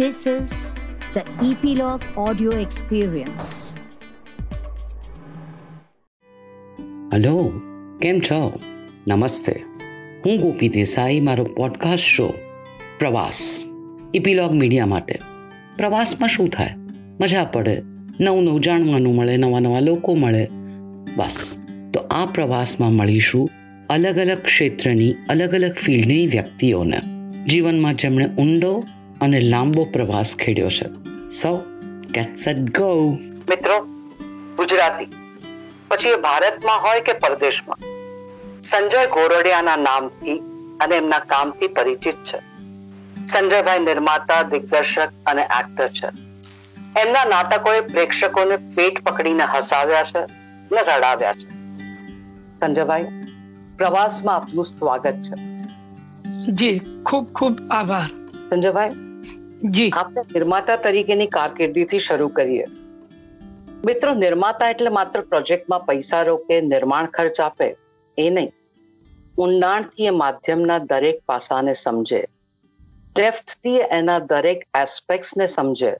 This 0.00 0.38
is 0.38 0.48
the 1.16 1.50
Epilogue 1.50 2.28
Audio 2.28 2.50
Experience. 2.50 3.42
Hello 7.12 7.52
કેમ 8.02 8.20
છો? 8.20 8.60
નમસ્તે. 9.08 9.62
હું 10.26 10.40
ગોપી 10.40 10.68
દેસાઈ, 10.68 11.20
મારો 11.20 11.44
પોડકાસ્ટ 11.44 12.02
શો 12.02 12.34
પ્રવાસ. 12.98 13.62
ઇપીલોગ 14.14 14.54
મીડિયા 14.54 14.86
માટે. 14.86 15.18
પ્રવાસમાં 15.76 16.28
શું 16.28 16.48
થાય? 16.48 16.70
મજા 17.20 17.44
પડે. 17.44 17.82
નવું 18.20 18.44
નવું 18.44 18.60
જાણવાનું 18.60 19.14
મળે, 19.14 19.36
નવા 19.36 19.60
નવા 19.60 19.80
લોકો 19.80 20.14
મળે. 20.14 20.48
બસ. 21.16 21.60
તો 21.94 22.00
આ 22.00 22.26
પ્રવાસમાં 22.26 22.92
મળીશું 22.92 23.50
અલગ 23.90 24.18
અલગ 24.18 24.38
ક્ષેત્રની, 24.38 25.14
અલગ 25.28 25.54
અલગ 25.54 25.72
ફિલ્ડની 25.72 26.26
વ્યક્તિઓને. 26.26 27.00
જીવનમાં 27.48 27.94
જેમણે 27.94 28.26
ઊંડો 28.26 28.84
અને 29.20 29.40
લાંબો 29.40 29.84
પ્રવાસ 29.84 30.36
ખેડ્યો 30.36 30.68
છે. 30.68 30.88
સો 31.30 31.64
ગેટ 32.10 32.36
સેટ 32.36 32.56
ગો 32.56 33.10
મિત્રો 33.50 33.86
ગુજરાતી. 34.56 35.06
પછી 35.88 36.08
એ 36.08 36.16
ભારતમાં 36.16 36.82
હોય 36.82 37.00
કે 37.00 37.12
પરદેશમાં? 37.12 37.76
સંજય 38.62 39.06
ગોરડિયાના 39.06 39.76
નામથી 39.76 40.38
અને 40.80 40.96
એમના 40.96 41.18
કામથી 41.18 41.66
પરિચિત 41.66 42.14
છે. 42.14 42.38
સંજયભાઈ 43.26 43.78
નિર્માતા 43.78 44.42
દિગ્દર્શક 44.42 45.08
અને 45.26 45.42
એક્ટર 45.42 45.88
છે. 45.88 46.06
એમના 47.00 47.24
નાટકોએ 47.24 47.80
પ્રેક્ષકોને 47.80 48.56
પેટ 48.56 49.04
પકડીને 49.04 49.44
હસાવ્યા 49.44 50.02
છે 50.02 50.20
ને 50.72 50.82
રડાવ્યા 50.82 51.32
છે. 51.32 51.48
સંજયભાઈ 52.60 53.06
પ્રવાસમાં 53.76 54.36
આપનું 54.36 54.64
સ્વાગત 54.64 55.14
છે. 55.14 55.34
જી 56.52 56.80
ખૂબ 57.06 57.32
ખૂબ 57.32 57.58
આભાર. 57.70 58.08
સંજયભાઈ 58.50 58.90
જી. 59.70 59.90
આપણે 59.90 60.20
નિર્માતા 60.20 60.76
તરીકેની 60.76 61.26
કારકિર્દીથી 61.26 61.98
શરૂ 61.98 62.28
કરીએ. 62.28 62.64
મિત્રો, 63.84 64.14
નિર્માતા 64.14 64.70
એટલે 64.70 64.88
માત્ર 64.88 65.20
પ્રોજેક્ટમાં 65.20 65.86
પૈસા 65.86 66.22
રોકે, 66.22 66.60
નિર્માણ 66.60 67.06
ખર્ચ 67.06 67.40
આપે, 67.40 67.76
એ 68.18 68.30
નહીં. 68.30 68.52
ઊંડાણથી 69.38 70.06
એ 70.06 70.10
માધ્યમના 70.10 70.78
દરેક 70.78 71.22
પાસાને 71.26 71.72
સમજે. 71.72 72.26
ડેફ્થથી 73.16 73.76
એના 73.76 74.18
દરેક 74.18 74.68
એસ્પેક્ટ્સને 74.82 75.46
સમજે. 75.46 75.96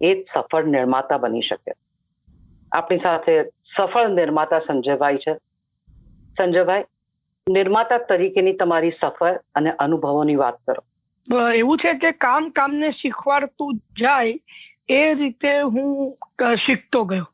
એ 0.00 0.22
જ 0.22 0.26
સફળ 0.26 0.64
નિર્માતા 0.64 1.18
બની 1.18 1.40
શકે. 1.40 1.72
આપણી 2.72 2.96
સાથે 2.96 3.44
સફળ 3.62 4.08
નિર્માતા 4.08 4.58
સંજયભાઈ 4.58 5.16
છે. 5.16 5.34
સંજયભાઈ, 6.38 6.84
નિર્માતા 7.48 7.98
તરીકેની 7.98 8.52
તમારી 8.52 8.90
સફર 8.90 9.40
અને 9.54 9.70
અનુભવોની 9.70 10.36
વાત 10.36 10.54
કરો. 10.54 10.89
એવું 11.28 11.78
છે 11.78 11.94
કે 11.96 12.12
કામ 12.18 12.50
કામને 12.52 12.90
શીખવાડતું 12.92 13.80
જાય 13.94 14.34
એ 14.90 15.14
રીતે 15.14 15.52
હું 15.64 16.14
શીખતો 16.56 17.04
ગયો. 17.06 17.26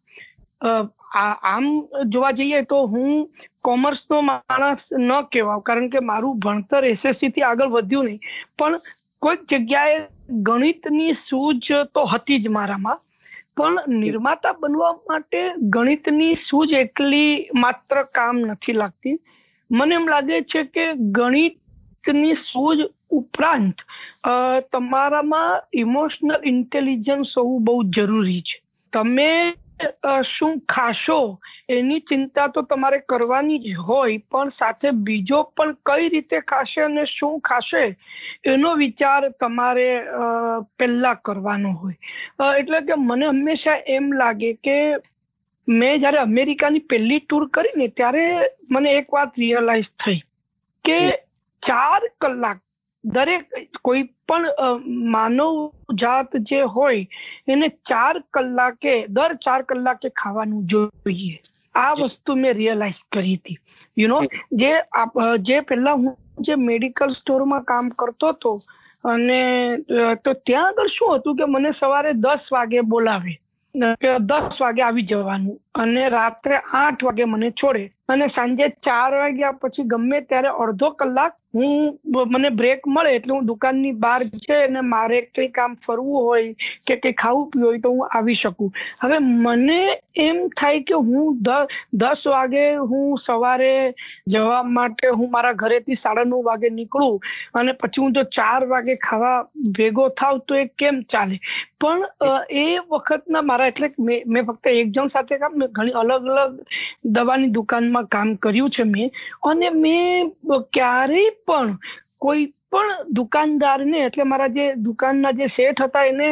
આમ 1.20 1.66
જોવા 2.08 2.32
જઈએ 2.32 2.62
તો 2.64 2.80
હું 2.86 3.28
કોમર્સનો 3.62 4.20
માણસ 4.22 4.84
ન 4.98 5.10
કહેવાવ, 5.30 5.62
કારણ 5.62 5.90
કે 5.90 6.00
મારું 6.02 6.40
ભણતર 6.40 6.82
એસએસસી 6.86 7.32
થી 7.32 7.42
આગળ 7.44 7.70
વધ્યું 7.70 8.06
નહીં. 8.06 8.20
પણ 8.58 8.78
કોઈક 9.22 9.46
જગ્યાએ 9.46 9.98
ગણિતની 10.42 11.14
સૂઝ 11.16 11.70
તો 11.94 12.06
હતી 12.06 12.40
જ 12.40 12.48
મારામાં. 12.50 12.98
પણ 13.56 14.00
નિર્માતા 14.00 14.54
બનવા 14.60 14.92
માટે 15.04 15.40
ગણિતની 15.74 16.34
સૂઝ 16.38 16.74
એકલી 16.74 17.30
માત્ર 17.62 18.02
કામ 18.14 18.42
નથી 18.46 18.74
લાગતી. 18.74 19.16
મને 19.70 19.94
એમ 19.94 20.06
લાગે 20.08 20.36
છે 20.44 20.64
કે 20.66 20.84
ગણિતની 21.12 22.36
સૂઝ 22.42 22.82
ઉપરાંત 23.10 23.84
તમારામાં 24.70 25.60
ઇમોશનલ 25.74 26.40
ઇન્ટેલિજન્સ 26.44 27.36
હોવું 27.36 27.64
બહુ 27.64 27.76
જરૂરી 27.90 28.42
છે. 28.42 28.58
તમે 28.92 29.30
શું 30.24 30.60
ખાશો 30.66 31.18
એની 31.68 32.00
ચિંતા 32.02 32.48
તો 32.48 32.62
તમારે 32.64 32.98
કરવાની 33.04 33.58
જ 33.60 33.74
હોય 33.80 34.20
પણ 34.26 34.50
સાથે 34.50 34.88
બીજો 35.00 35.40
પણ 35.52 35.74
કઈ 35.84 36.08
રીતે 36.08 36.38
ખાશે 36.44 36.78
અને 36.82 37.04
શું 37.06 37.40
ખાશે 37.42 37.82
એનો 38.46 38.74
વિચાર 38.76 39.20
તમારે 39.34 39.88
પહેલા 40.78 41.16
કરવાનો 41.22 41.74
હોય. 41.74 41.96
એટલે 42.54 42.80
કે 42.82 42.94
મને 43.00 43.28
હંમેશા 43.28 43.78
એમ 43.88 44.12
લાગે 44.14 44.50
કે 44.60 44.76
મેં 45.68 46.00
જ્યારે 46.00 46.18
અમેરિકાની 46.20 46.84
પહેલી 46.84 47.20
ટૂર 47.22 47.44
કરી 47.50 47.76
ને 47.76 47.88
ત્યારે 47.90 48.24
મને 48.70 48.94
એક 48.98 49.08
વાત 49.10 49.32
રિયલાઇઝ 49.36 49.90
થઈ 49.96 50.20
કે 50.84 50.98
ચાર 51.62 52.02
કલાક 52.18 52.58
દરેક 53.06 53.44
કોઈ 53.82 54.02
પણ 54.24 54.46
માનવ 55.08 55.58
જાત 55.96 56.30
જે 56.44 56.60
હોય 56.68 57.06
એને 57.48 57.68
ચાર 57.84 58.14
કલાકે 58.30 58.94
દર 59.10 59.32
ચાર 59.40 59.60
કલાકે 59.64 60.08
ખાવાનું 60.14 60.66
જોઈએ. 60.66 61.38
આ 61.74 61.92
વસ્તુ 61.96 62.36
મેં 62.36 62.54
રિયલાઇઝ 62.54 63.02
કરી 63.08 63.36
હતી. 63.36 63.58
યુ 63.96 64.08
નો 64.08 64.18
જે. 64.52 64.72
જે 65.42 65.62
પહેલા 65.64 65.96
હું 65.96 66.14
જે 66.40 66.56
મેડિકલ 66.58 67.10
સ્ટોરમાં 67.12 67.64
કામ 67.64 67.90
કરતો 67.92 68.32
હતો 68.32 68.52
અને 69.04 69.40
તો 70.22 70.34
ત્યાં 70.42 70.70
આગળ 70.70 70.90
શું 70.90 71.14
હતું 71.14 71.36
કે 71.36 71.46
મને 71.48 71.70
સવારે 71.74 72.12
દસ 72.16 72.50
વાગે 72.50 72.80
બોલાવે 72.84 73.34
કે 74.00 74.10
દસ 74.22 74.58
વાગે 74.58 74.82
આવી 74.82 75.04
જવાનું. 75.04 75.56
અને 75.76 76.08
રાત્રે 76.10 76.56
આઠ 76.74 77.02
વાગે 77.02 77.24
મને 77.26 77.50
છોડે. 77.54 77.84
અને 78.08 78.26
સાંજે 78.28 78.66
ચાર 78.80 79.10
વાગ્યા 79.14 79.58
પછી 79.60 79.86
ગમે 79.86 80.20
ત્યારે 80.24 80.50
અડધો 80.56 80.90
કલાક 80.94 81.34
હું 81.52 81.98
મને 82.32 82.50
બ્રેક 82.52 82.86
મળે 82.86 83.10
એટલે 83.12 83.34
હું 83.34 83.46
દુકાનની 83.46 83.92
બહાર 83.96 84.16
છે 84.38 84.58
અને 84.60 84.80
મારે 84.84 85.18
કંઈ 85.28 85.50
કામ 85.50 85.76
ફરવું 85.78 86.20
હોય 86.20 86.54
કે 86.86 86.98
કંઈ 86.98 87.14
ખાવું 87.14 87.50
પીવું 87.50 87.68
હોય 87.68 87.80
તો 87.80 87.90
હું 87.90 88.08
આવી 88.10 88.36
શકું. 88.36 88.70
હવે 89.00 89.18
મને 89.18 89.78
એમ 90.18 90.38
થાય 90.52 90.82
કે 90.82 91.00
હું 91.00 91.40
દસ 91.94 92.26
વાગે 92.26 92.62
હું 92.84 93.06
સવારે 93.18 93.72
જવા 94.28 94.62
માટે 94.70 95.06
હું 95.10 95.30
મારા 95.30 95.54
ઘરેથી 95.54 95.96
સાડા 95.96 96.26
નવ 96.26 96.42
વાગે 96.44 96.68
નીકળું 96.70 97.18
અને 97.54 97.72
પછી 97.74 98.02
હું 98.02 98.12
જો 98.12 98.24
ચાર 98.30 98.60
વાગે 98.66 98.92
ખાવા 99.00 99.36
ભેગો 99.72 100.08
થાવ 100.12 100.40
તો 100.42 100.54
એ 100.56 100.66
કેમ 100.74 101.02
ચાલે? 101.06 101.36
પણ 101.76 102.04
એ 102.56 102.64
વખતના 102.90 103.42
મારા 103.44 103.68
એટલે 103.68 103.90
મેં 104.26 104.44
ફક્ત 104.44 104.66
એક 104.74 104.90
જણ 104.90 105.08
સાથે 105.10 105.38
કામ 105.38 105.58
ઘણી 105.68 105.90
અલગ 105.92 106.24
અલગ 106.34 106.54
દવાની 107.10 107.48
દુકાનમાં 107.48 108.06
કામ 108.06 108.36
કર્યું 108.36 108.70
છે 108.70 108.84
મેં. 108.84 109.10
અને 109.42 109.68
મેં 109.72 110.32
ક્યારેય 110.72 111.32
પણ 111.46 111.70
કોઈ 112.18 112.44
પણ 112.76 113.12
દુકાનદારને 113.12 113.98
એટલે 114.00 114.24
મારા 114.26 114.48
જે 114.50 114.66
દુકાનના 114.86 115.32
જે 115.34 115.48
શેઠ 115.50 115.82
હતા 115.82 116.04
એને 116.06 116.28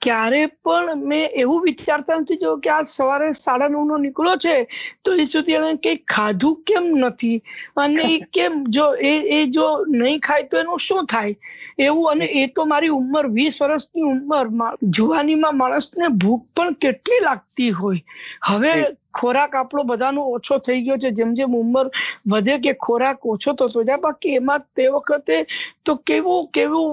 ક્યારે 0.00 0.40
પણ 0.62 1.04
મેં 1.04 1.36
એવું 1.36 1.64
વિચારતા 1.64 2.18
નથી 2.18 2.38
જો 2.38 2.54
કે 2.58 2.70
આજ 2.70 2.90
સવારે 2.90 3.30
સાડા 3.36 3.70
નવ 3.70 3.84
નો 3.84 3.98
નીકળ્યો 3.98 4.38
છે 4.38 4.54
તો 5.02 5.16
એ 5.16 5.26
સુધી 5.26 5.56
એને 5.56 5.72
કંઈ 5.78 6.02
ખાધું 6.06 6.56
કેમ 6.64 6.86
નથી? 7.00 7.38
અને 7.76 8.02
એ 8.06 8.18
કેમ 8.32 8.58
જો 8.70 8.86
એ 9.04 9.14
એ 9.32 9.40
જો 9.48 9.66
નહીં 9.94 10.20
ખાય 10.20 10.48
તો 10.48 10.58
એનું 10.58 10.78
શું 10.80 11.06
થાય? 11.06 11.34
એવું 11.78 12.10
અને 12.12 12.26
એ 12.34 12.46
તો 12.50 12.66
મારી 12.66 12.92
ઉંમર 12.92 13.24
વીસ 13.30 13.60
વર્ષની 13.60 14.06
ઉંમર 14.06 14.46
જુવાનીમાં 14.90 15.56
માણસને 15.56 16.12
ભૂખ 16.16 16.46
પણ 16.54 16.74
કેટલી 16.76 17.20
લાગતી 17.22 17.70
હોય. 17.72 18.02
હવે. 18.44 18.74
ખોરાક 19.20 19.54
આપણો 19.60 19.82
બધાનો 19.90 20.24
ઓછો 20.36 20.58
થઈ 20.66 20.80
ગયો 20.86 20.98
છે. 21.02 21.10
જેમ 21.18 21.34
જેમ 21.38 21.54
ઉંમર 21.60 21.86
વધે 22.32 22.54
કે 22.64 22.72
ખોરાક 22.86 23.26
ઓછો 23.32 23.56
થતો 23.58 23.84
જાય, 23.88 24.04
બાકી 24.06 24.36
એમાં 24.40 24.64
તે 24.76 24.88
વખતે 24.94 25.36
તો 25.84 25.96
કેવું 26.08 26.48
કેવું 26.52 26.86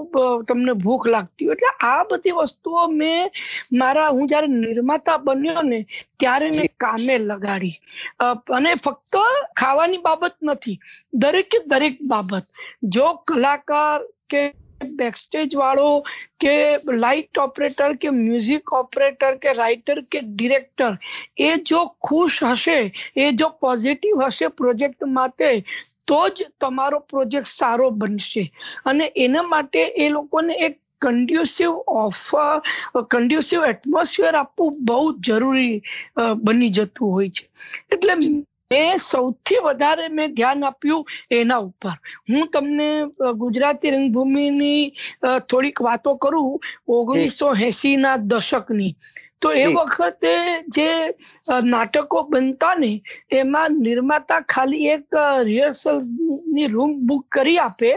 તમને 0.48 0.74
ભૂખ 0.86 1.08
લાગતી 1.14 1.48
હોય. 1.48 1.56
એટલે 1.56 1.72
આ 1.90 2.04
બધી 2.10 2.36
વસ્તુઓ 2.40 2.88
મેં 3.00 3.30
મારા, 3.82 4.10
હું 4.16 4.28
જ્યારે 4.32 4.50
નિર્માતા 4.56 5.18
બન્યો 5.26 5.64
ને, 5.72 5.80
ત્યારે 6.20 6.48
મેં 6.58 6.70
કામે 6.84 7.16
લગાડી. 7.30 7.78
અને 8.58 8.72
ફક્ત 8.86 9.16
ખાવાની 9.62 10.04
બાબત 10.08 10.36
નથી, 10.44 10.78
દરેકે 11.22 11.58
દરેક 11.68 11.98
બાબત. 12.10 12.46
જો 12.96 13.08
કલાકાર 13.28 14.00
કે 14.30 14.44
બેકસ્ટેજ 14.94 15.56
વાળો 15.56 15.90
કે 16.40 16.54
લાઇટ 16.98 17.38
ઓપરેટર 17.38 17.98
કે 17.98 18.14
મ્યુઝિક 18.14 18.74
ઓપરેટર 18.74 19.34
કે 19.38 19.56
રાઇટર 19.58 20.04
કે 20.08 20.24
ડિરેક્ટર 20.28 20.92
એ 21.40 21.52
જો 21.64 21.82
ખુશ 22.02 22.40
હશે 22.44 22.80
એ 23.18 23.34
જો 23.34 23.52
પોઝિટિવ 23.60 24.24
હશે 24.24 24.54
પ્રોજેક્ટ 24.56 25.12
માટે 25.12 25.52
તો 26.06 26.22
જ 26.30 26.50
તમારો 26.60 27.04
પ્રોજેક્ટ 27.08 27.52
સારો 27.52 27.92
બનશે 27.94 28.48
અને 28.86 29.06
એના 29.18 29.46
માટે 29.50 29.80
એ 30.00 30.10
લોકોને 30.10 30.58
એક 30.62 30.82
કન્ડ્યુસિવ 31.02 31.72
ઓફર 31.96 32.62
કન્ડ્યુસિવ 33.06 33.66
એટમોસ્ફિયર 33.66 34.36
આપવું 34.36 34.78
બહુ 34.82 35.00
જરૂરી 35.22 35.74
બની 36.44 36.72
જતું 36.72 37.12
હોય 37.12 37.32
છે 37.32 37.48
એટલે 37.90 38.16
મેં 38.72 38.98
સૌથી 39.00 39.60
વધારે 39.66 40.08
મેં 40.12 40.34
ધ્યાન 40.36 40.64
આપ્યું 40.64 41.04
એના 41.32 41.62
ઉપર. 41.62 41.94
હું 42.30 42.48
તમને 42.50 42.88
ગુજરાતી 43.36 43.92
રંગભૂમિની 43.92 44.82
થોડીક 45.50 45.82
વાતો 45.82 46.16
કરું 46.18 46.58
ઓગણીસો 46.90 47.52
એસી 47.68 47.98
ના 47.98 48.18
દશકની. 48.18 48.96
તો 49.42 49.52
એ 49.54 49.66
વખતે 49.68 50.34
જે 50.70 50.90
નાટકો 51.66 52.24
બનતા 52.30 52.76
ને 52.76 52.92
એમાં 53.32 53.80
નિર્માતા 53.80 54.42
ખાલી 54.48 54.90
એક 54.90 55.20
રિહર્સલની 55.50 56.68
રૂમ 56.70 56.96
બુક 57.08 57.24
કરી 57.30 57.60
આપે 57.60 57.92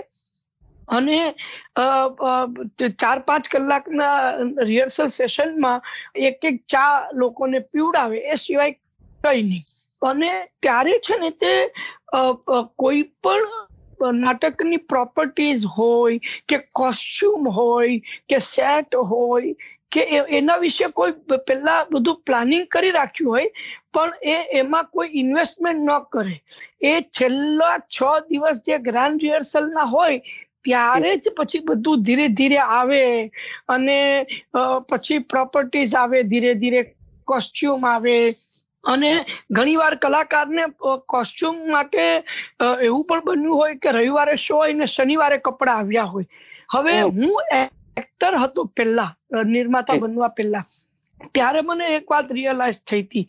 અને 0.88 1.18
ચાર 2.96 3.18
પાંચ 3.22 3.48
કલાકના 3.48 4.12
રિહર્સલ 4.64 5.10
સેશનમાં 5.10 5.80
એક 6.28 6.44
એક 6.44 6.62
ચા 6.66 6.92
લોકોને 7.14 7.60
પીવડાવે 7.62 8.18
એ 8.26 8.36
સિવાય 8.36 8.74
કઈ 9.24 9.42
નહીં. 9.42 9.66
અને 10.02 10.30
ત્યારે 10.62 11.00
છે 11.06 11.16
ને 11.22 11.30
તે 11.42 11.54
કોઈ 12.76 13.02
પણ 13.22 14.20
નાટકની 14.20 14.84
પ્રોપર્ટીઝ 14.92 15.66
હોય, 15.78 16.18
કે 16.48 16.62
કોસ્ચ્યુમ 16.72 17.50
હોય, 17.58 18.00
કે 18.28 18.38
સેટ 18.40 18.94
હોય, 19.10 19.54
કે 19.90 20.04
એના 20.38 20.60
વિશે 20.62 20.88
કોઈ 20.94 21.38
પેલા 21.46 21.84
બધું 21.90 22.22
પ્લાનિંગ 22.26 22.66
કરી 22.70 22.94
રાખ્યું 22.98 23.30
હોય, 23.34 23.50
પણ 23.92 24.12
એ, 24.22 24.36
એમાં 24.60 24.90
કોઈ 24.92 25.10
ઇન્વેસ્ટમેન્ટ 25.22 25.82
ન 25.82 25.90
કરે. 26.12 26.36
એ 26.80 26.92
છેલ્લા 27.18 27.78
છ 27.90 28.28
દિવસ 28.28 28.62
જે 28.66 28.78
ગ્રાન્ડ 28.90 29.24
રિહર્સલના 29.26 29.88
હોય, 29.94 30.20
ત્યારે 30.64 31.12
જ 31.22 31.32
પછી 31.36 31.64
બધું 31.66 32.04
ધીરે 32.06 32.26
ધીરે 32.38 32.60
આવે 32.60 33.30
અને 33.68 33.98
પછી 34.90 35.18
પ્રોપર્ટીઝ 35.32 35.94
આવે, 35.94 36.22
ધીરે 36.24 36.54
ધીરે 36.54 36.82
કોસ્ચ્યુમ 37.28 37.84
આવે 37.84 38.16
અને 38.84 39.12
ઘણીવાર 39.50 39.94
કલાકારને 39.98 40.64
કોસ્ચ્યુમ 41.06 41.56
માટે 41.70 42.02
એવું 42.80 43.04
પણ 43.06 43.24
બન્યું 43.26 43.56
હોય 43.60 43.74
કે 43.76 43.92
રવિવારે 43.92 44.36
શો 44.38 44.56
હોય 44.56 44.74
ને 44.74 44.86
શનિવારે 44.88 45.38
કપડા 45.40 45.78
આવ્યા 45.78 46.10
હોય. 46.12 46.28
હવે 46.70 47.00
હું 47.00 47.34
એક્ટર 47.96 48.34
હતો 48.38 48.68
પહેલા 48.76 49.10
નિર્માતા 49.46 49.98
બનવા 50.02 50.34
પહેલા. 50.36 50.66
ત્યારે 51.34 51.60
મને 51.62 51.86
એક 51.94 52.10
વાત 52.12 52.28
રિયલાઇઝ 52.32 52.80
થઈ 52.88 53.02
હતી 53.02 53.24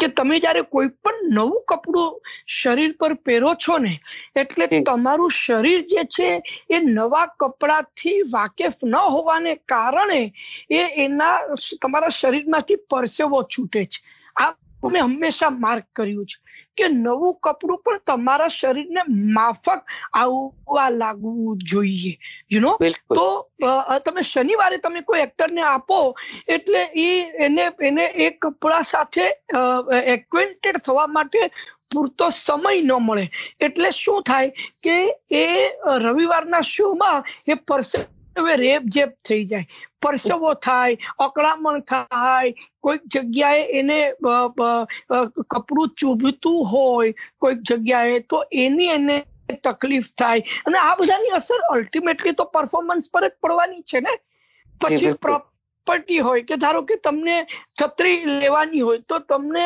કે 0.00 0.08
તમે 0.16 0.40
જ્યારે 0.44 0.62
કોઈ 0.74 0.90
પણ 1.04 1.30
નવું 1.36 1.62
કપડું 1.66 2.10
શરીર 2.56 2.92
પર 3.00 3.14
પહેરો 3.26 3.52
છો 3.56 3.78
ને 3.78 3.92
એટલે 4.36 4.66
તમારું 4.88 5.36
શરીર 5.38 5.80
જે 5.92 6.04
છે 6.16 6.28
એ 6.70 6.80
નવા 6.88 7.26
કપડાથી 7.40 8.16
વાકેફ 8.34 8.80
ન 8.84 8.96
હોવાને 9.08 9.52
કારણે 9.66 10.20
એ 10.70 10.82
એના 11.04 11.36
તમારા 11.82 12.16
શરીરમાંથી 12.20 12.82
પરસેવો 12.90 13.42
છૂટે 13.46 13.80
છે. 13.86 14.00
આ 14.36 14.52
મેં 14.82 15.02
હંમેશા 15.02 15.50
માર્ક 15.64 15.86
કર્યું 15.94 16.26
છે 16.26 16.38
કે 16.76 16.88
નવું 16.88 17.34
કપડું 17.42 17.80
પણ 17.84 18.00
તમારા 18.06 18.50
શરીરને 18.50 19.02
માફક 19.36 19.80
આવવા 20.14 20.90
લાગવું 20.92 21.58
જોઈએ. 21.64 22.14
યુ 22.50 22.60
નો 22.60 22.72
તો 23.14 23.26
તમે 24.04 24.22
શનિવારે 24.22 24.78
તમે 24.78 25.02
કોઈ 25.02 25.24
એક્ટરને 25.26 25.62
આપો 25.64 25.98
એટલે 26.48 26.82
એ 26.94 27.10
એને 27.46 27.66
એને 27.80 28.06
એ 28.26 28.30
કપડા 28.42 28.84
સાથે 28.84 29.26
એક્વેન્ટેડ 30.14 30.80
થવા 30.84 31.06
માટે 31.08 31.42
પૂરતો 31.90 32.30
સમય 32.30 32.80
ન 32.80 32.92
મળે. 33.00 33.26
એટલે 33.60 33.90
શું 33.92 34.22
થાય 34.22 34.50
કે 34.82 34.96
એ 35.30 35.44
રવિવારના 36.06 36.64
શોમાં 36.64 37.22
એ 37.46 37.54
પરસે 37.68 38.00
રેપ 38.56 38.84
જેપ 38.94 39.10
થઈ 39.28 39.44
જાય. 39.44 39.66
પરસેવો 40.02 40.52
થાય 40.66 40.96
અકળામણ 41.18 41.82
થાય 41.86 42.52
કોઈક 42.80 43.02
જગ્યાએ 43.14 43.64
એને 43.80 43.98
કપડું 45.48 45.92
ચૂભતું 45.96 46.58
હોય 46.72 47.12
કોઈક 47.38 47.60
જગ્યાએ 47.64 48.20
તો 48.28 48.42
એની 48.64 48.90
એને 48.90 49.16
તકલીફ 49.62 50.10
થાય. 50.16 50.42
અને 50.66 50.78
આ 50.78 50.96
બધાની 50.96 51.36
અસર 51.38 51.60
અલ્ટિમેટલી 51.70 52.34
તો 52.34 52.44
પરફોર્મન્સ 52.56 53.10
પર 53.12 53.24
જ 53.24 53.32
પડવાની 53.42 53.82
છે 53.84 54.00
ને? 54.00 54.14
પછી 54.80 55.12
પ્રોપર્ટી 55.24 56.20
હોય 56.20 56.44
કે 56.44 56.56
ધારો 56.56 56.82
કે 56.84 56.96
તમને 56.98 57.36
છત્રી 57.74 58.38
લેવાની 58.38 58.82
હોય 58.82 59.02
તો 59.08 59.18
તમને 59.26 59.64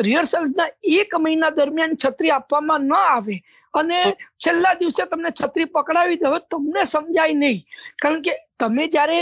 રિહર્સલ્સના 0.00 0.68
એક 0.98 1.16
મહિના 1.18 1.50
દરમિયાન 1.52 1.96
છત્રી 1.96 2.32
આપવામાં 2.32 2.86
ન 2.88 2.92
આવે. 2.96 3.36
અને 3.74 3.98
છેલ્લા 4.38 4.74
દિવસે 4.80 5.02
તમને 5.10 5.30
છત્રી 5.32 5.68
પકડાવી 5.74 6.20
દે 6.22 6.30
તમને 6.50 6.86
સમજાય 6.86 7.34
નહીં. 7.34 7.60
કારણ 8.02 8.22
કે 8.22 8.32
તમે 8.58 8.84
જ્યારે 8.94 9.18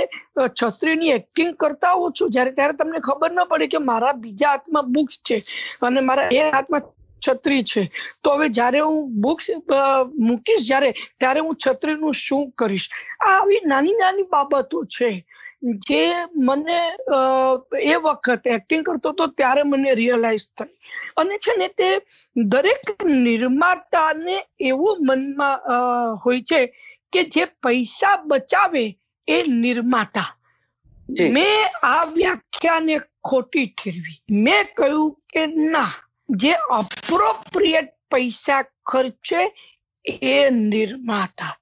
છત્રીની 0.61 1.15
એક્ટિંગ 1.17 1.57
કરતા 1.57 1.95
હો 1.95 2.11
છો 2.13 2.29
જ્યારે 2.29 2.55
ત્યારે 2.55 2.79
તમને 2.79 3.01
ખબર 3.01 3.33
ન 3.33 3.49
પડે 3.51 3.69
કે 3.75 3.81
મારા 3.91 4.15
બીજા 4.23 4.53
હાથમાં 4.53 4.93
બુક્સ 4.95 5.23
છે 5.23 5.43
અને 5.83 6.01
મારા 6.03 6.29
એ 6.33 6.51
હાથમાં 6.51 6.87
છત્રી 7.23 7.65
છે. 7.65 7.83
તો 8.23 8.37
હવે 8.37 8.49
જ્યારે 8.59 8.81
હું 8.81 8.99
બુક્સ 9.23 9.51
મૂકીશ 10.29 10.65
જ્યારે 10.71 10.91
ત્યારે 11.19 11.41
હું 11.41 11.57
છત્રીનું 11.57 12.15
શું 12.17 12.47
કરીશ? 12.57 12.89
આ 13.21 13.35
આવી 13.35 13.61
નાની 13.67 13.99
નાની 14.01 14.31
બાબતો 14.33 14.85
છે 14.97 15.11
જે 15.87 16.03
મને 16.49 16.79
એ 17.83 17.95
વખત 17.99 18.47
એક્ટિંગ 18.57 18.85
કરતો 18.85 19.13
હતો 19.13 19.27
ત્યારે 19.39 19.63
મને 19.65 19.95
રિયલાઇઝ 20.01 20.47
થઈ 20.59 20.75
અને 21.17 21.39
છે 21.39 21.53
ને 21.59 21.69
તે 21.69 21.89
દરેક 22.37 23.05
નિર્માતાને 23.05 24.37
એવું 24.61 24.97
મનમાં 25.01 25.59
હોય 26.25 26.43
છે 26.43 26.61
કે 27.13 27.25
જે 27.25 27.45
પૈસા 27.63 28.17
બચાવે 28.27 28.85
એ 29.29 29.43
નિર્માતા. 29.63 30.31
મેં 31.35 31.79
આ 31.83 32.05
વ્યાખ્યાને 32.17 32.97
ખોટી 33.25 33.67
ઠેરવી. 33.67 34.19
મેં 34.31 34.67
કહ્યું 34.77 35.17
કે 35.33 35.47
ના 35.47 35.93
જે 36.29 36.53
અપ્રોપ્રિએટ 36.81 37.95
પૈસા 38.11 38.63
ખર્ચે 38.87 39.43
એ 40.33 40.51
નિર્માતા. 40.51 41.55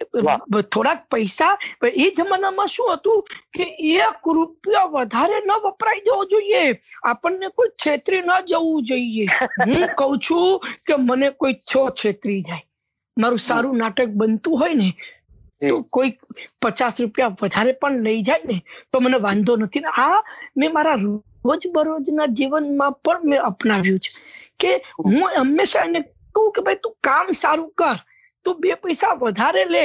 થોડાક 0.00 1.00
પૈસા 1.08 1.56
એ 1.82 2.10
જમાનામાં 2.10 2.68
શું 2.68 2.90
હતું 2.94 3.20
કે 3.52 3.64
એક 3.98 4.24
રૂપિયા 4.28 4.88
વધારે 4.88 5.38
ન 5.40 5.50
વપરાઈ 5.64 6.02
જવો 6.06 6.24
જોઈએ. 6.24 6.80
આપણને 7.04 7.50
કોઈ 7.50 7.70
છેતરી 7.78 8.22
ન 8.22 8.30
જવું 8.46 8.84
જોઈએ. 8.84 9.26
હું 9.66 9.88
કઉ 9.96 10.18
છું 10.18 10.60
કે 10.86 10.96
મને 10.98 11.30
કોઈ 11.32 11.54
છ 11.62 11.72
છેતરી 11.94 12.42
જાય. 12.42 12.64
મારું 13.16 13.38
સારું 13.40 13.78
નાટક 13.78 14.10
બનતું 14.14 14.58
હોય 14.58 14.74
ને 14.74 14.88
તો 15.62 15.82
કોઈ 15.90 16.12
પચાસ 16.62 17.00
રૂપિયા 17.00 17.36
વધારે 17.40 17.72
પણ 17.72 18.04
લઈ 18.04 18.22
જાય 18.22 18.44
ને 18.44 18.56
તો 18.92 19.00
મને 19.00 19.18
વાંધો 19.18 19.56
નથી. 19.56 19.80
ને 19.80 19.90
આ 19.96 20.22
મેં 20.56 20.72
મારા 20.72 20.96
રોજ 21.44 21.62
બરોજના 21.74 22.26
જીવનમાં 22.38 22.94
પણ 23.04 23.28
મેં 23.30 23.40
અપનાવ્યું 23.40 24.00
છે 24.00 24.10
કે 24.60 24.70
હું 24.98 25.28
હંમેશા 25.36 25.84
એને 25.84 26.00
કહું 26.34 26.48
કે 26.54 26.60
ભાઈ 26.62 26.82
તું 26.84 26.94
કામ 27.02 27.26
સારું 27.32 27.70
કર. 27.74 27.98
તું 28.44 28.60
બે 28.60 28.76
પૈસા 28.76 29.14
વધારે 29.14 29.64
લે 29.74 29.84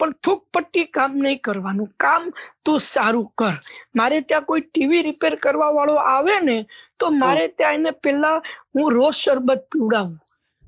પણ 0.00 0.14
થૂક 0.22 0.40
પટ્ટી 0.52 0.86
કામ 0.90 1.16
નહીં 1.18 1.40
કરવાનું. 1.40 1.90
કામ 1.96 2.22
તું 2.64 2.78
સારું 2.80 3.28
કર. 3.38 3.54
મારે 3.94 4.22
ત્યાં 4.22 4.46
કોઈ 4.46 4.64
ટીવી 4.64 5.02
રિપેર 5.02 5.34
કરવા 5.38 5.72
વાળો 5.76 5.96
આવે 6.14 6.36
ને 6.42 6.58
તો 6.98 7.10
મારે 7.12 7.48
ત્યાં 7.48 7.74
એને 7.74 7.92
પેલા 8.02 8.36
હું 8.74 8.92
રોજ 8.92 9.14
શરબત 9.14 9.66
પીવડાવું. 9.70 10.18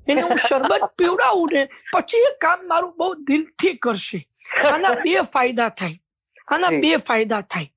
એને 0.07 0.21
હું 0.21 0.39
શરબત 0.39 0.83
પીવડાવું 0.97 1.49
ને 1.53 1.63
પછી 1.93 2.27
એ 2.29 2.35
કામ 2.39 2.67
મારું 2.67 2.93
બહુ 2.97 3.09
દિલથી 3.27 3.75
કરશે. 3.77 4.19
આના 4.65 4.95
બે 5.03 5.17
ફાયદા 5.33 5.71
થાય. 5.79 5.97
આના 6.47 6.79
બે 6.81 6.93
ફાયદા 7.09 7.41
થાય. 7.41 7.69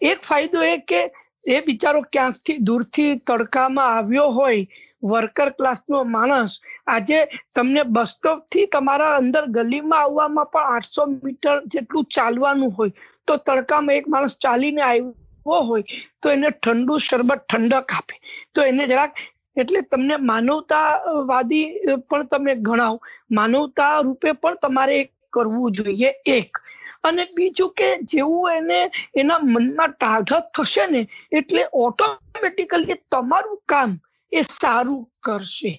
એક 0.00 0.18
ફાયદો 0.22 0.62
એ 0.64 0.76
કે 0.88 1.00
એ 1.46 1.60
બિચારો 1.66 2.02
ક્યાંકથી 2.12 2.58
દૂરથી 2.60 3.10
તડકામાં 3.26 3.96
આવ્યો 3.96 4.30
હોય 4.32 4.84
વર્કર 5.02 5.50
ક્લાસનો 5.58 6.04
માણસ 6.04 6.60
આજે 6.94 7.18
તમને 7.54 7.82
બસ 7.94 8.12
સ્ટોપથી 8.16 8.66
તમારા 8.74 9.14
અંદર 9.20 9.44
ગલીમાં 9.56 10.04
આવવામાં 10.04 10.50
પણ 10.52 10.68
આઠસો 10.74 11.06
મીટર 11.14 11.56
જેટલું 11.72 12.06
ચાલવાનું 12.16 12.76
હોય, 12.76 12.92
તો 13.26 13.32
તડકામાં 13.46 13.98
એક 14.00 14.06
માણસ 14.14 14.38
ચાલીને 14.44 14.82
આવ્યો 14.90 15.64
હોય, 15.70 15.98
તો 16.20 16.30
એને 16.36 16.48
ઠંડુ 16.50 16.94
શરબત 17.08 17.42
ઠંડક 17.48 17.98
આપે. 17.98 18.14
તો 18.54 18.64
એને 18.70 18.86
જરાક, 18.92 19.12
એટલે 19.56 19.82
તમને 19.90 20.16
માનવતાવાદી 20.30 21.66
પણ 22.08 22.26
તમે 22.32 22.54
ગણાવો. 22.66 22.98
માનવતા 23.38 23.92
રૂપે 24.06 24.32
પણ 24.42 24.58
તમારે 24.62 24.98
કરવું 25.32 25.72
જોઈએ 25.78 26.10
એક. 26.38 26.62
અને 27.08 27.22
બીજું 27.36 27.74
કે 27.78 27.88
જેવું 28.12 28.52
એને, 28.52 28.78
એના 29.20 29.40
મનમાં 29.42 29.92
ટાઢક 29.94 30.48
થશે 30.54 30.86
ને, 30.92 31.02
એટલે 31.32 31.62
ઓટોમેટિકલી 31.84 32.98
તમારું 33.10 33.60
કામ 33.66 34.00
એ 34.32 34.42
સારું 34.42 35.02
કરશે. 35.20 35.72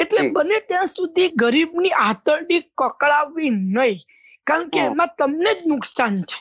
એટલે 0.00 0.28
બને 0.36 0.60
ત્યાં 0.68 0.92
સુધી 0.96 1.30
ગરીબની 1.42 1.96
આતરડી 2.02 2.60
કકડાવવી 2.78 3.50
નહીં. 3.50 3.98
કારણ 4.46 4.70
કે 4.70 4.84
એમાં 4.84 5.12
તમને 5.18 5.54
જ 5.54 5.72
નુકસાન 5.72 6.16
છે. 6.22 6.38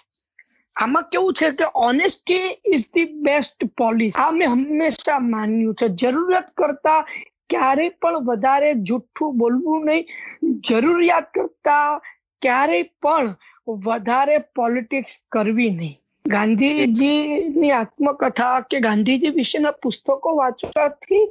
આમાં 0.75 1.09
કેવું 1.11 1.33
છે 1.33 1.51
કે 1.51 1.71
honesty 1.87 2.45
is 2.73 2.85
the 2.93 3.09
best 3.27 3.67
policy 3.77 4.21
આ 4.21 4.31
મેં 4.31 4.49
હંમેશા 4.49 5.19
માન્યું 5.19 5.75
છે. 5.75 5.89
જરૂરત 6.01 6.49
કરતા 6.57 7.01
ક્યારેય 7.49 7.97
પણ 8.01 8.25
વધારે 8.25 8.73
જુઠ્ઠું 8.89 9.37
બોલવું 9.37 9.85
નહીં. 9.85 10.05
જરૂરિયાત 10.69 11.31
કરતા 11.33 11.99
ક્યારેય 12.41 12.91
પણ 13.01 13.35
વધારે 13.87 14.37
પોલિટિક્સ 14.55 15.17
કરવી 15.31 15.71
નહીં. 15.71 15.97
ગાંધીજીની 16.25 17.71
આત્મકથા 17.71 18.57
કે 18.61 18.79
ગાંધીજી 18.79 19.35
વિશેના 19.37 19.77
પુસ્તકો 19.83 20.35
વાંચવાથી 20.35 21.25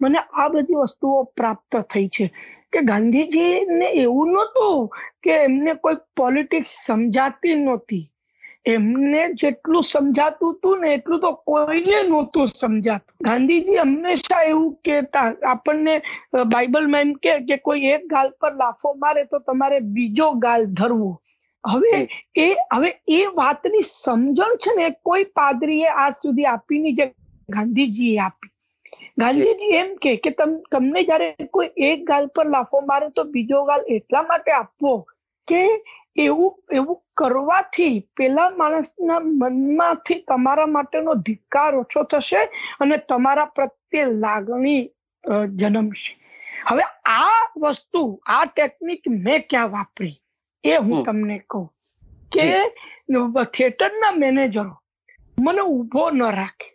મને 0.00 0.20
આ 0.32 0.48
બધી 0.48 0.80
વસ્તુઓ 0.82 1.24
પ્રાપ્ત 1.36 1.72
થઈ 1.90 2.08
છે. 2.08 2.26
કે 2.72 2.80
ગાંધીજીને 2.82 3.88
એવું 4.04 4.32
નહોતું 4.32 4.88
કે 5.22 5.36
એમને 5.44 5.74
કોઈ 5.74 6.00
પોલિટિક્સ 6.16 6.70
સમજાતી 6.86 7.54
નહોતી. 7.54 8.04
એમને 8.66 9.22
જેટલું 9.34 9.82
સમજાતું 9.82 10.54
હતું 10.54 10.80
ને 10.80 10.92
એટલું 10.94 11.20
તો 11.20 11.30
કોઈને 11.46 12.02
નહોતું 12.02 12.46
સમજાતું. 12.46 13.14
ગાંધીજી 13.24 13.76
હંમેશા 13.76 14.42
એવું 14.42 14.76
કહેતા 14.84 15.26
આપણને 15.52 15.94
બાઇબલમાં 16.52 17.00
એમ 17.00 17.14
કે 17.14 17.34
કે 17.48 17.58
કોઈ 17.66 17.90
એક 17.94 18.06
ગાલ 18.10 18.30
પર 18.40 18.52
લાફો 18.54 18.94
મારે 18.94 19.24
તો 19.24 19.38
તમારે 19.40 19.80
બીજો 19.96 20.28
ગાલ 20.44 20.66
ધરવો. 20.78 21.10
હવે 21.64 22.08
એ 22.36 22.48
હવે 22.74 22.90
એ 23.08 23.20
વાતની 23.40 23.82
સમજણ 23.82 24.56
છે 24.62 24.76
ને 24.76 24.90
કોઈ 25.02 25.24
પાદરીએ 25.24 25.88
આજ 25.96 26.14
સુધી 26.22 26.46
આપીની 26.46 26.92
જે 26.92 27.06
ગાંધીજીએ 27.48 28.20
આપી. 28.20 28.49
ગાંધીજી 29.20 29.76
એમ 29.76 29.90
કે 29.98 30.16
કે 30.18 30.30
તમને 30.34 31.00
જયારે 31.04 31.48
કોઈ 31.50 31.70
એક 31.88 32.04
ગાલ 32.04 32.28
પર 32.34 32.46
લાફો 32.48 32.82
મારે 32.90 33.08
તો 33.12 33.24
બીજો 33.34 33.64
ગાલ 33.64 33.82
એટલા 33.96 34.24
માટે 34.24 34.52
આપવો 34.54 34.92
કે 35.48 35.62
એવું 36.18 36.78
એવું 36.78 36.98
કરવાથી 37.16 37.96
પેલા 38.16 38.48
માણસના 38.52 39.20
મનમાંથી 39.32 40.20
તમારા 40.28 40.70
માટેનો 40.76 41.14
ધિક્કાર 41.26 41.72
ઓછો 41.74 42.04
થશે 42.04 42.42
અને 42.80 42.98
તમારા 43.08 43.50
પ્રત્યે 43.56 44.06
લાગણી 44.24 44.80
જન્મશે. 45.54 46.12
હવે 46.66 46.84
આ 47.06 47.40
વસ્તુ 47.62 48.02
આ 48.28 48.44
ટેકનિક 48.46 49.02
મેં 49.18 49.46
ક્યાં 49.50 49.72
વાપરી? 49.72 50.16
એ 50.64 50.76
હું 50.78 51.04
તમને 51.04 51.38
કહું 51.46 51.66
કે 52.32 52.46
થિયેટરના 53.52 54.12
મેનેજરો 54.18 54.74
મને 55.38 55.62
ઊભો 55.64 56.04
ન 56.10 56.22
રાખે. 56.32 56.68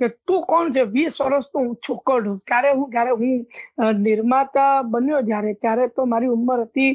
કે 0.00 0.08
તું 0.26 0.42
કોણ 0.50 0.72
છે? 0.74 0.84
વીસ 0.96 1.20
વર્ષનો 1.20 1.62
હું 1.64 1.76
છોકરો 1.86 2.34
ત્યારે 2.48 2.70
હું 2.78 2.88
જયારે 2.94 3.12
હું 3.20 4.02
નિર્માતા 4.04 4.72
બન્યો 4.92 5.20
જયારે 5.30 5.54
ત્યારે 5.64 5.88
તો 5.96 6.06
મારી 6.12 6.34
ઉંમર 6.36 6.60
હતી 6.66 6.90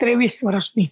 ત્રેવીસ 0.00 0.36
વર્ષની. 0.46 0.90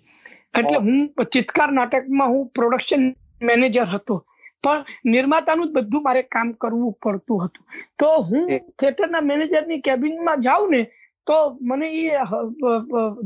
એટલે 0.58 0.78
હું 0.86 0.98
ચિત્કાર 1.34 1.70
નાટકમાં 1.78 2.32
હું 2.34 2.42
પ્રોડક્શન 2.58 3.04
મેનેજર 3.50 3.86
હતો. 3.94 4.16
પણ 4.64 4.84
નિર્માતાનું 5.14 5.70
જ 5.70 5.72
બધું 5.78 6.02
મારે 6.08 6.22
કામ 6.34 6.52
કરવું 6.62 6.92
પડતું 7.02 7.40
હતું. 7.44 7.64
તો 7.98 8.10
હું 8.28 8.44
થિયેટરના 8.78 9.24
મેનેજરની 9.30 9.80
કેબિનમાં 9.86 10.44
જાઉં 10.48 10.70
ને 10.74 10.82
તો 11.26 11.38
મને 11.60 11.88
એ 12.02 12.04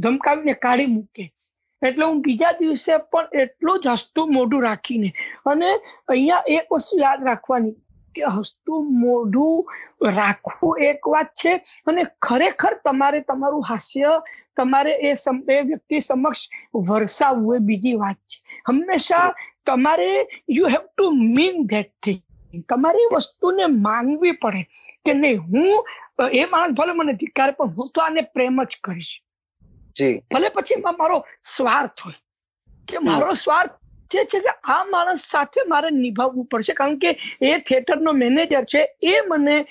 ધમકાવીને 0.03 0.55
કાઢી 0.65 0.93
મૂકે. 0.95 1.25
એટલે 1.83 2.05
હું 2.05 2.23
બીજા 2.23 2.55
દિવસે 2.61 2.95
પણ 3.13 3.43
એટલું 3.43 3.83
જ 3.83 3.93
હસતું 3.97 4.33
મોઢું 4.37 4.65
રાખીને 4.69 5.11
અને 5.51 5.69
અહીંયા 6.09 6.49
એક 6.57 6.75
વસ્તુ 6.75 6.99
યાદ 7.03 7.21
રાખવાની 7.29 7.77
કે 8.19 8.33
હસતું 8.37 8.91
મોઢું 9.01 10.13
રાખવું 10.13 10.83
એક 10.83 11.09
વાત 11.09 11.33
છે 11.35 11.55
અને 11.87 12.03
ખરેખર 12.23 12.79
તમારે 12.85 13.21
તમારું 13.23 13.67
હાસ્ય 13.71 14.13
તમારે 14.57 14.95
એ 15.03 15.13
એ 15.51 15.61
વ્યક્તિ 15.63 16.01
સમક્ષ 16.01 16.49
વરસાવવું 16.89 17.57
એ 17.57 17.67
બીજી 17.69 17.95
વાત 17.95 18.21
છે. 18.27 18.39
હંમેશા 18.69 19.27
તમારે 19.67 20.11
you 20.49 20.67
have 20.69 20.85
to 20.89 21.11
mean 21.37 21.67
that 21.67 21.93
thing 22.03 22.23
તમારી 22.69 23.09
વસ્તુને 23.13 23.67
માનવી 23.79 24.33
પડે 24.33 24.63
કે 25.05 25.15
નહીં 25.15 25.41
હું 25.43 26.31
એ 26.33 26.45
માણસ 26.47 26.75
ભલે 26.75 26.93
મને 26.93 27.15
ધિકાર 27.15 27.51
પણ 27.53 27.75
હું 27.77 27.91
તો 27.95 28.01
આને 28.01 28.23
પ્રેમ 28.35 28.65
જ 28.65 28.81
કરીશ. 28.85 29.13
ભલે 30.31 30.49
પછી 30.49 30.81
મારો 30.83 31.19
સ્વાર્થ 31.57 32.01
હોય. 32.01 32.21
કે 32.89 32.99
મારો 32.99 33.35
સ્વાર્થ 33.35 33.77
જે 34.11 34.25
છે 34.25 34.39
કે 34.39 34.53
આ 34.65 34.85
માણસ 34.85 35.19
સાથે 35.19 35.61
મારે 35.69 35.91
નિભાવવું 35.91 36.45
પડશે. 36.45 36.73
કારણ 36.73 36.99
કે 36.99 37.11
એ 37.43 37.59
થિયેટરનો 37.59 38.13
મેનેજર 38.13 38.65
છે, 38.65 38.97
એ 39.03 39.21
મને 39.29 39.67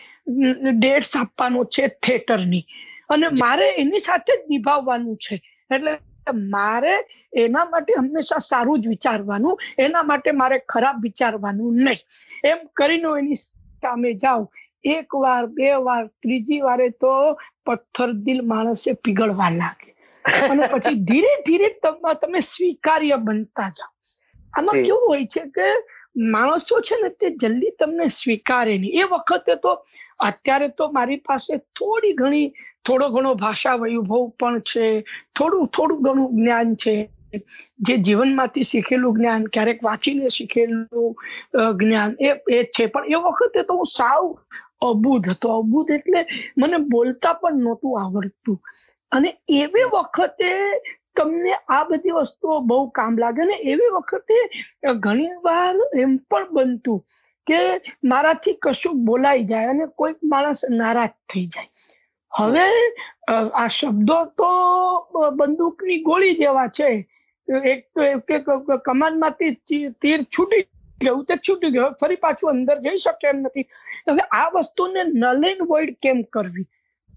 ડેટ્સ 0.71 1.17
આપવાનો 1.17 1.63
છે 1.63 1.87
થિયેટરની. 1.87 2.65
અને 3.09 3.27
મારે 3.27 3.69
એની 3.69 3.99
સાથે 3.99 4.37
જ 4.37 4.49
નિભાવવાનું 4.49 5.17
છે. 5.17 5.41
એટલે 5.75 5.97
મારે 6.33 6.93
એના 7.33 7.65
માટે 7.65 7.93
હંમેશા 7.97 8.37
સારું 8.37 8.79
જ 8.79 8.87
વિચારવાનું, 8.87 9.59
એના 9.79 10.03
માટે 10.03 10.31
મારે 10.31 10.59
ખરાબ 10.59 10.95
વિચારવાનું 11.01 11.75
નહીં. 11.75 12.01
એમ 12.43 12.57
કરીને 12.75 13.19
એની 13.19 13.35
સામે 13.35 14.13
જાઉં. 14.13 14.51
એક 14.83 15.15
વાર, 15.15 15.45
બે 15.45 15.73
વાર, 15.73 16.05
ત્રીજી 16.05 16.61
વારે 16.61 16.89
તો 16.89 17.39
પથ્થર 17.65 18.11
દિલ 18.11 18.41
માણસે 18.41 18.93
પીગળવા 18.93 19.49
લાગે. 19.49 19.91
અને 20.25 20.67
પછી 20.67 20.93
ધીરે 20.93 21.33
ધીરે 21.47 21.69
તમે 22.21 22.39
સ્વીકાર્ય 22.39 23.15
બનતા 23.15 23.69
જાઓ. 23.69 23.96
આમાં 24.57 24.83
કેવું 24.85 25.07
હોય 25.07 25.25
છે 25.25 25.43
કે 25.49 25.67
માણસો 26.31 26.81
છે 26.81 26.95
ને 27.03 27.09
તે 27.09 27.29
જલ્દી 27.41 27.73
તમને 27.79 28.07
સ્વીકારે 28.09 28.77
નહીં. 28.77 28.95
એ 29.01 29.03
વખતે 29.03 29.55
તો 29.55 29.71
અત્યારે 30.19 30.69
તો 30.77 30.91
મારી 30.91 31.21
પાસે 31.27 31.53
થોડી 31.57 32.13
ઘણી 32.13 32.47
થોડો 32.85 33.09
ઘણો 33.09 33.35
ભાષા 33.35 33.75
વૈભવ 33.75 34.31
પણ 34.39 34.59
છે. 34.61 34.87
થોડું 35.35 35.67
થોડું 35.67 36.01
ઘણું 36.01 36.35
જ્ઞાન 36.35 36.75
છે. 36.75 36.95
જે 37.79 37.97
જીવનમાંથી 37.97 38.63
શીખેલું 38.63 39.17
જ્ઞાન 39.17 39.47
ક્યારેક 39.47 39.83
વાંચીને 39.83 40.29
શીખેલું 40.29 41.15
જ્ઞાન 41.79 42.15
એ 42.19 42.29
એ 42.49 42.63
છે. 42.63 42.85
પણ 42.85 43.05
એ 43.05 43.15
વખતે 43.15 43.63
તો 43.63 43.73
હું 43.73 43.85
સાવ 43.85 44.23
અબુધ 44.81 45.29
હતો. 45.29 45.47
અબુધ 45.59 45.91
એટલે 45.91 46.25
મને 46.57 46.77
બોલતા 46.89 47.33
પણ 47.33 47.63
નહોતું 47.63 47.99
આવડતું. 48.01 48.59
અને 49.11 49.29
એવી 49.49 49.89
વખતે 49.93 50.49
તમને 51.17 51.53
આ 51.75 51.83
બધી 51.89 52.15
વસ્તુઓ 52.17 52.59
બહુ 52.71 52.79
કામ 52.99 53.17
લાગે 53.23 53.43
ને 53.51 53.57
એવી 53.73 53.91
વખતે 53.95 54.37
ઘણી 55.05 55.33
વાર 55.47 55.75
એમ 56.03 56.15
પણ 56.31 56.47
બનતું 56.57 57.03
કે 57.47 57.59
મારાથી 58.13 58.55
કશું 58.63 59.03
બોલાઈ 59.09 59.45
જાય 59.51 59.75
અને 59.75 59.85
કોઈક 60.01 60.17
માણસ 60.31 60.63
નારાજ 60.71 61.13
થઈ 61.33 61.45
જાય. 61.53 61.69
હવે 62.33 62.65
આ 63.61 63.67
શબ્દો 63.67 64.17
તો 64.39 64.49
બંદૂકની 65.41 65.99
ગોળી 66.07 66.39
જેવા 66.41 66.67
છે. 66.79 66.89
એક 67.73 68.41
તો 68.47 68.79
કમાનમાંથી 68.87 69.53
તીર 70.01 70.19
છૂટી 70.37 70.63
ગયું 71.01 71.25
તે 71.25 71.37
છૂટી 71.49 71.71
ગયું. 71.75 71.95
ફરી 72.01 72.21
પાછું 72.25 72.49
અંદર 72.53 72.77
જઈ 72.85 72.97
શકે 73.03 73.27
એમ 73.33 73.39
નથી. 73.43 73.67
હવે 74.09 74.23
આ 74.39 74.47
વસ્તુને 74.55 75.01
નલેન 75.03 75.59
વોઇડ 75.71 75.93
કેમ 76.07 76.23
કરવી? 76.37 76.67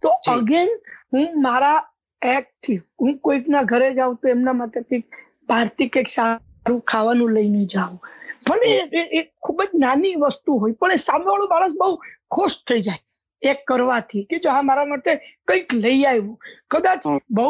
તો 0.03 0.11
અગેન 0.35 0.71
હું 1.15 1.43
મારા 1.47 1.79
એક્ટથી. 2.23 2.79
હું 3.01 3.19
કોઈકના 3.21 3.65
ઘરે 3.65 3.91
જાઉં 3.95 4.19
તો 4.19 4.29
એમના 4.29 4.55
માટે 4.55 4.83
કંઈક 4.83 5.21
બહારથી 5.49 5.89
કંઈક 5.89 6.09
સારું 6.09 6.81
ખાવાનું 6.85 7.35
લઈને 7.35 7.67
જાઉં. 7.67 7.99
પણ 8.47 8.97
એ 9.13 9.23
ખૂબ 9.41 9.63
જ 9.65 9.83
નાની 9.85 10.15
વસ્તુ 10.17 10.59
હોય 10.59 10.75
પણ 10.75 10.93
એ 10.93 10.99
સામેવાળો 11.01 11.49
માણસ 11.49 11.77
બહુ 11.79 11.91
ખુશ 12.31 12.59
થઈ 12.65 12.81
જાય 12.81 13.53
એક 13.53 13.67
કરવાથી 13.67 14.25
કે 14.25 14.41
જો 14.41 14.51
હા 14.51 14.63
મારા 14.63 14.87
માટે 14.87 15.13
કંઈક 15.49 15.73
લઈ 15.75 16.01
આવ્યું. 16.05 16.37
કદાચ 16.71 17.09
બહુ 17.31 17.49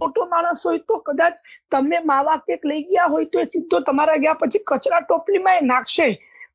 મોટો 0.00 0.26
માણસ 0.26 0.64
હોય 0.64 0.84
તો 0.88 1.00
કદાચ 1.00 1.42
તમે 1.70 2.00
માવા 2.04 2.38
કેક 2.46 2.64
લઈ 2.64 2.82
ગયા 2.84 3.08
હોય 3.08 3.30
તો 3.32 3.40
એ 3.40 3.46
સીધો 3.46 3.80
તમારા 3.82 4.18
ગયા 4.18 4.40
પછી 4.40 4.64
કચરા 4.66 5.02
ટોપલીમાં 5.02 5.62
એ 5.62 5.66
નાખશે. 5.66 6.08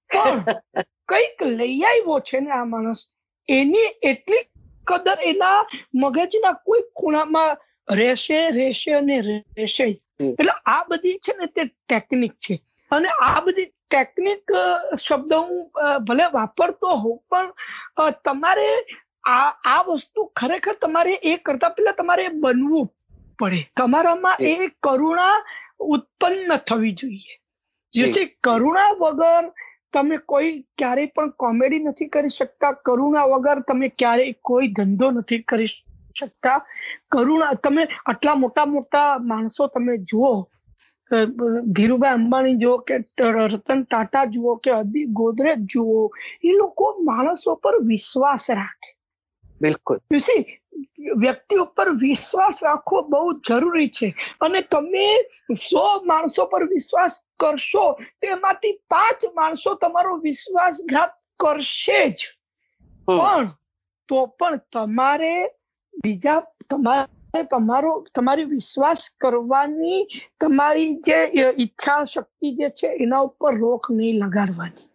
પણ 0.10 0.44
કંઈક 1.10 1.42
લઈ 1.54 1.82
આવ્યો 1.86 2.20
છે 2.22 2.42
ને 2.42 2.52
આ 2.52 2.66
માણસ 2.68 3.02
એની 3.50 3.90
એટલી 4.04 4.44
કદર 4.88 5.20
એના 5.24 5.60
મગજના 5.96 6.54
કોઈ 6.66 6.84
ખૂણામાં 6.96 7.58
રહેશે 7.94 8.40
રહેશે 8.52 8.96
અને 8.96 9.18
રહેશે 9.22 9.88
એટલે 9.88 10.54
આ 10.66 10.82
બધી 10.90 11.20
છે 11.20 11.34
ને 11.40 11.48
તે 11.50 11.64
ટેકનિક 11.66 12.34
છે. 12.40 12.60
અને 12.92 13.10
આ 13.22 13.42
બધી 13.42 13.70
ટેકનિક 13.88 14.56
શબ્દ 14.98 15.32
હું 15.40 15.60
ભલે 16.06 16.28
વાપરતો 16.34 16.96
હોઉં 16.98 17.20
પણ 17.30 17.50
તમારે 18.24 18.68
આ 19.28 19.50
આ 19.66 19.82
વસ્તુ 19.88 20.26
ખરેખર 20.36 20.76
તમારે 20.82 21.14
એ 21.24 21.38
કરતા 21.40 21.72
પહેલા 21.72 21.94
તમારે 21.94 22.30
બનવું 22.36 22.88
પડે. 23.40 23.62
તમારામાં 23.76 24.38
એ 24.48 24.70
કરુણા 24.80 25.36
ઉત્પન્ન 25.88 26.58
થવી 26.66 26.94
જોઈએ. 26.94 27.36
જેથી 27.94 28.28
કરુણા 28.44 28.92
વગર 29.00 29.46
તમે 29.94 30.18
કોઈ 30.26 30.52
ક્યારેય 30.78 31.14
પણ 31.16 31.30
કોમેડી 31.38 31.84
નથી 31.84 32.08
કરી 32.08 32.36
શકતા 32.38 32.72
કરુણા 32.86 33.26
વગર 33.26 33.60
તમે 33.62 33.88
ક્યારેય 33.90 34.36
કોઈ 34.42 34.68
ધંધો 34.68 35.12
નથી 35.12 35.42
કરી 35.42 35.68
શકતા. 36.20 36.60
કરુણા 37.12 37.54
તમે 37.64 37.88
આટલા 38.06 38.36
મોટા 38.36 38.66
મોટા 38.66 39.10
માણસો 39.20 39.68
તમે 39.68 39.98
જુઓ 40.10 40.34
ધીરુભાઈ 41.76 42.14
અંબાણી 42.14 42.58
જુઓ 42.58 42.78
કે 42.80 42.98
રતન 43.48 43.84
ટાટા 43.84 44.26
જુઓ 44.26 44.56
કે 44.56 44.72
અદી 44.72 45.06
ગોદરેજ 45.20 45.60
જુઓ 45.66 46.00
એ 46.44 46.52
લોકો 46.52 46.86
માણસો 47.04 47.56
પર 47.56 47.76
વિશ્વાસ 47.88 48.50
રાખે. 48.52 48.90
બિલકુલ. 49.62 49.98
વ્યક્તિ 51.16 51.56
ઉપર 51.58 51.88
વિશ્વાસ 52.02 52.64
રાખવો 52.64 53.02
બહુ 53.04 53.34
જરૂરી 53.42 53.90
છે. 53.90 54.08
અને 54.42 54.62
તમે 54.64 55.08
સો 55.58 55.86
માણસો 56.06 56.46
પર 56.46 56.64
વિશ્વાસ 56.66 57.14
કરશો 57.40 57.86
તેમાંથી 58.22 58.76
પાંચ 58.90 59.26
માણસો 59.36 59.76
તમારો 59.76 60.18
વિશ્વાસઘાત 60.18 61.12
કરશે 61.40 62.02
જ. 62.10 62.20
પણ 63.08 63.50
તો 64.10 64.28
પણ 64.40 64.62
તમારે 64.72 65.34
બીજા 65.94 66.40
તમારે 66.70 67.44
તમારો 67.50 67.92
તમારી 68.14 68.46
વિશ્વાસ 68.46 69.10
કરવાની 69.18 70.00
તમારી 70.40 70.92
જે 71.02 71.20
ઈચ્છા 71.58 72.06
શક્તિ 72.06 72.56
જે 72.56 72.70
છે 72.72 72.88
એના 73.04 73.22
ઉપર 73.22 73.54
રોક 73.58 73.84
નહીં 73.92 74.18
લગાડવાની. 74.24 74.88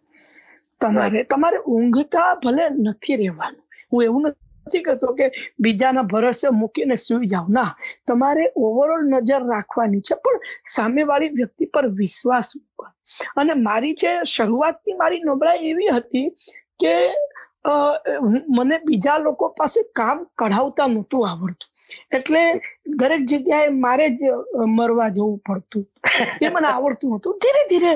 તમારે 0.81 1.23
તમારે 1.23 1.57
ઊંઘતા 1.67 2.29
ભલે 2.35 2.65
નથી 2.69 3.15
રહેવાનું. 3.15 3.63
હું 3.91 4.03
એવું 4.03 4.23
નથી 4.27 4.46
કહેતો 4.85 5.13
કે 5.13 5.25
બીજાના 5.59 6.09
ભરોસે 6.11 6.47
મૂકીને 6.61 6.97
સુઈ 6.97 7.31
જાઓ. 7.33 7.47
ના, 7.49 7.71
તમારે 8.07 8.43
ઓવરઓલ 8.57 9.03
નજર 9.13 9.41
રાખવાની 9.53 10.01
છે, 10.01 10.15
પણ 10.23 10.37
સામેવાળી 10.75 11.35
વ્યક્તિ 11.39 11.65
પર 11.73 11.85
વિશ્વાસ 11.99 12.49
અને 13.35 13.53
મારી 13.67 13.95
જે 13.95 14.11
શરૂઆતની 14.25 14.99
મારી 15.01 15.25
નબળાઈ 15.25 15.69
એવી 15.71 15.91
હતી 15.97 16.27
કે 16.79 16.93
મને 18.49 18.75
બીજા 18.87 19.17
લોકો 19.19 19.45
પાસે 19.57 19.79
કામ 19.93 20.19
કઢાવતા 20.39 20.87
નહોતું 20.87 21.23
આવડતું. 21.29 21.69
એટલે 22.17 22.41
દરેક 22.99 23.23
જગ્યાએ 23.29 23.69
મારે 23.85 24.05
જ 24.09 24.21
મરવા 24.77 25.09
જવું 25.09 25.39
પડતું. 25.39 25.85
એ 26.41 26.47
મને 26.49 26.67
આવડતું 26.67 27.15
હતું 27.17 27.39
ધીરે 27.43 27.63
ધીરે 27.71 27.93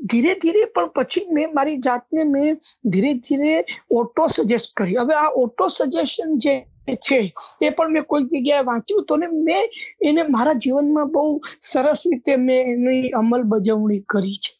ધીરે 0.00 0.34
ધીરે 0.36 0.66
પણ 0.74 0.90
પછી 0.94 1.26
મેં 1.30 1.54
મારી 1.54 1.80
જાતને 1.80 2.24
મેં 2.26 2.58
ધીરે 2.86 3.14
ધીરે 3.20 3.64
ઓટો 3.92 4.28
સજેસ્ટ 4.30 4.74
કરી 4.74 4.96
હવે 4.96 5.14
આ 5.16 5.30
ઓટો 5.36 5.68
સજેશન 5.68 6.38
જે 6.38 6.54
છે 6.98 7.18
એ 7.60 7.70
પણ 7.70 7.92
મેં 7.92 8.04
કોઈ 8.04 8.26
જગ્યાએ 8.26 8.64
વાંચ્યું 8.64 9.06
તો 9.06 9.16
ને 9.16 9.28
મેં 9.40 9.68
એને 10.02 10.22
મારા 10.28 10.56
જીવનમાં 10.56 11.12
બહુ 11.12 11.26
સરસ 11.62 12.06
રીતે 12.06 12.32
મેં 12.38 12.72
એની 12.72 13.12
અમલ 13.14 13.44
બજવણી 13.44 14.02
કરી 14.06 14.38
છે. 14.38 14.52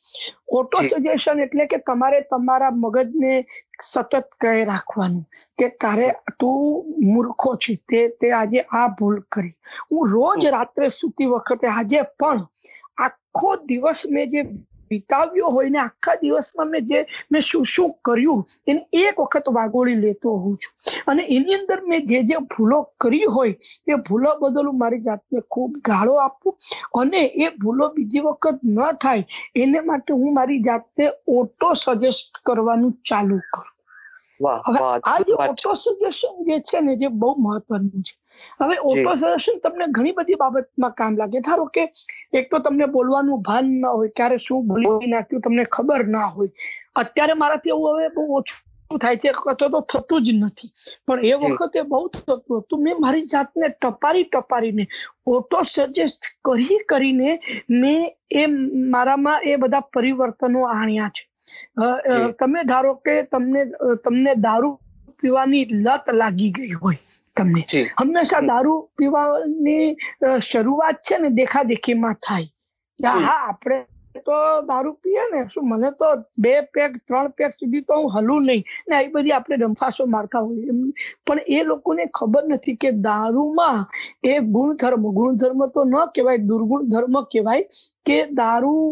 ઓટો 0.50 0.82
સજેશન 0.82 1.40
એટલે 1.40 1.66
કે 1.66 1.78
તમારે 1.80 2.22
તમારા 2.30 2.70
મગજને 2.74 3.34
સતત 3.82 4.22
કહે 4.38 4.54
રાખવાનું 4.64 5.24
કે 5.58 5.70
તારે 5.78 6.08
તું 6.38 6.96
મૂર્ખો 7.04 7.56
છે 7.56 7.76
તે 7.88 8.00
તે 8.20 8.32
આજે 8.32 8.60
આ 8.72 8.88
ભૂલ 8.90 9.20
કરી. 9.28 9.54
હું 9.90 10.02
રોજ 10.08 10.48
રાત્રે 10.48 10.90
સૂતી 10.90 11.28
વખતે 11.28 11.66
આજે 11.68 12.02
પણ 12.18 12.46
આખો 12.98 13.50
દિવસ 13.66 14.06
મેં 14.08 14.28
જે 14.28 14.40
વિતાવ્યો 14.90 15.50
હોય 15.50 15.70
ને 15.70 15.80
આખા 15.80 16.16
દિવસમાં 16.16 16.68
મેં 16.68 16.84
જે 16.84 17.00
મેં 17.30 17.42
શું 17.42 17.64
શું 17.66 17.92
કર્યું 18.02 18.40
એને 18.66 18.80
એક 18.94 19.20
વખત 19.20 19.50
વાગોળી 19.50 19.96
લેતો 19.96 20.34
હોઉં 20.36 20.56
છું. 20.56 20.72
અને 21.06 21.22
એની 21.28 21.54
અંદર 21.54 21.78
મેં 21.84 22.04
જે 22.04 22.22
જે 22.24 22.40
ભૂલો 22.48 22.78
કરી 22.98 23.28
હોય 23.28 23.54
એ 23.86 24.00
ભૂલો 24.00 24.34
બદલ 24.40 24.66
હું 24.66 24.78
મારી 24.78 25.02
જાતને 25.02 25.42
ખૂબ 25.48 25.78
ગાળો 25.82 26.18
આપું. 26.18 26.54
અને 26.94 27.20
એ 27.38 27.50
ભૂલો 27.58 27.90
બીજી 27.94 28.22
વખત 28.22 28.58
ન 28.66 28.78
થાય 28.98 29.24
એને 29.56 29.80
માટે 29.82 30.12
હું 30.14 30.34
મારી 30.34 30.62
જાતને 30.62 31.04
ઓટો 31.34 31.74
સજેસ્ટ 31.76 32.42
કરવાનું 32.44 32.94
ચાલુ 33.04 33.40
કરું. 33.50 33.68
હવે 34.64 34.80
આ 35.04 35.18
જે. 35.24 35.34
ઓટો 35.46 35.74
સજેશન 35.76 36.34
જે 36.44 36.60
છે 36.62 36.80
ને 36.80 36.96
જે 36.96 37.08
બહુ 37.10 37.34
મહત્વનું 37.38 38.02
છે. 38.02 38.14
હવે 38.60 38.76
ઓટો 38.84 39.16
સજેશન 39.16 39.60
તમને 39.60 39.86
ઘણી 39.90 40.14
બધી 40.14 40.40
બાબતમાં 40.42 40.94
કામ 40.94 41.16
લાગે. 41.16 41.38
ધારો 41.40 41.66
કે 41.68 41.84
એક 42.32 42.50
તો 42.50 42.58
તમને 42.60 42.86
બોલવાનું 42.88 43.42
ભાન 43.42 43.70
ન 43.74 43.84
હોય 43.90 44.10
ક્યારે 44.12 44.38
શું 44.40 44.66
બોલી 44.68 45.12
નાખ્યું 45.12 45.42
તમને 45.42 45.64
ખબર 45.68 46.02
ના 46.08 46.28
હોય. 46.28 46.50
અત્યારે 46.96 47.34
મારાથી 47.34 47.72
એવું 47.72 47.94
હવે 47.94 48.10
બહુ 48.16 48.26
ઓછું 48.38 49.00
થાય 49.00 49.18
છે 49.18 49.28
અથવા 49.30 49.70
તો 49.70 49.80
થતું 49.92 50.24
જ 50.24 50.28
નથી. 50.34 50.70
પણ 51.06 51.24
એ 51.24 51.34
વખતે 51.42 51.80
બહુ 51.84 52.02
થતું 52.10 52.60
હતું. 52.60 52.82
મેં 52.82 52.96
મારી 53.00 53.26
જાતને 53.26 53.66
ટપારી 53.74 54.26
ટપારીને 54.26 54.84
ઓટો 55.28 55.64
સજેસ્ટ 55.66 56.22
કરી 56.44 56.78
કરીને 56.86 57.30
મેં 57.70 58.00
એ 58.32 58.46
મારામાં 58.94 59.40
એ 59.44 59.56
બધા 59.56 59.88
પરિવર્તનો 59.92 60.60
આણ્યા 60.68 61.10
છે. 61.10 61.24
તમે 62.38 62.64
ધારો 62.64 62.94
કે 63.04 63.14
તમને 63.32 63.62
તમને 64.04 64.34
દારૂ 64.38 64.74
પીવાની 65.20 65.64
લત 65.76 66.06
લાગી 66.14 66.50
ગઈ 66.52 66.72
હોય 66.74 66.98
તમને. 67.40 67.66
હંમેશા 68.00 68.42
દારૂ 68.46 68.78
પીવાની 68.96 69.86
શરૂઆત 70.48 71.00
છે 71.02 71.18
ને 71.18 71.36
દેખાદેખીમાં 71.38 72.20
થાય. 72.20 72.48
હા 72.98 73.38
આપણે 73.44 73.80
તો 74.20 74.38
દારૂ 74.68 74.94
પીએ 75.02 75.24
ને 75.32 75.42
શું 75.48 75.68
મને 75.68 75.90
તો 75.98 76.08
બે 76.38 76.54
પેક 76.74 76.96
ત્રણ 77.04 77.30
પેક 77.32 77.52
સુધી 77.52 77.84
તો 77.84 77.98
હું 77.98 78.10
હલું 78.16 78.46
નહીં. 78.46 78.64
ને 78.88 78.96
આવી 78.96 79.12
બધી 79.12 79.34
આપણે 79.34 79.58
ડંફાસો 79.58 80.06
મારતા 80.06 80.42
હોય 80.42 80.74
એમ 80.74 80.80
પણ 81.26 81.40
એ 81.48 81.62
લોકોને 81.64 82.04
ખબર 82.10 82.44
નથી 82.48 82.76
કે 82.76 82.92
દારૂમાં 83.00 83.80
એ 84.24 84.36
ગુણધર્મ 84.50 85.08
ગુણધર્મ 85.12 85.64
તો 85.74 85.84
ન 85.84 85.96
કહેવાય 86.14 86.46
દુર્ગુણ 86.50 86.88
ધર્મ 86.88 87.16
કહેવાય 87.26 87.64
કે 88.06 88.18
દારૂ 88.34 88.84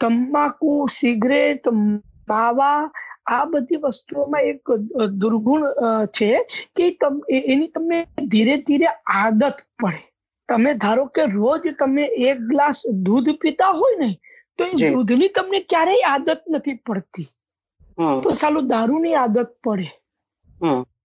તમાકુ 0.00 0.72
સિગરેટ 0.90 1.64
માવા 2.30 2.80
આ 3.34 3.44
બધી 3.52 3.80
વસ્તુઓમાં 3.84 4.48
એક 4.50 4.64
દુર્ગુણ 5.22 5.64
છે 6.16 6.30
કે 6.76 6.84
એની 7.52 7.72
તમને 7.74 7.98
ધીરે 8.32 8.54
ધીરે 8.66 8.88
આદત 9.16 9.58
પડે. 9.80 10.02
તમે 10.48 10.70
ધારો 10.82 11.04
કે 11.16 11.24
રોજ 11.32 11.64
તમે 11.80 12.04
એક 12.28 12.38
ગ્લાસ 12.50 12.78
દૂધ 13.06 13.30
પીતા 13.42 13.72
હોય 13.80 13.98
ને 14.02 14.10
તો 14.58 14.62
એ 14.66 14.92
દૂધની 14.94 15.32
તમને 15.36 15.58
ક્યારેય 15.70 16.12
આદત 16.12 16.42
નથી 16.52 16.78
પડતી. 16.86 17.28
તો 18.22 18.28
સાલું 18.40 18.68
દારૂની 18.72 19.16
આદત 19.22 19.50
પડે. 19.64 19.88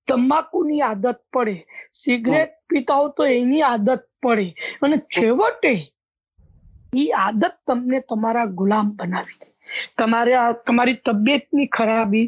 તમાકુની 0.08 0.82
આદત 0.90 1.20
પડે. 1.34 1.56
સિગરેટ 2.02 2.54
પીતા 2.70 3.00
હો 3.02 3.08
તો 3.18 3.24
એની 3.38 3.64
આદત 3.72 4.04
પડે. 4.24 4.48
અને 4.84 4.98
છેવટે 5.16 5.74
એ 6.94 7.06
આદત 7.26 7.56
તમને 7.68 8.00
તમારા 8.10 8.48
ગુલામ 8.60 8.88
બનાવી 8.98 9.40
દે. 9.42 9.48
તમારે 9.98 10.34
તમારી 10.66 11.02
તબિયતની 11.06 11.68
ખરાબી 11.70 12.28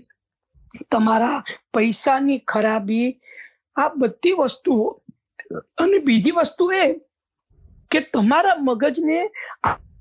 તમારા 0.89 1.37
પૈસાની 1.73 2.39
ખરાબી 2.47 3.07
આ 3.75 3.89
બધી 3.95 4.35
વસ્તુઓ 4.39 4.85
અને 5.77 5.97
બીજી 6.01 6.31
વસ્તુ 6.33 6.71
એ 6.73 6.85
કે 7.91 7.99
તમારા 8.09 8.57
મગજને 8.59 9.17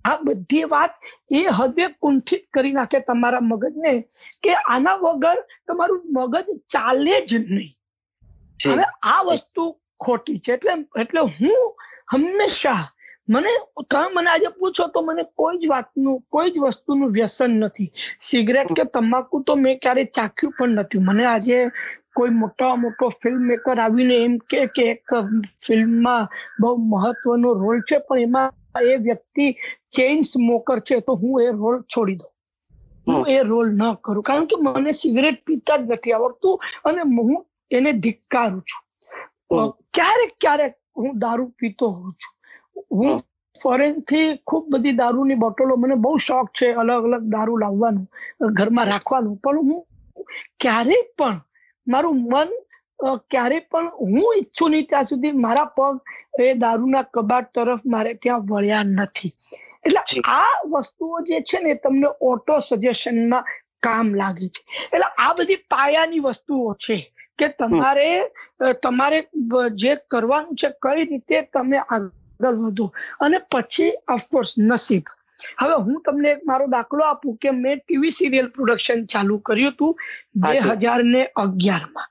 આ 0.04 0.16
બધી 0.24 0.64
વાત 0.64 0.92
એ 1.30 1.42
હદે 1.50 1.84
કુંઠિત 2.00 2.44
કરી 2.50 2.72
નાખે 2.72 3.00
તમારા 3.02 3.40
મગજને 3.42 3.92
કે 4.42 4.52
આના 4.64 4.96
વગર 4.98 5.38
તમારું 5.66 6.02
મગજ 6.12 6.48
ચાલે 6.68 7.14
જ 7.22 7.32
નહીં. 7.46 7.72
હવે 8.60 8.84
આ 9.04 9.20
વસ્તુ 9.28 9.62
ખોટી 10.00 10.40
છે. 10.40 10.52
એટલે 10.52 10.72
એટલે 10.96 11.20
હું 11.20 11.62
હંમેશા 12.12 12.82
મને 13.28 13.50
તમે 13.88 14.08
મને 14.14 14.30
આજે 14.30 14.48
પૂછો 14.58 14.88
તો 14.88 15.02
મને 15.02 15.24
કોઈ 15.36 15.58
જ 15.58 15.68
વાતનું 15.68 16.22
કોઈ 16.30 16.50
જ 16.50 16.56
વસ્તુનું 16.60 17.12
વ્યસન 17.12 17.52
નથી. 17.60 17.90
સિગરેટ 18.20 18.72
કે 18.72 18.84
તમાકુ 18.86 19.44
તો 19.44 19.56
મેં 19.56 19.78
ક્યારેય 19.80 20.14
ચાખ્યું 20.16 20.56
પણ 20.58 20.80
નથી. 20.80 21.00
મને 21.00 21.24
આજે 21.26 21.56
કોઈ 22.14 22.30
મોટા 22.32 22.74
મોટો 22.76 23.10
ફિલ્મ 23.12 23.40
મેકર 23.48 23.80
આવીને 23.80 24.16
એમ 24.18 24.34
કે 24.50 24.60
કે 24.74 24.84
એક 24.90 25.14
ફિલ્મમાં 25.62 26.28
બહુ 26.60 26.74
મહત્વનો 26.84 27.54
રોલ 27.54 27.80
છે 27.84 27.98
પણ 28.00 28.22
એમાં 28.22 28.50
એ 28.92 28.98
વ્યક્તિ 28.98 29.46
ચેઇન 29.90 30.22
સ્મોકર 30.24 30.78
છે 30.82 31.00
તો 31.00 31.16
હું 31.16 31.42
એ 31.42 31.48
રોલ 31.52 31.76
છોડી 31.86 32.16
દઉં. 32.16 32.30
હું 33.06 33.28
એ 33.28 33.38
રોલ 33.42 33.68
ન 33.72 33.82
કરું. 34.02 34.22
કારણ 34.22 34.46
કે 34.46 34.56
મને 34.58 34.92
સિગરેટ 34.92 35.44
પીતા 35.46 35.78
જ 35.78 35.88
નથી 35.88 36.14
આવડતું 36.14 36.54
અને 36.84 37.02
હું 37.18 37.42
એને 37.70 37.90
ધિક્કારું 38.04 38.62
છું. 38.62 38.82
ક્યારેક 39.92 40.32
ક્યારેક 40.40 40.74
હું 40.96 41.18
દારૂ 41.18 41.50
પીતો 41.58 41.90
હોઉં 41.90 42.14
છું. 42.14 42.33
હું 42.94 43.22
ફોરેનથી 43.56 44.28
ખૂબ 44.46 44.64
બધી 44.72 44.96
દારૂની 45.00 45.40
બોટલો 45.44 45.76
મને 45.76 45.96
બહુ 46.04 46.12
શોખ 46.18 46.50
છે 46.52 46.68
અલગ 46.74 47.08
અલગ 47.08 47.24
દારૂ 47.34 47.58
લાવવાનું 47.58 48.06
ઘરમાં 48.52 48.88
રાખવાનું. 48.88 49.36
પણ 49.38 49.58
હું 49.68 49.82
ક્યારેય 50.60 51.04
પણ 51.18 51.40
મારું 51.86 52.18
મન 52.24 52.50
ક્યારે 53.30 53.58
પણ 53.70 53.90
હું 54.02 54.30
ઈચ્છું 54.32 54.70
નહીં 54.72 54.86
ત્યાં 54.86 55.10
સુધી 55.10 55.34
મારા 55.44 55.68
પગ 55.76 55.94
એ 56.40 56.54
દારૂના 56.56 57.04
કબાટ 57.14 57.52
તરફ 57.54 57.84
મારે 57.86 58.14
ત્યાં 58.16 58.46
વળ્યા 58.50 58.84
નથી. 58.86 59.32
એટલે 59.84 60.02
આ 60.30 60.54
વસ્તુઓ 60.72 61.16
જે 61.28 61.42
છે 61.42 61.58
ને 61.60 61.74
તમને 61.76 62.08
ઓટો 62.22 62.60
સજેશનમાં 62.60 63.44
કામ 63.80 64.14
લાગે 64.14 64.48
છે. 64.48 64.62
એટલે 64.86 65.08
આ 65.18 65.32
બધી 65.34 65.64
પાયાની 65.68 66.24
વસ્તુઓ 66.26 66.74
છે 66.76 66.98
કે 67.38 67.46
તમારે 67.58 68.08
તમારે 68.82 69.18
જે 69.76 69.92
કરવાનું 70.10 70.56
છે 70.56 70.68
કઈ 70.82 71.04
રીતે 71.04 71.36
તમે 71.52 71.78
આગળ 71.80 72.10
વધો. 72.54 72.86
અને 73.20 73.38
પછી 73.48 73.90
ઓફકોર્સ 74.08 74.56
નસીબ. 74.60 75.04
હવે 75.56 75.76
હું 75.78 76.00
તમને 76.02 76.32
એક 76.32 76.42
મારો 76.44 76.66
દાખલો 76.68 77.04
આપું 77.04 77.38
કે 77.38 77.52
મેં 77.54 77.80
ટીવી 77.80 78.12
સિરિયલ 78.12 78.50
પ્રોડક્શન 78.50 79.06
ચાલુ 79.08 79.38
કર્યું 79.42 79.72
હતું 79.72 79.94
બે 80.42 80.52
હજાર 80.76 81.00
ને 81.04 81.22
અગિયારમાં 81.36 82.10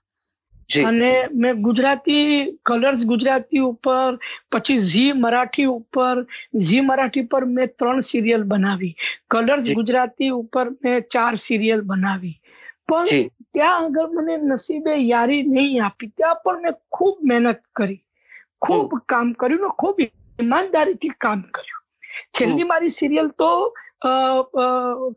અને 0.83 1.11
મેં 1.35 1.61
ગુજરાતી 1.61 2.25
કલર્સ 2.63 3.05
ગુજરાતી 3.05 3.63
ઉપર 3.63 4.17
પછી 4.49 4.79
ઝી 4.81 5.13
મરાઠી 5.15 5.67
ઉપર 5.69 6.15
ઝી 6.59 6.81
મરાઠી 6.83 7.25
પર 7.25 7.45
મેં 7.47 7.69
ત્રણ 7.73 8.01
સિરિયલ 8.03 8.43
બનાવી. 8.45 8.95
કલર્સ 9.29 9.71
ગુજરાતી 9.71 10.31
ઉપર 10.33 10.65
મેં 10.81 11.03
ચાર 11.07 11.33
સિરિયલ 11.39 11.81
બનાવી. 11.83 12.35
પણ 12.87 13.11
ત્યાં 13.51 13.85
આગળ 13.85 14.09
મને 14.15 14.35
નસીબે 14.45 14.93
યારી 15.03 15.43
નહીં 15.45 15.83
આપી. 15.83 16.11
ત્યાં 16.11 16.39
પણ 16.43 16.61
મેં 16.63 16.75
ખૂબ 16.89 17.15
મહેનત 17.23 17.61
કરી. 17.73 18.01
ખૂબ 18.61 18.81
કામ 19.05 19.27
કર્યું 19.35 19.61
ને 19.61 19.69
ખૂબ 19.75 19.97
ઈમાનદારીથી 20.39 21.15
કામ 21.19 21.41
કર્યું. 21.51 21.81
છેલ્લી 22.33 22.69
મારી 22.71 22.89
સિરિયલ 22.91 23.29
તો 23.37 23.49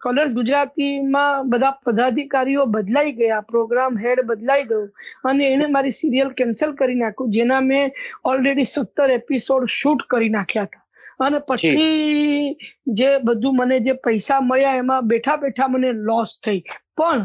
કલર્સ 0.02 0.34
ગુજરાતીમાં 0.34 1.50
બધા 1.50 1.74
પદાધિકારીઓ 1.84 2.66
બદલાઈ 2.68 3.14
ગયા 3.14 3.42
પ્રોગ્રામ 3.44 3.98
હેડ 3.98 4.22
બદલાઈ 4.26 4.66
ગયો 4.66 4.82
અને 5.24 5.44
એને 5.48 5.66
મારી 5.68 5.96
સિરિયલ 6.00 6.32
કેન્સલ 6.34 6.74
કરી 6.74 6.98
નાખ્યું 7.02 7.32
જેના 7.32 7.60
મેં 7.62 7.94
ઓલરેડી 8.24 8.66
સત્તર 8.66 9.14
એપિસોડ 9.18 9.68
શૂટ 9.72 10.06
કરી 10.08 10.30
નાખ્યા 10.30 10.66
હતા. 10.66 10.84
અને 11.20 11.38
પછી 11.40 12.56
જે 12.94 13.10
બધું 13.20 13.56
મને 13.58 13.80
જે 13.80 13.94
પૈસા 14.04 14.40
મળ્યા 14.42 14.76
એમાં 14.76 15.08
બેઠા 15.08 15.36
બેઠા 15.38 15.68
મને 15.68 15.92
લોસ 16.08 16.36
થઈ. 16.40 16.60
પણ 16.96 17.22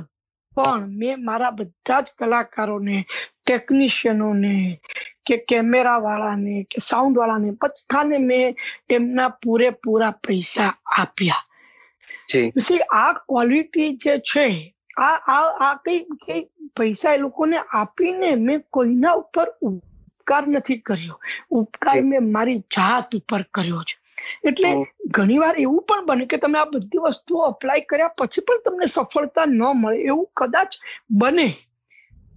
પણ 0.56 0.90
મેં 1.00 1.24
મારા 1.24 1.52
બધા 1.52 2.02
જ 2.02 2.08
કલાકારોને 2.18 2.98
ટેકનિશિયનોને 3.46 4.82
કે 5.26 5.38
કેમેરા 5.48 6.00
વાળાને 6.00 6.56
કે 6.70 6.82
સાઉન્ડ 6.82 7.18
વાળાને 7.18 7.52
બધાને 7.52 8.18
મેં 8.20 8.56
એમના 8.90 9.30
પૂરેપૂરા 9.42 10.12
પૈસા 10.28 10.72
આપ્યા. 10.98 11.44
પછી 12.56 12.80
આ 12.94 13.14
ક્વોલિટી 13.14 13.90
જે 13.98 14.14
છે 14.20 14.46
આ 14.98 15.18
આ 15.28 15.48
આ 15.60 15.76
કઈ 15.86 16.02
કઈ 16.26 16.42
પૈસા 16.76 17.14
એ 17.14 17.18
લોકોને 17.18 17.58
આપીને 17.74 18.36
મેં 18.36 18.64
કોઈના 18.70 19.14
ઉપર 19.14 19.48
ઉપકાર 19.62 20.44
નથી 20.48 20.82
કર્યો. 20.82 21.18
ઉપકાર 21.52 22.02
મેં 22.02 22.32
મારી 22.32 22.60
જાત 22.70 23.16
ઉપર 23.16 23.44
કર્યો 23.54 23.84
છે. 23.84 24.01
એટલે. 24.44 24.72
ઘણીવાર 25.12 25.56
એવું 25.58 25.86
પણ 25.86 26.06
બને 26.08 26.28
કે 26.28 26.38
તમે 26.40 26.60
આ 26.60 26.68
બધી 26.68 27.04
વસ્તુઓ 27.06 27.46
અપ્લાય 27.46 27.86
કર્યા 27.86 28.16
પછી 28.18 28.44
પણ 28.44 28.64
તમને 28.64 28.88
સફળતા 28.90 29.48
ન 29.48 29.62
મળે 29.76 29.98
એવું 30.06 30.28
કદાચ 30.36 30.72
બને. 31.16 31.48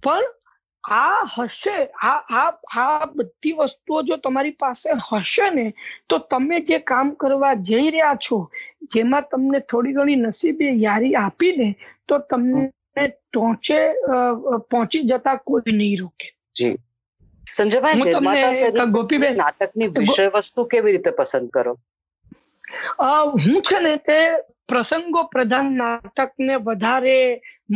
પણ 0.03 0.25
આ 0.83 1.21
હશે 1.27 1.75
આ 2.03 2.19
આ 2.33 2.49
આ 2.77 3.05
બધી 3.13 3.55
વસ્તુઓ 3.59 4.01
જો 4.03 4.17
તમારી 4.19 4.55
પાસે 4.55 4.89
હશે 5.01 5.49
ને 5.51 5.65
તો 6.07 6.19
તમે 6.27 6.61
જે 6.63 6.79
કામ 6.83 7.15
કરવા 7.15 7.55
જઈ 7.63 7.89
રહ્યા 7.89 8.19
છો 8.19 8.37
જેમાં 8.89 9.27
તમને 9.27 9.61
થોડી 9.65 9.93
ઘણી 9.93 10.21
નસીબે 10.23 10.71
યારી 10.77 11.15
આપીને 11.17 11.67
તો 12.07 12.19
તમને 12.27 12.63
ટોચે 13.13 13.79
પહોંચી 14.69 15.03
જતા 15.05 15.37
કોઈ 15.39 15.73
નહીં 15.73 15.99
રોકે. 15.99 16.27
જી. 16.55 16.77
સંજયભાઈ 17.57 18.89
ગોપીબેન 18.97 19.37
નાટકની 19.41 19.89
વિષય 19.99 20.27
વસ્તુ 20.35 20.67
કેવી 20.73 20.95
રીતે 20.97 21.11
પસંદ 21.19 21.49
કરો? 21.55 21.73
હું 23.43 23.61
છે 23.69 23.79
ને 23.85 23.95
તે 24.09 24.19
પ્રસંગો 24.67 25.21
પ્રધાન 25.33 25.67
નાટકને 25.81 26.55
વધારે 26.67 27.17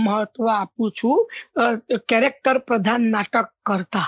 મહત્વ 0.06 0.50
આપું 0.54 0.92
છું. 0.92 1.20
કેરેક્ટર 2.14 2.58
પ્રધાન 2.70 3.12
નાટક 3.16 3.52
કરતા. 3.66 4.08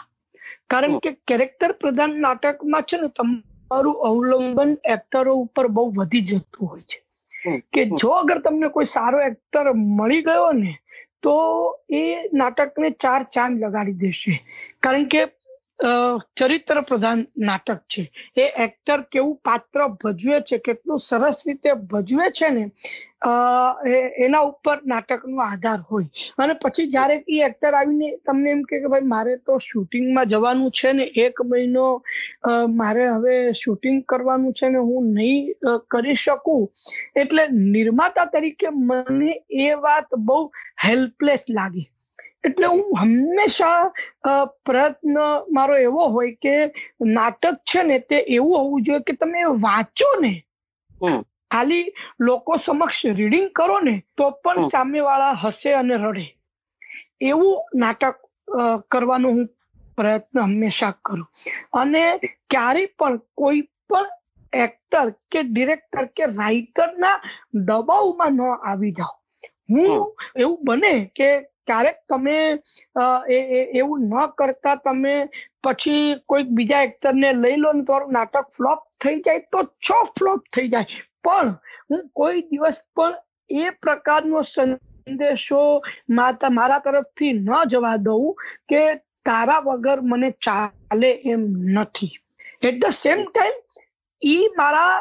કારણ 0.72 0.98
કે 1.06 1.12
કેરેક્ટર 1.30 1.72
પ્રધાન 1.82 2.18
નાટકમાં 2.26 2.88
છે 2.90 3.02
ને 3.02 3.10
તમારું 3.18 4.04
અવલંબન 4.10 4.72
એક્ટરો 4.96 5.34
ઉપર 5.44 5.66
બહુ 5.78 5.84
વધી 6.00 6.26
જતું 6.30 6.72
હોય 6.72 6.86
છે. 6.92 7.00
કે 7.74 7.82
જો 8.02 8.10
અગર 8.22 8.38
તમને 8.46 8.70
કોઈ 8.78 8.90
સારો 8.96 9.20
એક્ટર 9.28 9.66
મળી 10.00 10.26
ગયો 10.30 10.50
ને 10.62 10.74
તો 11.24 11.36
એ 12.02 12.04
નાટકને 12.42 12.90
ચાર 13.04 13.22
ચાંદ 13.38 13.64
લગાડી 13.64 14.00
દેશે. 14.06 14.34
કારણ 14.84 15.08
કે 15.14 15.22
ચરિત્ર 16.40 16.78
પ્રધાન 16.90 17.22
નાટક 17.48 17.80
છે. 17.92 18.04
એ 18.38 18.44
એક્ટર 18.66 19.00
કેવું 19.12 19.38
પાત્ર 19.48 19.80
ભજવે 20.02 20.38
છે, 20.48 20.58
કેટલું 20.68 21.00
સરસ 21.00 21.38
રીતે 21.48 21.72
ભજવે 21.92 22.28
છે 22.38 22.50
ને 22.56 22.66
એના 24.26 24.44
ઉપર 24.50 24.78
નાટકનો 24.92 25.42
આધાર 25.46 25.80
હોય. 25.90 26.10
અને 26.38 26.54
પછી 26.64 26.88
જ્યારે 26.96 27.16
એ 27.28 27.40
એક્ટર 27.48 27.74
આવીને 27.80 28.10
તમને 28.26 28.50
એમ 28.56 28.62
કે 28.70 28.82
ભાઈ 28.86 29.10
મારે 29.14 29.34
તો 29.46 29.58
શૂટિંગમાં 29.70 30.30
જવાનું 30.34 30.76
છે 30.80 30.94
ને, 30.94 31.06
એક 31.26 31.42
મહિનો 31.52 31.86
મારે 32.80 33.08
હવે 33.08 33.36
શૂટિંગ 33.62 33.98
કરવાનું 34.14 34.58
છે 34.60 34.70
ને, 34.70 34.80
હું 34.90 35.10
નહીં 35.16 35.42
કરી 35.96 36.18
શકું. 36.26 36.62
એટલે 37.16 37.44
નિર્માતા 37.74 38.28
તરીકે 38.36 38.70
મને 38.70 39.32
એ 39.66 39.72
વાત 39.88 40.10
બહુ 40.28 40.40
હેલ્પલેસ 40.86 41.46
લાગી. 41.58 41.88
એટલે 42.44 42.68
હું 42.68 42.84
હંમેશા 43.00 43.82
પ્રયત્ન 44.64 45.18
મારો 45.50 45.76
એવો 45.80 46.08
હોય 46.10 46.36
કે 46.38 46.56
નાટક 47.10 47.44
છે 47.66 47.84
ને 47.84 47.98
તે 48.04 48.18
એવું 48.30 48.58
હોવું 48.58 48.84
જોઈએ 48.84 49.04
કે 49.04 49.14
તમે 49.16 49.42
વાંચો 49.60 50.10
ને. 50.22 50.34
ખાલી 51.52 51.86
લોકો 52.22 52.58
સમક્ષ 52.60 53.00
રીડિંગ 53.14 53.50
કરો 53.54 53.78
ને 53.82 53.96
તો 54.16 54.32
પણ 54.40 54.62
સામેવાળા 54.66 55.36
હસે 55.38 55.74
અને 55.76 55.96
રડે. 56.00 56.26
એવું 57.22 57.54
નાટક 57.76 58.18
કરવાનો 58.90 59.30
હું 59.30 59.48
પ્રયત્ન 59.98 60.42
હંમેશા 60.44 60.94
કરું. 61.02 61.26
અને 61.74 62.02
ક્યારેય 62.50 62.94
પણ 62.96 63.16
કોઈ 63.36 63.62
પણ 63.90 64.08
એક્ટર 64.54 65.08
કે 65.28 65.44
ડિરેક્ટર 65.46 66.06
કે 66.12 66.24
રાઇટરના 66.32 67.18
દબાવમાં 67.64 68.36
ન 68.36 68.42
આવી 68.50 68.94
જાઓ 68.94 69.16
હું 69.70 69.92
એવું 70.36 70.60
બને 70.64 70.94
કે 71.12 71.30
ક્યારેક 71.72 72.00
તમે 72.10 72.38
એવું 73.82 74.08
ન 74.12 74.14
કરતા 74.38 74.78
તમે 74.86 75.16
પછી 75.66 76.06
કોઈક 76.30 76.56
બીજા 76.60 76.86
એક્ટરને 76.88 77.30
લઈ 77.44 77.58
લો 77.64 77.74
ને 77.78 77.84
તમારું 77.90 78.16
નાટક 78.18 78.48
ફ્લોપ 78.58 78.88
થઈ 79.02 79.18
જાય 79.28 79.48
તો 79.52 79.60
છો 79.88 80.00
ફ્લોપ 80.16 80.42
થઈ 80.56 80.72
જાય. 80.74 81.04
પણ 81.26 81.50
હું 81.90 82.02
કોઈ 82.20 82.42
દિવસ 82.50 82.80
પણ 82.96 83.16
એ 83.50 83.72
પ્રકારનો 83.84 84.42
સંદેશો 84.50 85.62
મારા 86.18 86.82
તરફથી 86.86 87.34
ન 87.36 87.50
જવા 87.72 87.98
દઉં 88.08 88.28
કે 88.70 88.82
તારા 89.26 89.62
વગર 89.68 90.00
મને 90.12 90.30
ચાલે 90.46 91.12
એમ 91.34 91.44
નથી. 91.76 92.14
એટ 92.68 92.78
ધ 92.82 92.96
સેમ 93.02 93.20
ટાઈમ 93.28 93.58
એ 94.22 94.38
મારા 94.60 94.96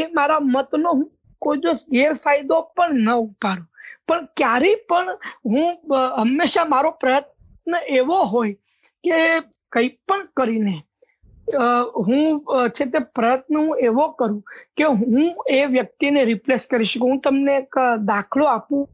એ 0.00 0.02
મારા 0.18 0.42
મતનો 0.54 0.90
હું 0.98 1.08
કોઈ 1.42 1.62
દિવસ 1.62 1.82
ગેરફાયદો 1.94 2.60
પણ 2.76 3.02
ન 3.06 3.08
ઉપાડું. 3.24 3.66
પણ 4.08 4.26
ક્યારેય 4.34 4.82
પણ 4.88 5.08
હું 5.46 5.68
હંમેશા 6.18 6.66
મારો 6.66 6.92
પ્રયત્ન 6.94 7.78
એવો 7.90 8.18
હોય 8.26 8.54
કે 9.04 9.20
કંઈ 9.72 9.92
પણ 10.04 10.28
કરીને 10.34 10.76
હું 12.00 12.42
છે 12.70 12.86
તે 12.88 13.00
પ્રયત્ન 13.12 13.56
હું 13.56 13.72
એવો 13.82 14.08
કરું 14.14 14.42
કે 14.76 14.90
હું 14.94 15.34
એ 15.50 15.62
વ્યક્તિને 15.68 16.20
રિપ્લેસ 16.24 16.66
કરી 16.66 16.84
શકું. 16.86 17.10
હું 17.10 17.20
તમને 17.20 17.56
એક 17.58 17.80
દાખલો 18.04 18.46
આપું. 18.48 18.86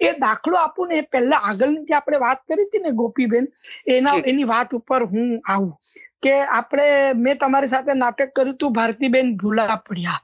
એ 0.00 0.12
દાખલો 0.18 0.56
આપું 0.58 0.88
ને 0.88 0.98
એ 0.98 1.08
પહેલા 1.08 1.40
આગળની 1.42 1.86
જે 1.86 1.94
આપણે 1.94 2.20
વાત 2.20 2.40
કરી 2.46 2.66
હતી 2.66 2.82
ને 2.82 2.92
ગોપીબેન 2.92 3.46
એના 3.88 4.16
એની 4.24 4.46
વાત 4.46 4.72
ઉપર 4.72 5.02
હું 5.06 5.28
આવું 5.46 5.74
કે 6.22 6.34
આપણે 6.58 6.88
મેં 7.16 7.38
તમારી 7.38 7.72
સાથે 7.74 7.94
નાટક 7.96 8.32
કર્યું 8.32 8.54
હતું 8.54 8.72
ભારતીબેન 8.72 9.36
ભૂલા 9.36 9.76
પડ્યા. 9.78 10.20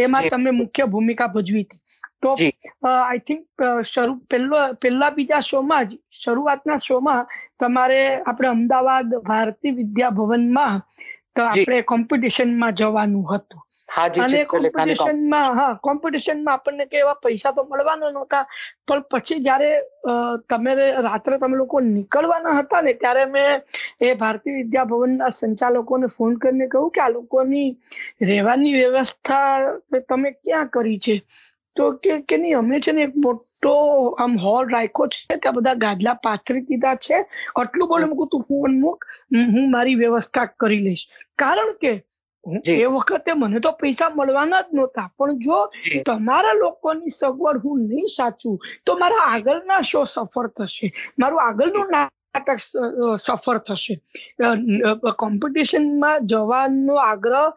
એમાં. 0.00 0.30
તમે 0.30 0.50
મુખ્ય 0.52 0.86
ભૂમિકા 0.86 1.28
ભજવી 1.28 1.62
હતી 1.62 1.80
તો 2.20 2.32
આઈ 2.84 3.20
થિંક 3.22 3.44
શરૂ 3.84 4.16
પહેલો 4.26 4.58
પહેલા 4.76 5.10
બીજા 5.12 5.42
શોમાં 5.42 5.88
જ 5.88 5.98
શરૂઆતના 6.20 6.78
શોમાં 6.80 7.26
તમારે 7.58 8.00
આપણે 8.24 8.50
અમદાવાદ 8.50 9.14
ભારતી 9.24 9.72
વિદ્યા 9.74 10.12
ભવનમાં 10.12 10.82
તો 11.36 11.42
આપણે 11.44 11.82
કોમ્પિટિશનમાં 11.84 12.74
જવાનું 12.74 13.24
હતું. 13.26 13.60
અને 14.16 14.40
કોમ્પિટિશનમાં 14.46 15.56
હા 15.56 15.74
કોમ્પિટિશનમાં 15.78 16.54
આપણને 16.54 16.86
કે 16.86 16.98
એવા 16.98 17.18
પૈસા 17.18 17.52
તો 17.52 17.64
મળવાના 17.64 18.10
નહોતા. 18.12 18.44
પણ 18.86 19.04
પછી 19.10 19.38
જ્યારે 19.40 19.70
તમે 20.48 20.74
રાત્રે 21.00 21.38
તમે 21.38 21.56
લોકો 21.56 21.80
નીકળવાના 21.82 22.56
હતા 22.58 22.82
ને 22.82 22.94
ત્યારે 22.96 23.24
મેં 23.28 23.62
એ 24.00 24.14
ભારતીય 24.16 24.56
વિદ્યા 24.56 24.86
ભવનના 24.86 25.30
સંચાલકોને 25.32 26.08
ફોન 26.10 26.38
કરીને 26.38 26.68
કહ્યું 26.68 26.90
કે 26.90 27.00
આ 27.00 27.10
લોકોની 27.10 27.68
રહેવાની 28.22 28.74
વ્યવસ્થા 28.74 29.48
તમે 30.04 30.28
ક્યાં 30.34 30.70
કરી 30.70 30.98
છે? 31.00 31.16
તો 31.76 31.84
કે 31.98 32.12
કે 32.24 32.36
નહીં 32.36 32.58
અમે 32.58 32.76
છે 32.80 32.92
ને 32.92 33.02
એક 33.04 33.14
મોટો 33.16 33.44
આમ 33.62 34.36
હોલ 34.38 34.68
રાખ્યો 34.70 35.08
છે 35.08 35.36
ત્યાં 35.36 35.54
બધા 35.56 35.74
ગાદલા 35.84 36.14
પાથરી 36.26 36.62
દીધા 36.68 36.96
છે. 36.96 37.24
આટલું 37.56 37.88
બોલે 37.88 38.06
મૂકું 38.06 38.28
તું 38.28 38.42
ફોન 38.42 38.78
મૂક 38.80 39.04
હું 39.54 39.70
મારી 39.70 39.94
વ્યવસ્થા 39.94 40.46
કરી 40.60 40.80
લઈશ. 40.80 41.04
કારણ 41.38 41.74
કે. 41.80 41.92
એ 42.66 42.86
વખતે 42.86 43.34
મને 43.36 43.60
તો 43.60 43.72
પૈસા 43.80 44.10
મળવાના 44.10 44.62
જ 44.62 44.76
નહોતા 44.76 45.08
પણ 45.18 45.38
જો 45.38 45.58
તમારા 46.06 46.54
લોકોની 46.54 47.12
સગવડ 47.12 47.60
હું 47.64 47.82
નહીં 47.88 48.08
સાચું 48.14 48.56
તો 48.86 48.96
મારા 49.02 49.26
આગળના 49.34 49.82
શો 49.82 50.04
સફળ 50.04 50.48
થશે? 50.56 50.88
મારું 51.18 51.42
આગળનું 51.42 51.92
નાટક 51.94 52.58
સફળ 53.18 53.58
થશે? 53.58 53.94
કોમ્પિટિશનમાં 55.18 56.26
જવાનો 56.26 56.96
આગ્રહ 56.96 57.52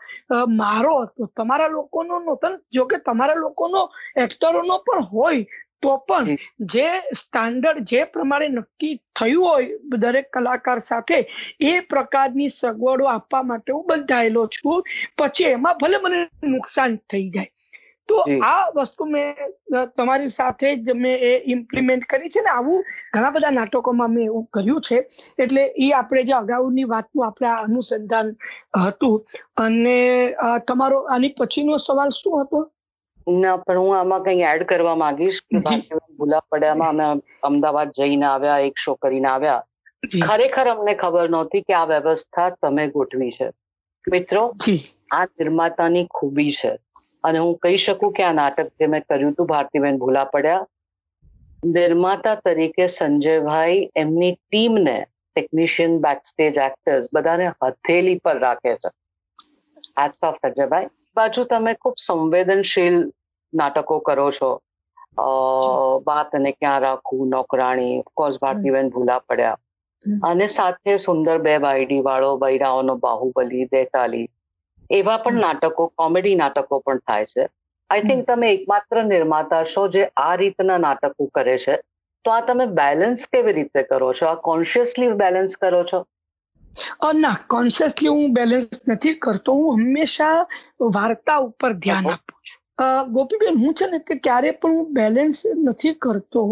મારો 0.60 0.94
હતો. 1.02 1.32
તમારા 1.38 1.68
લોકોનો 1.68 2.20
નહોતો 2.20 2.50
ને. 2.50 2.58
જો 2.74 2.86
કે 2.86 2.98
તમારા 3.08 3.36
લોકોનો 3.36 3.82
એક્ટરોનો 4.18 4.78
પણ 4.86 5.04
હોય 5.14 5.46
તો 5.84 5.94
પણ 6.08 6.32
જે. 6.74 6.88
સ્ટાન્ડર્ડ 7.22 7.92
જે 7.92 8.06
પ્રમાણે 8.08 8.50
નક્કી 8.52 8.94
થયું 9.16 9.46
હોય 9.46 9.68
દરેક 10.06 10.32
કલાકાર 10.32 10.80
સાથે 10.82 11.20
એ 11.62 11.76
પ્રકારની 11.90 12.50
સગવડો 12.52 13.10
આપવા 13.10 13.44
માટે 13.44 13.72
હું 13.72 13.86
બંધાયેલો 13.88 14.48
છું. 14.50 14.82
પછી 15.18 15.52
એમાં 15.52 15.78
ભલે 15.78 15.98
મને 16.00 16.20
નુકસાન 16.48 17.00
થઈ 17.10 17.30
જાય. 17.30 17.52
તો 18.10 18.16
આ 18.44 18.64
વસ્તુ 18.76 19.06
મેં 19.08 19.36
તમારી 19.98 20.32
સાથે 20.32 20.66
જ 20.80 20.96
મેં 20.96 21.22
એ 21.22 21.32
ઇમ્પ્લિમેન્ટ 21.48 22.06
કરી 22.06 22.30
છે 22.30 22.42
ને 22.42 22.52
આવું 22.52 22.82
ઘણા 23.14 23.32
બધા 23.32 23.52
નાટકોમાં 23.52 24.12
મેં 24.12 24.26
એવું 24.26 24.46
કર્યું 24.52 24.82
છે. 24.82 24.98
એટલે 25.38 25.64
એ 25.78 25.90
આપણે 25.94 26.24
જે 26.24 26.36
અગાઉની 26.36 26.88
વાતનું 26.88 27.26
આપણે 27.26 27.50
અનુસંધાન 27.58 28.34
હતું. 28.78 29.18
અને 29.58 29.98
તમારો 30.68 31.00
આની 31.08 31.34
પછીનો 31.38 31.78
સવાલ 31.80 32.12
શું 32.12 32.40
હતો? 32.42 32.60
ના 33.28 33.58
પણ 33.58 33.78
હું 33.78 33.98
આમાં 33.98 34.24
કંઈ 34.24 34.42
એડ 34.44 34.64
કરવા 34.64 34.96
માંગીશ 34.96 35.42
કે 35.42 35.60
જી. 35.60 35.62
ભારતીય 35.62 36.18
ભૂલા 36.18 36.42
પડ્યામાં 36.50 37.04
અમે 37.06 37.22
અમદાવાદ 37.44 37.92
જઈને 37.92 38.26
આવ્યા 38.26 38.60
એક 38.60 38.78
શો 38.78 38.96
કરીને 38.96 39.28
આવ્યા. 39.28 39.62
ખરેખર 40.28 40.68
અમને 40.68 40.96
ખબર 40.96 41.30
નહોતી 41.30 41.62
કે 41.62 41.74
આ 41.74 41.86
વ્યવસ્થા 41.86 42.50
તમે 42.62 42.88
ગોઠવી 42.88 43.32
છે. 43.32 43.52
મિત્રો 44.08 44.44
આ 45.12 45.26
નિર્માતાની 45.26 46.08
ખૂબી 46.10 46.52
છે. 46.52 46.78
અને 47.24 47.40
હું 47.40 47.58
કહી 47.58 47.78
શકું 47.78 48.14
કે 48.14 48.24
આ 48.24 48.34
નાટક 48.34 48.72
જે 48.80 48.88
મેં 48.88 49.04
કર્યું 49.10 49.32
હતું 49.32 49.48
ભારતીબેન 49.48 49.98
ભૂલા 49.98 50.24
પડ્યા 50.24 50.66
નિર્માતા 51.66 52.36
તરીકે 52.36 52.88
સંજયભાઈ 52.88 53.90
એમની 53.96 54.34
ટીમને 54.36 54.98
ટેકનિશિયન 55.36 56.00
બેકસ્ટેજ 56.00 56.58
એક્ટર્સ 56.58 57.10
બધાને 57.14 57.48
હથેલી 57.48 58.20
પર 58.24 58.38
રાખે 58.40 58.76
છે. 58.76 58.90
આજ 59.98 60.12
ઓફ 60.24 60.36
સંજયભાઈ. 60.36 60.88
બાજુ 61.16 61.44
તમે 61.44 61.74
ખૂબ 61.74 61.96
સંવેદનશીલ 61.98 63.12
નાટકો 63.54 64.00
કરો 64.00 64.32
છો. 64.32 64.60
અ, 65.18 65.26
વાત 66.08 66.36
અને 66.36 66.52
ક્યાં 66.52 66.82
રાખવું 66.82 67.30
નોકરાણી 67.30 68.00
ઓફકોર્સ 68.00 68.40
ભારતીબેન 68.42 68.90
ભૂલા 68.90 69.20
પડ્યા. 69.20 69.58
અને 70.24 70.48
સાથે 70.48 70.98
સુંદર 70.98 71.38
બે 71.38 71.58
બાયડી 71.58 72.00
વાળો 72.00 72.38
બૈરાઓનો 72.38 72.96
બાહુબલી 72.96 73.66
દેતાલી 73.66 74.30
એવા 74.90 75.18
પણ 75.18 75.34
નાટકો 75.34 75.88
કોમેડી 75.88 76.36
નાટકો 76.36 76.80
પણ 76.80 76.98
થાય 76.98 77.26
છે. 77.26 77.50
આઈ 77.90 78.02
થિંક 78.02 78.28
તમે 78.28 78.54
એકમાત્ર 78.54 79.04
નિર્માતા 79.04 79.64
છો 79.64 79.88
જે 79.88 80.10
આ 80.18 80.36
રીતના 80.36 80.78
નાટકો 80.78 81.26
કરે 81.26 81.58
છે. 81.58 81.76
તો 82.24 82.32
આ 82.32 82.42
તમે 82.42 82.66
બેલેન્સ 82.66 83.28
કેવી 83.28 83.54
રીતે 83.54 83.84
કરો 83.84 84.14
છો? 84.14 84.28
આ 84.28 84.34
કોન્શિયસલી 84.34 85.08
બેલેન્સ 85.08 85.58
કરો 85.58 85.84
છો? 85.84 86.06
ના 87.16 87.36
કોન્શિયસલી 87.48 88.10
હું 88.10 88.34
બેલેન્સ 88.34 88.82
નથી 88.88 89.16
કરતો 89.18 89.54
હું 89.54 89.80
હંમેશા 89.80 90.36
વાર્તા 90.90 91.40
ઉપર 91.40 91.72
ધ્યાન 91.78 92.08
આપું 92.08 92.40
છું 92.44 93.14
ગોપીબેન 93.14 93.60
હું 93.60 93.74
છે 93.74 93.88
ને 93.88 94.00
તે 94.02 94.20
ક્યારે 94.20 94.52
પણ 94.58 94.78
હું 94.78 94.94
બેલેન્સ 94.94 95.42
નથી 95.56 95.96
કરતો 96.00 96.46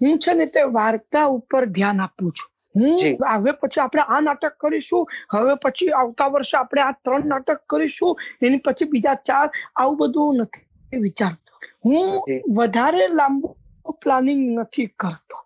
હું 0.00 0.18
છે 0.18 0.34
ને 0.34 0.46
તે 0.48 0.64
વાર્તા 0.72 1.26
ઉપર 1.28 1.62
ધ્યાન 1.70 2.00
આપું 2.00 2.32
છું 2.32 2.50
હું 2.74 2.96
હવે 3.32 3.52
પછી 3.60 3.80
આપણે 3.80 4.06
આ 4.08 4.20
નાટક 4.20 4.56
કરીશું 4.58 5.04
હવે 5.34 5.54
પછી 5.62 5.90
આવતા 5.92 6.28
વર્ષે 6.28 6.56
આપણે 6.56 6.82
આ 6.82 6.94
ત્રણ 7.04 7.28
નાટક 7.28 7.62
કરીશું 7.66 8.12
એની 8.42 8.64
પછી 8.64 8.90
બીજા 8.90 9.16
ચાર 9.24 9.46
આવું 9.76 9.98
બધું 9.98 10.40
નથી 10.40 11.02
વિચારતો। 11.02 11.52
હું 11.84 12.06
વધારે 12.56 13.08
લાંબુ 13.14 13.54
પ્લાનિંગ 14.02 14.42
નથી 14.60 14.88
કરતો। 14.96 15.36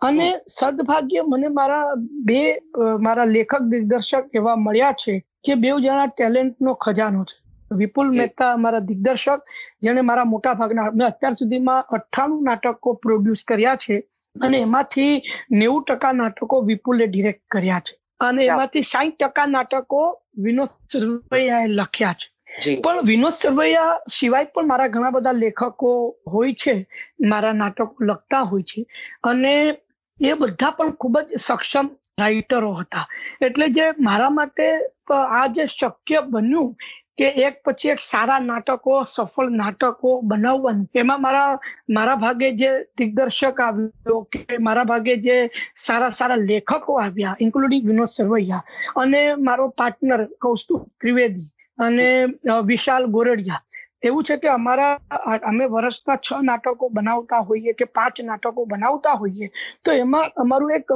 અને 0.00 0.26
સદભાગ્ય 0.48 1.22
મને 1.22 1.48
મારા 1.58 1.86
બે 2.26 2.40
મારા 3.00 3.24
લેખક 3.26 3.62
દિગ્દર્શક 3.72 4.24
એવા 4.34 4.56
મળ્યા 4.56 4.92
છે 4.92 5.14
જે 5.44 5.54
બે 5.56 5.68
જણા 5.84 6.06
ટેલેન્ટનો 6.06 6.74
ખજાનો 6.74 7.24
છે. 7.24 7.36
વિપુલ 7.70 8.08
મહેતા 8.10 8.56
મારા 8.56 8.80
દિગ્દર્શક 8.80 9.40
જેણે 9.82 10.02
મારા 10.08 10.24
મોટા 10.24 10.54
ભાગના 10.54 10.90
મેં 10.92 11.06
અત્યાર 11.06 11.34
સુધીમાં 11.34 11.84
અઠ્ઠાણું 11.90 12.44
નાટકો 12.44 12.94
પ્રોડ્યુસ 12.94 13.44
કર્યા 13.44 13.76
છે 13.76 13.96
અને 14.36 14.58
એમાંથી 14.58 15.14
નેવું 15.50 15.84
ટકા 15.84 16.12
નાટકો 16.12 16.60
વિપુલે 16.62 17.06
ડિરેક્ટ 17.06 17.42
કર્યા 17.50 17.80
છે. 17.80 17.94
અને 18.20 18.42
એમાંથી 18.44 18.82
સાહીઠ 18.82 19.18
ટકા 19.22 19.46
નાટકો 19.46 20.00
વિનોદ 20.44 20.70
સરવૈયાએ 20.92 21.68
લખ્યા 21.68 22.14
છે. 22.14 22.26
પણ 22.54 23.04
વિનોદ 23.04 23.34
સરવૈયા 23.34 23.98
સિવાય 24.10 24.50
પણ 24.54 24.68
મારા 24.68 24.88
ઘણા 24.88 25.10
બધા 25.10 25.32
લેખકો 25.34 25.90
હોય 26.26 26.54
છે, 26.54 26.74
મારા 27.22 27.54
નાટકો 27.54 27.94
લખતા 28.00 28.44
હોય 28.50 28.64
છે. 28.64 28.86
અને 29.24 29.54
એ 30.20 30.34
બધા 30.34 30.72
પણ 30.72 30.96
ખૂબ 30.96 31.16
જ 31.22 31.38
સક્ષમ 31.38 31.88
રાઇટરો 32.18 32.74
હતા. 32.74 33.06
એટલે 33.40 33.66
જે 33.70 33.86
મારા 34.00 34.30
માટે 34.30 34.66
આ 35.10 35.46
જે 35.48 35.66
શક્ય 35.68 36.22
બન્યું 36.24 36.70
કે 37.18 37.26
એક 37.46 37.58
પછી 37.64 37.90
એક 37.90 38.00
સારા 38.02 38.40
નાટકો, 38.42 38.94
સફળ 39.06 39.50
નાટકો 39.52 40.10
બનાવવાનું, 40.24 40.86
એમાં 40.94 41.20
મારા 41.20 41.58
મારા 41.88 42.16
ભાગે 42.16 42.48
જે 42.60 42.70
દિગ્દર્શક 42.98 43.60
આવ્યો 43.60 44.18
કે 44.32 44.58
મારા 44.60 44.84
ભાગે 44.84 45.14
જે 45.26 45.36
સારા 45.78 46.12
સારા 46.12 46.40
લેખકો 46.44 46.98
આવ્યા 47.00 47.36
ઇન્ક્લુડિંગ 47.40 47.84
વિનોદ 47.86 48.10
સરવૈયા 48.10 48.64
અને 48.96 49.20
મારો 49.48 49.68
પાર્ટનર 49.80 50.22
કૌસ્તુભ 50.40 50.84
ત્રિવેદી 51.00 51.48
અને 51.78 52.06
વિશાલ 52.68 53.06
ગોરડિયા. 53.16 53.62
એવું 54.02 54.24
છે 54.28 54.36
કે 54.36 54.48
અમારા 54.48 54.94
અમે 55.50 55.66
વર્ષના 55.74 56.16
છ 56.16 56.42
નાટકો 56.48 56.88
બનાવતા 56.96 57.40
હોઈએ 57.48 57.72
કે 57.78 57.86
પાંચ 57.98 58.18
નાટકો 58.30 58.64
બનાવતા 58.72 59.14
હોઈએ, 59.20 59.48
તો 59.84 59.92
એમાં 59.92 60.26
અમારું 60.36 60.74
એક, 60.78 60.92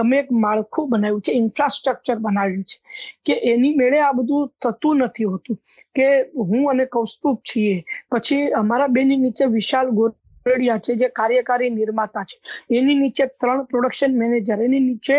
અમે 0.00 0.18
એક 0.22 0.32
માળખું 0.44 0.88
બનાવ્યું 0.90 1.22
છે, 1.22 1.36
ઇન્ફ્રાસ્ટ્રક્ચર 1.42 2.18
બનાવ્યું 2.24 2.64
છે, 2.64 2.78
કે 3.26 3.34
એની 3.52 3.76
મેળે 3.80 3.98
આ 4.02 4.12
બધું 4.12 4.50
થતું 4.62 5.04
નથી 5.06 5.28
હોતું. 5.32 5.60
કે 5.94 6.06
હું 6.48 6.70
અને 6.72 6.84
કૌસ્તુભ 6.86 7.38
છીએ, 7.48 7.76
પછી 8.10 8.42
અમારા 8.62 8.94
બેની 8.96 9.22
નીચે 9.24 9.44
વિશાલ 9.56 9.94
ગોરડિયા 10.00 10.82
છે, 10.84 10.96
જે 10.96 11.08
કાર્યકારી 11.18 11.70
નિર્માતા 11.70 12.24
છે. 12.24 12.36
એની 12.78 12.98
નીચે 13.04 13.24
ત્રણ 13.40 13.66
પ્રોડક્શન 13.70 14.18
મેનેજર, 14.22 14.58
એની 14.66 14.86
નીચે 14.88 15.16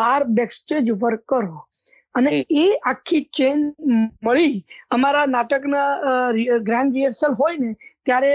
બાર 0.00 0.20
બેકસ્ટેજ 0.36 0.92
વર્કરો. 1.02 1.64
અને 2.14 2.30
એ 2.56 2.66
આખી 2.82 3.24
ચેન 3.32 3.64
મળી. 4.22 4.54
અમારા 4.90 5.26
નાટકના 5.28 5.88
ગ્રાન્ડ 6.62 6.94
રિહર્સલ 6.94 7.34
હોય 7.34 7.58
ને 7.58 7.70
ત્યારે 8.04 8.32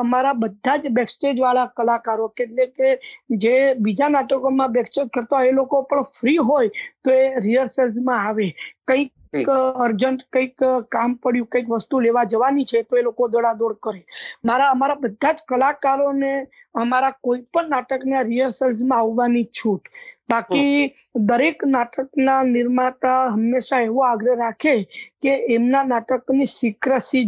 અમારા 0.00 0.34
બધા 0.36 0.76
જ 0.78 0.92
બેકસ્ટેજ 0.92 1.34
વાળા 1.38 1.68
કલાકારો 1.72 2.28
એટલે 2.36 2.66
કે 2.72 2.92
જે 3.38 3.54
બીજા 3.80 4.10
નાટકોમાં 4.10 4.72
બેકસ્ટેજ 4.72 5.06
કરતા 5.10 5.38
હોય 5.38 5.50
એ 5.50 5.54
લોકો 5.54 5.82
પણ 5.84 6.10
ફ્રી 6.10 6.38
હોય 6.42 6.70
તો 7.02 7.10
એ 7.12 7.24
રિહર્સલ્સમાં 7.40 8.20
આવે. 8.22 8.48
કંઈક 8.84 9.12
જી. 9.32 9.46
અર્જન્ટ 9.78 10.24
કંઈક 10.28 10.64
કામ 10.88 11.16
પડ્યું 11.18 11.48
કંઈક 11.48 11.68
વસ્તુ 11.70 12.00
લેવા 12.00 12.24
જવાની 12.26 12.66
છે 12.66 12.82
તો 12.84 12.96
એ 12.96 13.02
લોકો 13.02 13.28
દોડાદોડ 13.28 13.78
કરે 13.80 14.00
મારા 14.44 14.70
અમારા 14.70 14.98
બધા 14.98 15.34
જ 15.34 15.46
કલાકારોને 15.46 16.32
અમારા 16.76 17.12
કોઈ 17.20 17.42
પણ 17.48 17.70
નાટકના 17.70 18.22
રિહર્સલ્સમાં 18.24 19.00
આવવાની 19.00 19.46
છૂટ 19.52 19.92
બાકી 20.28 20.92
દરેક 21.24 21.64
નાટકના 21.66 22.40
નિર્માતા 22.46 23.20
હંમેશા 23.30 23.80
એવો 23.82 24.04
આગ્રહ 24.04 24.34
રાખે 24.36 24.74
કે 25.18 25.32
એમના 25.50 25.84
નાટકની 25.86 26.50
સિક્રસી 26.52 27.24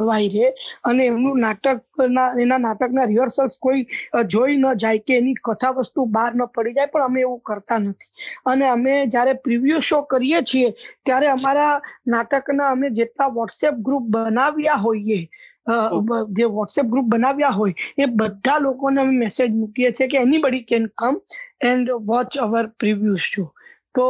જળવાઈ 0.00 0.28
છે 0.30 0.46
અને 0.82 1.06
એમનું 1.06 1.40
નાટકના 1.40 2.28
એના 2.36 2.58
નાટકના 2.58 3.06
રિહર્સલ્સ 3.06 3.58
કોઈ 3.58 3.82
જોઈ 4.26 4.56
ન 4.56 4.76
જાય 4.76 4.98
કે 5.00 5.16
એની 5.16 5.36
કથા 5.42 5.72
વસ્તુ 5.74 6.06
બહાર 6.08 6.32
ન 6.34 6.46
પડી 6.48 6.74
જાય 6.74 6.88
પણ 6.88 7.04
અમે 7.04 7.20
એવું 7.20 7.40
કરતા 7.42 7.78
નથી. 7.80 8.10
અને 8.44 8.64
અમે 8.66 8.92
જ્યારે 9.06 9.34
પ્રિવ્યુ 9.36 9.80
શો 9.82 10.02
કરીએ 10.04 10.42
છીએ 10.44 10.68
ત્યારે 11.04 11.28
અમારા 11.28 11.74
નાટકના 12.06 12.70
અમે 12.70 12.90
જેટલા 12.92 13.30
વોટ્સએપ 13.30 13.74
ગ્રુપ 13.80 14.04
બનાવ્યા 14.08 14.78
હોઈએ 14.78 15.20
જે 16.30 16.46
વોટ્સએપ 16.48 16.86
ગ્રુપ 16.86 17.06
બનાવ્યા 17.06 17.52
હોય 17.52 17.74
એ 17.96 18.06
બધા 18.08 18.58
લોકોને 18.60 19.00
અમે 19.00 19.14
મેસેજ 19.18 19.50
મૂકીએ 19.52 19.92
છીએ 19.92 20.08
કે 20.08 20.18
anybody 20.18 20.64
can 20.64 20.88
come 20.94 21.14
and 21.62 21.88
watch 22.02 22.38
our 22.38 22.64
preview 22.76 23.16
show 23.20 23.44
તો 23.94 24.06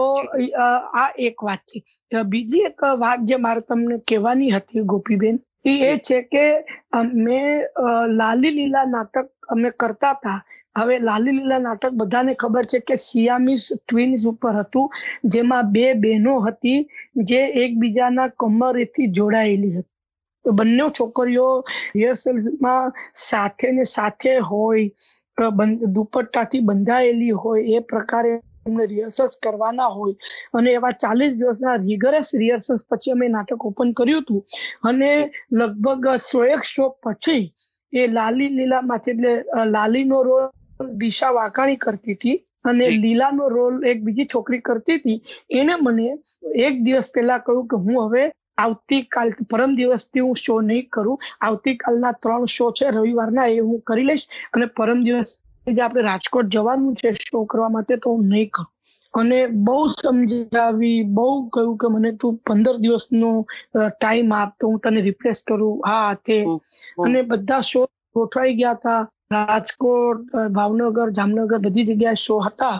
આ 0.59 1.09
એક 1.18 1.37
વાત 1.40 1.62
છે. 1.66 1.83
બીજી 2.25 2.66
એક 2.66 2.81
વાત 2.97 3.20
જે 3.25 3.37
મારે 3.38 3.61
તમને 3.62 3.97
કહેવાની 4.05 4.53
હતી 4.53 4.85
ગોપીબેન 4.85 5.38
એ 5.64 5.74
એ 5.85 5.92
છે 6.00 6.18
કે 6.24 6.44
અમે 6.92 7.38
લાલી 8.12 8.53
લીલા 8.53 8.85
નાટક 8.88 9.27
અમે 9.48 9.70
કરતા 9.74 10.14
હતા. 10.14 10.38
હવે 10.77 10.98
લાલી 11.00 11.35
લીલા 11.35 11.61
નાટક 11.61 11.92
બધાને 11.94 12.33
ખબર 12.37 12.64
છે 12.66 12.81
કે 12.83 12.96
સિયામીસ 13.00 13.64
ટ્વિન્સ 13.79 14.22
ઉપર 14.27 14.55
હતું 14.57 14.87
જેમાં 15.31 15.72
બે 15.72 15.85
બહેનો 15.96 16.35
હતી 16.42 16.79
જે 17.24 17.40
એકબીજાના 17.64 18.29
કમરેથી 18.37 19.09
જોડાયેલી 19.11 19.72
હતી. 19.72 19.90
તો 20.44 20.53
બંને 20.53 20.87
છોકરીઓ 20.92 21.46
રિહર્સલમાં 21.94 22.92
સાથે 23.20 23.68
ને 23.72 23.85
સાથે 23.90 24.33
હોય 24.40 25.53
દુપટ્ટાથી 25.90 26.62
બંધાયેલી 26.62 27.31
હોય 27.38 27.62
એ 27.74 27.85
પ્રકારે 27.85 28.35
એમને 28.66 28.87
રિહર્સલ્સ 28.87 29.35
કરવાના 29.44 29.90
હોય. 29.96 30.16
અને 30.55 30.70
એવા 30.79 30.94
ચાલીસ 31.05 31.35
દિવસના 31.40 31.77
રિગરસ 31.87 32.29
રિહર્સલ્સ 32.42 32.87
પછી 32.90 33.14
અમે 33.16 33.29
નાટક 33.29 33.66
ઓપન 33.70 33.94
કર્યું 33.94 34.22
હતું. 34.22 34.42
અને 34.88 35.11
લગભગ 35.59 36.07
સો 36.20 36.44
એક 36.55 36.62
શો 36.64 36.85
પછી 37.03 37.44
એ 37.92 38.07
લાલી 38.16 38.50
લીલામાંથી 38.59 39.14
એટલે 39.14 39.33
લાલીનો 39.74 40.22
રોલ 40.22 40.46
દિશા 41.03 41.33
વાકાણી 41.40 41.83
કરતી 41.85 42.16
હતી 42.16 42.37
અને 42.64 42.87
લીલાનો 43.03 43.48
રોલ 43.48 43.74
એક 43.90 43.98
બીજી 44.07 44.27
છોકરી 44.27 44.62
કરતી 44.62 44.98
હતી. 44.98 45.18
એને 45.50 45.74
મને 45.83 46.09
એક 46.68 46.83
દિવસ 46.87 47.12
પહેલા 47.14 47.44
કહ્યું 47.46 47.68
કે 47.68 47.85
હું 47.85 48.00
હવે 48.07 48.24
આવતીકાલ 48.62 49.31
પરમ 49.50 49.72
દિવસથી 49.79 50.24
હું 50.27 50.37
શો 50.37 50.61
નહીં 50.62 50.88
કરું. 50.90 51.18
આવતીકાલના 51.46 52.14
ત્રણ 52.22 52.53
શો 52.57 52.66
છે 52.72 52.90
રવિવારના 52.90 53.48
એ 53.57 53.59
હું 53.61 53.81
કરી 53.88 54.07
લઈશ 54.11 54.27
અને 54.55 54.66
પરમ 54.77 55.00
દિવસ 55.07 55.33
જે 55.66 55.81
આપણે 55.81 56.03
રાજકોટ 56.03 56.48
જવાનું 56.48 56.94
છે 56.96 57.12
શો 57.16 57.44
કરવા 57.46 57.70
માટે 57.70 57.96
તો 57.98 58.11
હું 58.11 58.29
નહીં 58.29 58.50
કરું. 58.50 58.68
અને 59.14 59.37
બહુ 59.61 59.77
સમજાવી 59.90 61.00
બહુ 61.11 61.27
કહ્યું 61.50 61.79
કે 61.79 61.90
મને 61.90 62.11
તું 62.16 62.38
પંદર 62.42 62.77
દિવસનો 62.79 63.31
ટાઈમ 63.74 64.33
આપ 64.33 64.50
તો 64.59 64.66
હું 64.66 64.81
તને 64.81 65.00
રિપ્લેસ 65.03 65.42
કરું. 65.44 65.61
હા 65.85 66.14
તે. 66.22 66.38
અને 66.98 67.20
બધા 67.24 67.62
શો 67.64 67.81
ગોઠવાઈ 68.14 68.57
ગયા 68.57 68.77
હતા. 68.77 69.00
રાજકોટ 69.31 70.27
ભાવનગર 70.53 71.09
જામનગર 71.12 71.61
બધી 71.61 71.87
જગ્યાએ 71.87 72.16
શો 72.18 72.40
હતા. 72.42 72.77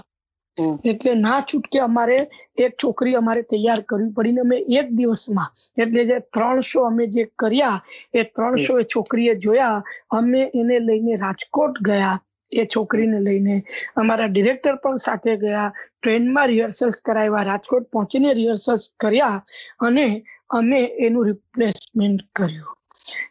એટલે 0.85 1.15
ના 1.17 1.39
છૂટકે 1.43 1.79
અમારે 1.81 2.19
એક 2.59 2.77
છોકરી 2.77 3.17
અમારે 3.17 3.43
તૈયાર 3.45 3.81
કરવી 3.85 4.13
પડીને 4.13 4.41
અમે 4.41 4.59
એક 4.79 4.93
દિવસમાં 4.93 5.51
એટલે 5.79 6.05
જે 6.07 6.19
ત્રણ 6.31 6.63
શો 6.63 6.85
અમે 6.87 7.05
જે 7.09 7.25
કર્યા 7.37 7.79
એ 8.15 8.25
ત્રણ. 8.27 8.57
શો 8.59 8.79
એ 8.79 8.85
છોકરીએ 8.87 9.35
જોયા. 9.39 9.79
અમે 10.11 10.41
એને 10.55 10.77
લઈને 10.81 11.15
રાજકોટ 11.19 11.83
ગયા. 11.83 12.17
એ 12.53 12.67
છોકરીને 12.67 13.19
લઈને 13.27 13.57
અમારા 13.97 14.31
ડિરેક્ટર 14.31 14.77
પણ 14.83 15.05
સાથે 15.07 15.33
ગયા, 15.43 15.71
ટ્રેનમાં 16.01 16.49
રિહર્સલ્સ 16.51 17.01
કરાવ્યા, 17.07 17.49
રાજકોટ 17.51 17.91
પહોંચીને 17.93 18.31
રિહર્સલ્સ 18.35 18.85
કર્યા 19.01 19.39
અને 19.81 20.07
અમે 20.51 20.81
એનું 21.07 21.29
રિપ્લેસમેન્ટ 21.31 22.23
કર્યું. 22.33 22.71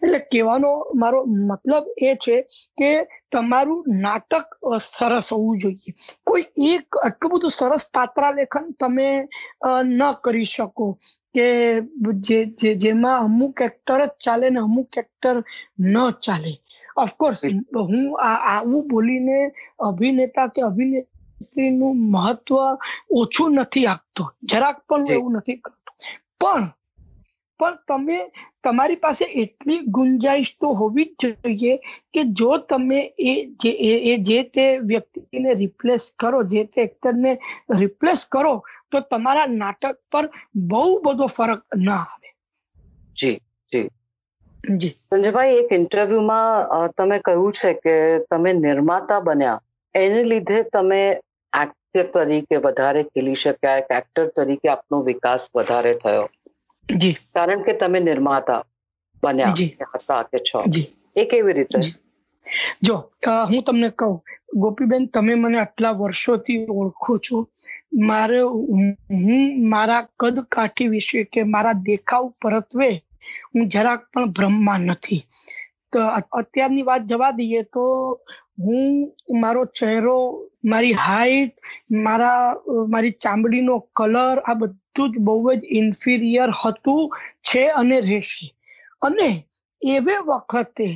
એટલે 0.03 0.19
કહેવાનો 0.31 0.71
મારો 1.01 1.19
મતલબ 1.49 1.85
એ 2.07 2.11
છે 2.23 2.35
કે 2.79 2.89
તમારું 3.31 3.81
નાટક 4.03 4.47
સરસ 4.87 5.29
હોવું 5.33 5.57
જોઈએ. 5.61 5.93
કોઈ 6.27 6.45
એક 6.73 6.99
આટલું 6.99 7.31
બધું 7.33 7.55
સરસ 7.59 7.85
પાત્રાલેખન 7.97 8.65
તમે 8.79 9.07
ન 9.89 10.01
કરી 10.23 10.49
શકો 10.53 10.87
કે 11.35 11.47
જે 12.27 12.75
જેમાં 12.83 13.23
અમુક 13.25 13.65
એક્ટર 13.67 13.99
જ 14.03 14.11
ચાલે 14.25 14.47
ને 14.49 14.59
અમુક 14.67 15.01
એક્ટર 15.03 15.35
ન 15.93 15.95
ચાલે. 16.25 16.53
ઓફકોર્સ 16.97 17.45
હું 17.75 18.19
આવું 18.23 18.87
બોલીને 18.87 19.51
અભિનેતા 19.79 20.47
કે 20.47 20.61
અભિનેત્રીનું 20.61 22.11
મહત્વ 22.11 22.55
ઓછું 23.11 23.53
નથી 23.53 23.85
આપતો. 23.85 24.31
જરાક 24.43 24.85
પણ. 24.87 25.05
એવું 25.09 25.31
નથી 25.31 25.55
કરતો. 25.55 25.95
પણ 26.39 26.67
પણ 27.59 27.77
તમે 27.87 28.31
તમારી 28.63 28.95
પાસે 28.95 29.25
એટલી 29.25 29.79
ગુંજાઈશ 29.79 30.55
તો 30.59 30.67
હોવી 30.67 31.05
જ 31.05 31.25
જોઈએ 31.25 31.77
કે 32.13 32.23
જો 32.23 32.57
તમે 32.57 33.13
એ 33.19 33.45
જે 33.45 33.69
એ- 33.69 34.13
એ 34.13 34.17
જે 34.17 34.43
તે 34.43 34.77
વ્યક્તિને 34.77 35.53
રિપ્લેસ 35.53 36.11
કરો 36.19 36.43
જે 36.43 36.63
તે 36.63 36.81
એક્ટરને 36.81 37.37
રિપ્લેસ 37.79 38.25
કરો 38.25 38.63
તો 38.91 38.99
તમારા 38.99 39.45
નાટક 39.45 39.99
પર 40.11 40.29
બહુ 40.55 41.01
બધો 41.01 41.25
ફરક 41.25 41.65
ના 41.77 41.95
આવે. 41.95 42.35
જી 43.13 43.35
જી. 43.71 43.89
સંજયભાઈ 44.63 45.55
એક 45.55 45.71
ઇન્ટરવ્યુમાં 45.71 46.91
તમે 46.97 47.19
કહ્યું 47.19 47.53
છે 47.53 47.73
કે 47.73 47.95
તમે 48.31 48.53
નિર્માતા 48.53 49.19
બન્યા. 49.19 49.61
એને 49.95 50.23
લીધે 50.23 50.63
તમે 50.63 51.01
એક્ટર 51.53 52.05
તરીકે 52.13 52.55
વધારે 52.57 53.03
ખીલી 53.03 53.35
શક્યા 53.35 53.77
એક 53.77 53.91
એક્ટર 53.91 54.27
તરીકે 54.27 54.69
આપનો 54.69 55.01
વિકાસ 55.01 55.49
વધારે 55.55 55.93
થયો. 56.03 56.29
જી. 56.97 57.13
કારણ 57.13 57.61
કે 57.61 57.73
તમે 57.73 57.99
નિર્માતા 57.99 58.63
બન્યા 59.23 59.53
જી. 59.53 59.77
હતા 59.95 60.23
કે 60.23 60.39
છો. 60.39 60.63
જી. 60.67 60.87
એ 61.15 61.25
કેવી 61.25 61.53
રીતે? 61.53 61.79
જો. 62.81 62.95
હું 63.27 63.63
તમને 63.63 63.89
કહું 63.89 64.21
ગોપીબેન 64.55 65.05
તમે 65.05 65.35
મને 65.35 65.59
આટલા 65.59 65.91
વર્ષોથી 65.91 66.65
ઓળખો 66.69 67.17
છો. 67.17 67.47
મારે 68.05 68.41
હું 68.41 69.69
મારા 69.69 70.07
કદ 70.19 70.39
કાઠી 70.51 70.87
વિશે 70.87 71.23
કે 71.23 71.43
મારા 71.43 71.73
દેખાવ 71.73 72.33
પરત્વે 72.41 72.89
હું 73.51 73.67
જરાક 73.67 74.01
પણ 74.11 74.31
ભ્રમમાં 74.31 74.81
નથી. 74.87 75.21
અત્યારની 76.33 76.83
વાત 76.83 77.03
જવા 77.05 77.31
દઈએ 77.31 77.61
તો 77.73 77.83
હું 78.59 78.83
મારો 79.41 79.63
ચહેરો, 79.77 80.17
મારી 80.65 80.95
હાઈટ 80.95 81.53
મારા 82.05 82.55
મારી 82.87 83.15
ચામડીનો 83.23 83.75
કલર 83.95 84.37
આ 84.45 84.55
બધું 84.55 85.11
જ 85.11 85.15
બહુ 85.19 85.53
જ 85.53 85.61
ઇન્ફિરિયર 85.71 86.49
હતું, 86.61 87.01
છે 87.43 87.63
અને 87.71 87.97
રહેશે. 88.01 88.47
અને 89.01 89.29
એવે 89.81 90.15
વખતે 90.27 90.87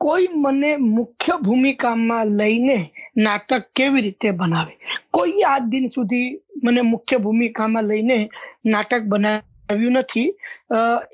કોઈ 0.00 0.28
મને 0.34 0.70
મુખ્ય 0.76 1.34
ભૂમિકામાં 1.36 2.26
લઈને 2.38 2.78
નાટક 3.16 3.64
કેવી 3.74 4.02
રીતે 4.02 4.30
બનાવે? 4.32 4.74
કોઈ 5.10 5.42
આજ 5.42 5.62
દિન 5.68 5.86
સુધી 5.86 6.28
મને 6.64 6.82
મુખ્ય 6.82 7.18
ભૂમિકામાં 7.18 7.84
લઈને 7.84 8.18
નાટક 8.64 9.02
બનાવ્યું 9.70 9.96
નથી. 9.96 10.30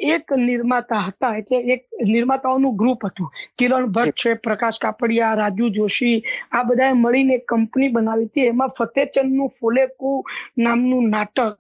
એક 0.07 0.31
નિર્માતા 0.39 1.01
હતા 1.01 1.37
એટલે 1.37 1.59
એક 1.75 1.83
નિર્માતાઓનું 2.05 2.77
ગ્રુપ 2.77 3.03
હતું. 3.03 3.29
કિરણ 3.59 3.87
ભટ્ટ 3.89 4.23
છે 4.23 4.35
પ્રકાશ 4.37 4.79
કાપડિયા 4.79 5.35
રાજુ 5.35 5.71
જોશી 5.71 6.23
આ 6.53 6.65
બધાએ 6.65 6.95
મળીને 6.95 7.35
એક 7.35 7.47
કંપની 7.47 7.91
બનાવી 7.91 8.27
હતી. 8.27 8.47
એમાં 8.47 8.71
ફતેચંદનું 8.71 9.51
ફોલેકુ 9.51 10.25
નામનું 10.57 11.11
નાટક 11.11 11.57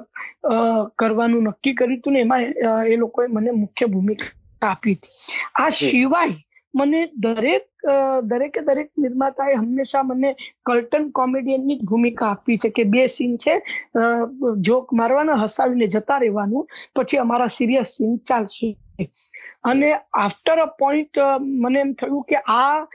કરવાનું 0.96 1.44
નક્કી 1.44 1.74
કર્યું 1.74 1.98
હતું 1.98 2.12
ને 2.12 2.20
એમાં 2.20 2.42
એ 2.86 2.96
લોકોએ 2.96 3.28
મને 3.28 3.52
મુખ્ય 3.52 3.88
ભૂમિકા 3.88 4.32
આપી 4.62 4.94
હતી. 4.94 5.16
આ 5.54 5.70
સિવાય 5.72 6.36
મને 6.74 7.00
દરેક 7.16 7.64
દરેકે 8.24 8.60
દરેક 8.62 8.90
નિર્માતાએ 8.96 9.54
હંમેશા 9.54 10.02
મને 10.04 10.30
કર્ટન 10.64 11.10
કોમેડિયનની 11.12 11.76
જ 11.76 11.84
ભૂમિકા 11.84 12.30
આપી 12.30 12.58
છે 12.58 12.70
કે 12.70 12.84
બે 12.86 13.08
સીન 13.08 13.36
છે. 13.38 13.54
જોક 14.60 14.92
મારવાના, 14.92 15.38
હસાવીને 15.38 15.88
જતા 15.88 16.18
રહેવાનું, 16.18 16.64
પછી 16.94 17.18
અમારા 17.18 17.48
સિરિયસ 17.50 17.96
સીન 17.96 18.18
ચાલશે. 18.22 18.74
અને 19.64 19.88
આફ્ટર 20.14 20.58
અ 20.58 20.66
પોઈન્ટ 20.78 21.18
મને 21.56 21.80
એમ 21.80 21.94
થયું 21.94 22.24
કે 22.24 22.38
આ 22.48 22.86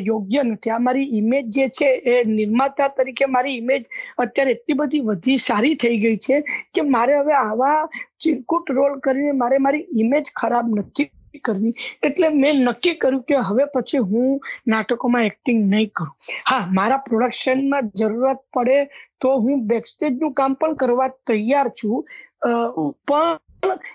યોગ્ય 0.00 0.44
નથી. 0.44 0.70
આ 0.70 0.78
મારી 0.80 1.08
ઇમેજ 1.12 1.48
જે 1.48 1.68
છે 1.70 1.88
એ 2.04 2.24
નિર્માતા 2.26 2.88
તરીકે 2.90 3.26
મારી 3.28 3.56
ઇમેજ 3.58 3.82
અત્યારે 4.18 4.54
એટલી 4.56 4.76
બધી 4.76 5.02
વધી 5.02 5.38
સારી 5.40 5.76
થઈ 5.76 5.96
ગઈ 5.98 6.18
છે 6.18 6.42
કે 6.72 6.82
મારે 6.88 7.14
હવે 7.14 7.34
આવા 7.38 7.78
ચિરકુટ 8.18 8.70
રોલ 8.70 9.00
કરીને 9.00 9.32
મારે 9.34 9.58
મારી 9.60 9.86
ઇમેજ 9.96 10.32
ખરાબ 10.34 10.66
નથી 10.74 11.08
કરવી. 11.44 11.74
એટલે 12.02 12.28
મેં 12.38 12.64
નક્કી 12.68 12.96
કર્યું 13.02 13.26
કે 13.28 13.42
હવે 13.48 13.68
પછી 13.74 14.02
હું 14.10 14.40
નાટકોમાં 14.68 15.24
એક્ટિંગ 15.24 15.60
નહીં 15.74 15.92
કરું. 15.94 16.14
હા, 16.46 16.64
મારા 16.72 17.04
પ્રોડક્શનમાં 17.10 17.92
જરૂરત 17.98 18.42
પડે 18.54 18.80
તો 19.20 19.36
હું 19.44 19.68
બેકસ્ટેજનું 19.68 20.34
કામ 20.34 20.58
પણ 20.60 20.80
કરવા 20.82 21.08
તૈયાર 21.26 21.68
છું. 21.78 22.04
પણ 23.08 23.38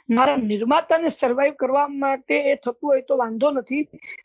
મારા 0.09 0.35
નિર્માતાને 0.39 1.09
સર્વાઈવ 1.09 1.53
કરવા 1.61 1.85
માટે 2.01 2.35
એ 2.51 2.55
થતું 2.55 2.89
હોય 2.89 3.05
તો 3.07 3.17
વાંધો 3.17 3.49
નથી. 3.51 3.83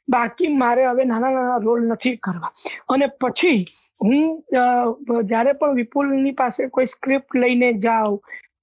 બાકી 0.08 0.50
મારે 0.62 0.82
હવે 0.86 1.04
નાના 1.04 1.30
નાના 1.30 1.60
રોલ 1.64 1.86
નથી 1.86 2.16
કરવા. 2.16 2.52
અને 2.88 3.06
પછી 3.20 3.64
હું 4.04 4.44
જ્યારે 5.24 5.52
પણ 5.52 5.74
વિપુલની 5.74 6.36
પાસે 6.42 6.62
કોઈ 6.68 6.92
સ્ક્રિપ્ટ 6.94 7.40
લઈને 7.42 7.72
જાઉં 7.86 8.20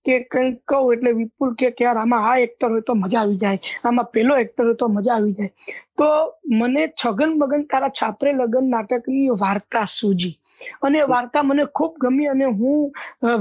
કે 0.07 0.15
કંઈક 0.31 0.59
કહું 0.65 0.93
એટલે 0.95 1.13
વિપુલ 1.19 1.55
કે 1.55 1.73
યાર 1.79 1.97
આમાં 1.97 2.29
આ 2.29 2.37
એક્ટર 2.45 2.69
હોય 2.69 2.87
તો 2.89 2.95
મજા 2.95 3.21
આવી 3.21 3.41
જાય 3.43 3.59
આમાં 3.83 4.09
પેલો 4.13 4.39
એક્ટર 4.43 4.63
હોય 4.63 4.79
તો 4.81 4.89
મજા 4.89 5.15
આવી 5.17 5.35
જાય. 5.39 5.51
તો 5.97 6.07
મને 6.53 6.83
છગન 6.95 7.31
મગન 7.41 7.63
તારા 7.71 7.93
છાપરે 7.99 8.33
લગન 8.33 8.69
નાટકની 8.73 9.29
વાર્તા 9.43 9.85
સૂજી. 9.89 10.33
અને 10.81 11.05
વાર્તા 11.13 11.43
મને 11.43 11.65
ખૂબ 11.73 11.93
ગમી 11.99 12.27
અને 12.27 12.45
હું 12.45 12.91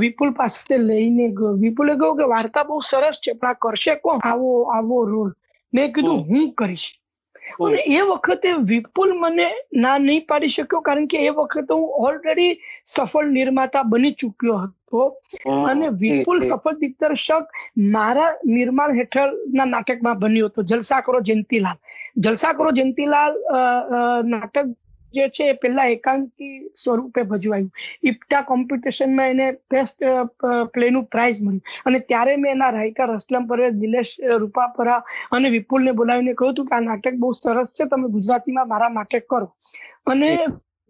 વિપુલ 0.01 0.35
પાસે 0.35 0.77
લઈને 0.81 1.27
ગયો. 1.33 1.55
વિપુલે 1.57 1.97
કહ્યું 1.97 2.19
કે 2.19 2.31
વાર્તા 2.35 2.65
બહુ 2.65 2.81
સરસ 2.83 3.21
છે 3.21 3.35
પણ 3.35 3.49
આ 3.49 3.55
કરશે 3.57 3.97
કોણ? 4.03 4.21
આવો 4.23 4.53
આવો 4.77 5.03
રોલ. 5.07 5.31
મેં 5.73 5.93
કીધું 5.93 6.25
હું 6.29 6.47
કરીશ. 6.55 6.89
અને 7.61 7.81
એ 7.91 8.01
વખતે 8.09 8.49
વિપુલ 8.71 9.11
મને 9.17 9.47
ના 9.83 9.99
નહીં 10.01 10.25
પાડી 10.29 10.55
શક્યો 10.57 10.83
કારણ 10.89 11.09
કે 11.09 11.23
એ 11.27 11.31
વખતે 11.39 11.73
હું 11.73 11.87
ઓલરેડી 12.07 12.53
સફળ 12.87 13.33
નિર્માતા 13.33 13.85
બની 13.85 14.15
ચૂક્યો 14.15 14.59
હતો. 14.59 14.76
અને 15.71 15.87
વિપુલ 16.03 16.41
સફળ 16.41 16.81
દિગ્દર્શક 16.83 17.61
મારા 17.97 18.31
નિર્માણ 18.55 18.97
હેઠળના 19.01 19.69
નાટકમાં 19.75 20.19
બન્યો 20.25 20.49
હતો 20.49 20.67
જલસા 20.73 21.03
કરો 21.03 21.21
જયંતીલાલ. 21.21 21.79
જલસા 22.19 22.55
કરો 22.55 22.73
જયંતીલાલ 22.81 23.39
નાટક 24.33 24.75
જે 25.15 25.27
છે 25.37 25.45
એ 25.51 25.55
પહેલા 25.61 25.87
એકાંકી 25.89 26.55
સ્વરૂપે 26.75 27.23
ભજવાયું. 27.31 27.71
ઇપ્ટા 28.11 28.43
કોમ્પિટિશનમાં 28.51 29.31
એને 29.35 29.47
બેસ્ટ 29.71 29.99
પ્લેનું 30.75 31.07
પ્રાઇઝ 31.07 31.41
મળ્યું. 31.43 31.63
અને 31.87 31.99
ત્યારે 32.11 32.37
મેં 32.37 32.51
એના 32.57 32.71
રાઇટર 32.77 33.09
અસલમ 33.15 33.49
પરેશ 33.51 33.79
દિલેશ 33.83 34.13
રૂપાપરા 34.43 34.99
અને 35.39 35.49
વિપુલને 35.57 35.97
બોલાવીને 36.01 36.35
કહ્યું 36.35 36.55
હતું 36.55 36.69
કે 36.69 36.77
આ 36.79 36.87
નાટક 36.89 37.17
બહુ 37.23 37.33
સરસ 37.41 37.73
છે 37.79 37.89
તમે 37.93 38.13
ગુજરાતીમાં 38.17 38.73
મારા 38.75 38.93
માટે 38.99 39.19
કરો. 39.31 39.49
અને 40.07 40.31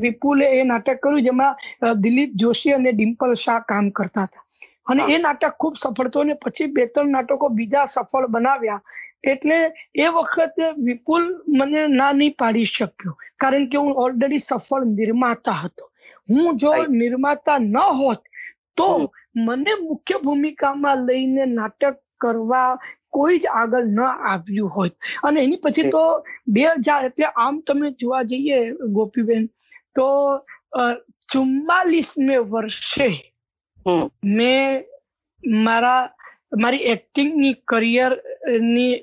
વિપુલે 0.00 0.46
એ 0.50 0.64
નાટક 0.64 1.00
કર્યું 1.00 1.22
જેમાં 1.22 1.56
દિલીપ 1.98 2.32
જોશી 2.36 2.74
અને 2.74 2.92
ડિમ્પલ 2.92 3.34
શાહ 3.36 3.60
કામ 3.64 3.90
કરતા 3.92 4.26
હતા. 4.26 4.44
અને 4.86 5.02
એ 5.08 5.18
નાટક 5.18 5.56
ખૂબ 5.56 5.74
સફળ 5.76 6.10
થયું 6.10 6.26
અને 6.26 6.38
પછી 6.40 6.68
બે 6.70 6.86
ત્રણ 6.88 7.12
નાટકો 7.12 7.48
બીજા 7.50 7.86
સફળ 7.88 8.28
બનાવ્યા. 8.28 8.80
એટલે 9.24 9.58
એ 9.96 10.08
વખતે 10.10 10.64
વિપુલ 10.80 11.24
મને 11.50 11.86
ના 11.90 12.12
નહીં 12.14 12.34
પાડી 12.36 12.66
શક્યો. 12.68 13.14
કારણ 13.38 13.68
કે 13.68 13.78
હું 13.78 13.92
ઓલરેડી 13.96 14.38
સફળ 14.40 14.88
નિર્માતા 14.92 15.56
હતો. 15.56 15.84
હું 16.28 16.56
જો. 16.56 16.72
નિર્માતા 16.94 17.58
ન 17.60 17.76
હોત 17.94 18.22
તો 18.76 18.88
મને 19.36 19.72
મુખ્ય 19.82 20.18
ભૂમિકામાં 20.20 21.06
લઈને 21.06 21.46
નાટક 21.48 21.96
કરવા 22.20 22.70
કોઈ 23.10 23.38
જ 23.38 23.48
આગળ 23.54 23.88
ન 23.88 24.00
આવ્યું 24.02 24.70
હોત. 24.70 24.94
અને 25.22 25.38
એની 25.40 25.58
પછી 25.58 25.90
તો 25.90 26.02
બે 26.48 26.62
હજાર 26.78 27.00
એટલે 27.06 27.28
આમ 27.36 27.62
તમે 27.62 27.92
જોવા 27.94 28.24
જઈએ 28.24 28.58
ગોપીબેન 28.90 29.44
તો 29.96 30.08
ચુમ્માલીસમે 31.32 32.36
વર્ષે 32.52 33.08
મેં 34.36 34.84
મારા 35.64 36.02
મારી 36.62 36.86
એક્ટિંગની 36.92 37.54
કરિયરની 37.70 38.94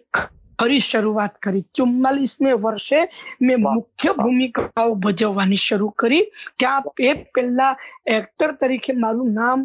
ખરી 0.59 0.83
શરૂઆત 0.89 1.33
કરી. 1.43 1.63
ચુમ્માલીસમે 1.77 2.51
વર્ષે 2.65 2.99
મેં 3.41 3.63
મુખ્ય 3.67 4.11
ભૂમિકાઓ 4.19 4.91
ભજવવાની 5.05 5.63
શરૂ 5.67 5.91
કરી. 6.01 6.25
ત્યાં 6.59 6.83
એ 7.09 7.13
પહેલા 7.33 7.73
એક્ટર 8.17 8.51
તરીકે 8.59 8.93
મારું 9.03 9.31
નામ 9.39 9.59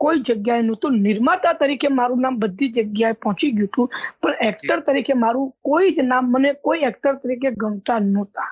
કોઈ 0.00 0.22
જગ્યાએ 0.28 0.62
નહોતું. 0.68 0.94
નિર્માતા 1.06 1.54
તરીકે 1.60 1.88
મારું 1.98 2.22
નામ 2.24 2.40
બધી 2.42 2.70
જગ્યાએ 2.76 3.20
પહોંચી 3.24 3.52
ગયું 3.56 3.70
હતું. 3.72 3.88
પણ 4.22 4.34
એક્ટર 4.48 4.78
તરીકે 4.86 5.14
મારું 5.24 5.52
કોઈ 5.68 5.92
જ 5.96 6.06
નામ 6.12 6.32
મને 6.32 6.50
કોઈ 6.66 6.82
એક્ટર 6.90 7.14
તરીકે 7.22 7.54
ગમતા 7.60 8.00
નહોતા. 8.06 8.50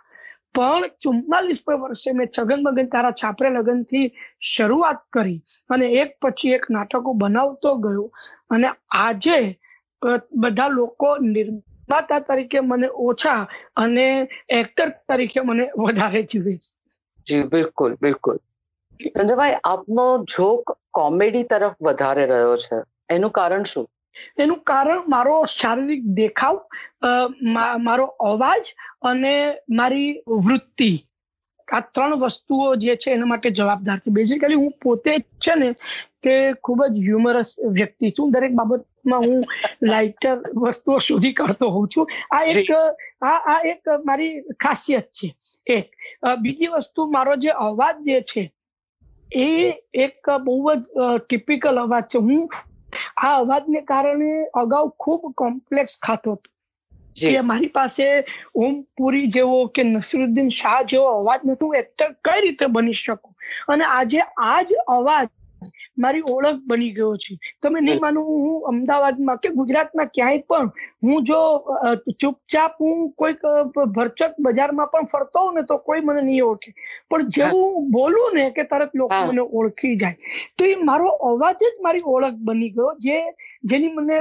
પણ 0.54 0.90
ચુમ્માલીસમે 1.02 1.74
વર્ષે 1.76 2.12
મેં 2.12 2.28
છગન 2.28 2.62
મગન 2.62 2.88
તારા 2.88 3.14
છાપરે 3.14 3.50
લગનથી 3.50 4.06
શરૂઆત 4.48 5.00
કરી 5.12 5.38
અને 5.70 5.86
એક 6.02 6.10
પછી 6.20 6.54
એક 6.54 6.64
નાટકો 6.70 7.14
બનાવતો 7.14 7.74
ગયો. 7.78 8.06
અને 8.50 8.68
આજે 8.98 9.38
બધા 10.36 10.68
લોકો 10.70 11.08
નિર્માતા 11.26 12.20
તરીકે 12.20 12.60
મને 12.62 12.88
ઓછા 13.06 13.40
અને 13.76 14.06
એક્ટર 14.50 14.88
તરીકે 15.08 15.40
મને 15.42 15.70
વધારે 15.78 16.22
જીવે 16.24 16.52
છે. 16.54 16.68
જી, 17.26 17.42
બિલકુલ 17.44 17.96
બિલકુલ. 17.96 18.38
સંજયભાઈ 19.00 19.58
આપનો 19.64 20.06
જોક 20.26 20.64
કોમેડી 20.92 21.44
તરફ 21.44 21.76
વધારે 21.82 22.24
રહ્યો 22.26 22.56
છે. 22.58 22.78
એનું 23.08 23.32
કારણ 23.32 23.64
શું? 23.64 23.86
એનું 24.42 24.60
કારણ 24.70 25.02
મારો 25.14 25.36
શારીરિક 25.56 26.02
દેખાવ 26.20 26.56
મારો 27.88 28.06
અવાજ 28.30 28.64
અને 29.10 29.34
મારી 29.78 30.10
વૃત્તિ. 30.46 30.92
આ 31.68 31.80
ત્રણ 31.94 32.20
વસ્તુઓ 32.20 32.66
જે 32.82 32.92
છે 32.96 33.08
એના 33.14 33.30
માટે 33.32 33.50
જવાબદાર 33.52 33.98
છે. 34.02 34.10
બેઝિકલી 34.10 34.60
હું 34.60 34.72
પોતે 34.82 35.12
છે 35.40 35.54
ને 35.54 35.68
તે 36.22 36.34
ખૂબ 36.62 36.80
જ 36.92 37.02
હ્યુમરસ 37.06 37.50
વ્યક્તિ 37.78 38.12
છું. 38.12 38.30
દરેક 38.32 38.52
બાબતમાં 38.60 39.22
હું 39.26 39.40
લાઇટર 39.82 40.36
વસ્તુઓ 40.62 40.98
શોધી 41.08 41.34
કરતો 41.34 41.70
હોઉં 41.70 41.88
છું. 41.88 42.06
આ 42.32 42.42
એક 42.52 42.70
આ 43.22 43.38
આ 43.54 43.58
એક 43.72 43.82
મારી 44.04 44.32
ખાસિયત 44.64 45.06
છે. 45.12 45.28
એક 45.66 45.86
બીજી 46.42 46.72
વસ્તુ 46.74 47.10
મારો 47.16 47.36
જે 47.36 47.50
અવાજ 47.66 47.96
જે 48.06 48.22
છે 48.30 48.44
એ 49.30 49.48
એક 50.04 50.30
બહુ 50.44 50.56
જ 50.72 50.80
ટિપિકલ 51.20 51.78
અવાજ 51.78 52.04
છે. 52.10 52.18
હું 52.18 52.48
આ 53.18 53.34
અવાજને 53.36 53.82
કારણે 53.84 54.30
અગાઉ 54.54 54.92
ખૂબ 54.98 55.32
કોમ્પ્લેક્સ 55.34 55.98
ખાતો 56.00 56.32
હતો. 56.32 56.50
જે. 57.16 57.42
મારી 57.42 57.68
પાસે 57.70 58.04
ઓમ 58.56 58.74
પુરી 58.96 59.28
જેવો 59.28 59.68
કે 59.70 59.84
નસરુદ્દીન 59.84 60.50
શાહ 60.50 60.82
જેવો 60.84 61.08
અવાજ 61.14 61.40
નથી 61.44 61.64
હું 61.64 61.76
એક્ટર 61.76 62.14
કઈ 62.24 62.40
રીતે 62.40 62.66
બની 62.68 62.94
શકું? 62.94 63.34
અને 63.68 63.84
આજે 63.88 64.20
આ 64.44 64.62
જ 64.62 64.70
અવાજ 64.88 65.28
મારી 65.96 66.22
ઓળખ 66.26 66.60
બની 66.64 66.92
ગયો 66.92 67.14
છે. 67.16 67.32
તમે 67.58 67.80
નહીં 67.80 68.00
માનો 68.00 68.24
હું 68.24 68.44
અમદાવાદમાં 68.70 69.38
કે 69.38 69.52
ગુજરાતમાં 69.52 70.10
ક્યાંય 70.10 70.42
પણ 70.44 70.70
હું 71.02 71.24
જો 71.24 71.40
ચૂપચાપ 72.16 72.78
હું 72.78 72.98
કોઈક 73.14 73.42
ભરચક 73.90 74.20
બજારમાં 74.40 74.88
પણ 74.88 75.06
ફરતો 75.06 75.40
હોઉં 75.40 75.54
ને 75.54 75.64
તો 75.64 75.78
કોઈ 75.80 76.02
મને 76.02 76.22
નહીં 76.22 76.44
ઓળખે. 76.44 76.72
પણ 77.06 77.30
જેવું 77.30 77.66
બોલું 77.90 78.34
ને 78.34 78.50
કે 78.52 78.64
તરત 78.66 78.94
લોકો 78.94 79.22
મને 79.22 79.42
ઓળખી 79.52 79.96
જાય. 79.96 80.16
તો 80.56 80.64
એ 80.66 80.76
મારો 80.82 81.08
અવાજ 81.22 81.56
જ 81.60 81.80
મારી 81.80 82.06
ઓળખ 82.06 82.38
બની 82.42 82.70
ગયો 82.70 82.92
જે 83.00 83.18
જેની 83.64 83.92
મને 83.92 84.18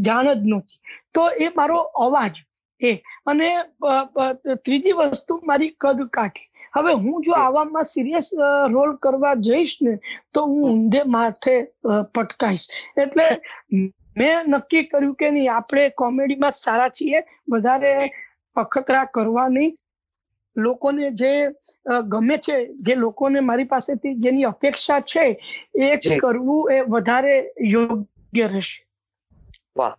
જાણ 0.00 0.32
જ 0.34 0.44
નહોતી. 0.44 0.78
તો 1.12 1.22
એ 1.38 1.50
મારો 1.52 1.78
અવાજ 1.96 2.34
એ. 2.80 2.92
અને 3.24 3.48
ત્રીજી 4.64 4.96
વસ્તુ 5.00 5.40
મારી 5.44 5.72
કદ 5.78 5.98
કાઠી 6.10 6.48
હવે 6.76 6.92
હું 7.04 7.22
જો 7.26 7.34
આવામાં 7.38 7.88
સિરિયસ 7.94 8.28
રોલ 8.74 8.92
કરવા 9.06 9.34
જઈશ 9.48 9.74
ને 9.86 9.94
તો 10.34 10.46
હું 10.50 10.62
ઊંધે 10.70 11.02
માથે 11.16 11.54
પટકાઈશ. 12.14 12.66
એટલે 13.04 13.26
મેં 14.20 14.50
નક્કી 14.52 14.84
કર્યું 14.92 15.16
કે 15.22 15.30
નહીં 15.30 15.50
આપણે 15.54 15.88
કોમેડીમાં 16.02 16.56
સારા 16.60 16.92
છીએ 17.00 17.24
વધારે 17.52 17.92
અખતરા 18.56 19.04
કરવા 19.18 19.48
નહીં. 19.56 19.74
લોકોને 20.56 21.08
જે 21.20 21.30
ગમે 22.12 22.36
છે 22.44 22.56
જે 22.84 22.94
લોકોને 23.04 23.40
મારી 23.48 23.70
પાસેથી 23.72 24.14
જેની 24.24 24.46
અપેક્ષા 24.50 25.00
છે 25.12 25.24
એ 25.86 26.18
કરવું 26.22 26.72
એ 26.72 26.78
વધારે 26.94 27.34
યોગ્ય 27.72 28.46
રહેશે. 28.52 28.78
વાહ. 29.78 29.94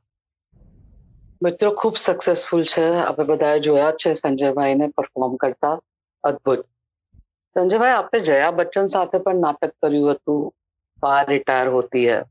મિત્રો 1.41 1.69
ખૂબ 1.81 1.95
સક્સેસફુલ 2.05 2.63
છે. 2.73 2.85
આપણે 3.01 3.27
બધાએ 3.31 3.59
જોયા 3.67 3.99
છે 4.03 4.15
સંજયભાઈને 4.21 4.87
પરફોર્મ 4.95 5.37
કરતા. 5.43 5.75
અદભુત. 6.23 6.65
સંજયભાઈ 7.55 7.91
આપણે 7.91 8.19
જયા 8.19 8.51
બચ્ચન 8.51 8.85
સાથે 8.85 9.17
પણ 9.17 9.35
નાટક 9.35 9.71
કર્યું 9.81 10.11
હતું. 10.11 10.53
બાર 11.03 11.29
રિટાયર 11.29 11.67
હોતી 11.67 12.09
હે. 12.11 12.21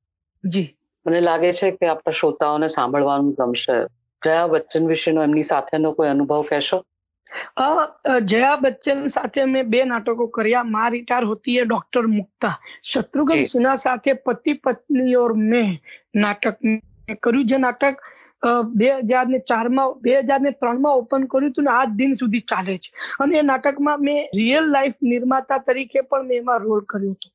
જી. 0.45 0.77
મને 1.07 1.21
લાગે 1.21 1.53
છે 1.53 1.71
કે 1.71 1.87
આપણા 1.87 2.13
શ્રોતાઓને 2.13 2.69
સાંભળવાનું 2.69 3.33
ગમશે. 3.39 3.87
જયા 4.23 4.47
બચ્ચન 4.47 4.87
વિશેનો 4.87 5.23
એમની 5.23 5.43
સાથેનો 5.43 5.93
કોઈ 5.93 6.09
અનુભવ 6.09 6.43
કહેશો? 6.43 6.85
જયા 8.23 8.57
બચ્ચન 8.57 9.07
સાથે 9.07 9.45
મેં 9.45 9.65
બે 9.65 9.85
નાટકો 9.85 10.27
કર્યા. 10.27 10.63
મા 10.65 10.89
રિટાયર 10.89 11.25
હોતી 11.25 11.59
હૈ 11.59 11.65
ડોક્ટર 11.65 12.07
મુક્તા. 12.07 12.53
શત્રુઘ્ન 12.83 13.43
સિન્હા 13.43 13.77
સાથે 13.77 14.13
પતિ 14.13 14.53
પત્ની 14.53 15.15
ઓર 15.15 15.33
મેં 15.33 15.79
નાટક 16.15 16.57
કર્યું. 17.23 17.47
જે 17.47 17.57
નાટક 17.57 17.97
બે 18.75 18.91
હજાર 19.03 19.27
ને 19.27 19.41
ચારમાં 19.45 19.95
બે 20.03 20.17
હજાર 20.21 20.41
ને 20.41 20.53
ત્રણમાં 20.55 21.03
ઓપન 21.03 21.27
કર્યું 21.27 21.51
હતું 21.51 21.65
ને 21.65 21.73
આજ 21.73 21.95
દિન 21.95 22.15
સુધી 22.15 22.45
ચાલે 22.45 22.79
છે. 22.79 22.91
અને 23.21 23.39
એ 23.39 23.45
નાટકમાં 23.45 24.01
મેં 24.01 24.19
રિયલ 24.35 24.71
લાઈફ 24.71 24.99
નિર્માતા 25.03 25.61
તરીકે 25.61 26.01
પણ 26.05 26.27
મેં 26.29 26.39
એમાં 26.39 26.63
રોલ 26.63 26.83
કર્યો 26.87 27.15
હતો. 27.15 27.29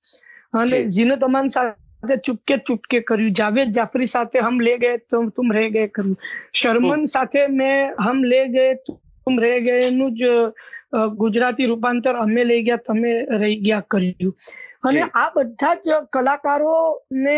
અને 0.53 0.77
જીનત 0.87 1.23
અમાન 1.23 1.49
સાથે 1.49 1.77
ચૂપકે 2.19 2.57
ચૂપકે 2.61 2.97
કર્યું. 3.03 3.33
જાવેદ 3.33 3.73
જાફરી 3.73 4.07
સાથે 4.07 4.39
હમ 4.39 4.59
લે 4.61 4.77
ગયે 4.77 4.97
તો 5.05 5.23
તુમ 5.31 5.51
રહે 5.51 5.69
ગયે 5.69 5.87
કર્યું. 5.89 6.17
શર્મન 6.53 7.05
સાથે 7.07 7.41
મેં 7.51 7.95
હમ 7.99 8.23
લે 8.25 8.41
ગયે 8.49 8.75
તુમ 8.85 9.39
રહે 9.39 9.53
ગયે 9.61 9.91
નું 9.91 10.15
જ 10.15 10.31
ગુજરાતી 10.93 11.67
રૂપાંતર 11.67 12.15
અમે 12.15 12.43
લઈ 12.43 12.63
ગયા 12.63 12.83
તમે 12.87 13.11
રહી 13.41 13.57
ગયા 13.65 13.85
કર્યું. 13.87 14.33
અને 14.83 15.01
આ 15.13 15.29
બધા 15.35 15.75
જ 15.85 15.99
કલાકારો 16.09 16.75
ને 17.11 17.37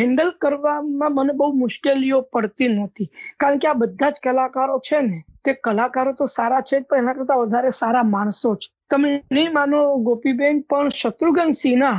હેન્ડલ 0.00 0.32
કરવામાં 0.38 1.14
મને 1.14 1.32
બહુ 1.32 1.52
મુશ્કેલીઓ 1.62 2.22
પડતી 2.32 2.68
નહોતી. 2.68 3.08
કારણ 3.40 3.58
કે 3.58 3.68
આ 3.68 3.74
બધા 3.74 4.10
જ 4.10 4.24
કલાકારો 4.26 4.78
છે 4.80 5.02
ને 5.02 5.24
તે 5.42 5.56
કલાકારો 5.64 6.14
તો 6.14 6.26
સારા 6.36 6.62
છે 6.62 6.80
પણ 6.80 7.02
એના 7.02 7.14
કરતા 7.14 7.40
વધારે 7.42 7.74
સારા 7.80 8.04
માણસો 8.14 8.54
છે 8.56 8.70
તમે 8.88 9.10
નહીં 9.30 9.52
માનો 9.52 9.82
ગોપીબેન 10.06 10.62
પણ 10.70 10.90
શત્રુઘ્ન 10.90 11.52
સિન્હા 11.54 11.98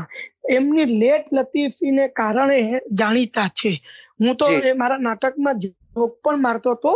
એમની 0.56 0.90
લેટ 1.02 1.32
લતીફીને 1.32 2.10
કારણે 2.20 2.82
જાણીતા 2.94 3.50
છે. 3.54 3.72
હું 4.20 4.38
તો 4.38 4.46
મારા 4.78 5.06
નાટકમાં 5.06 5.62
જોક 5.62 6.20
પણ 6.24 6.42
મારતો 6.42 6.76
હતો. 6.76 6.94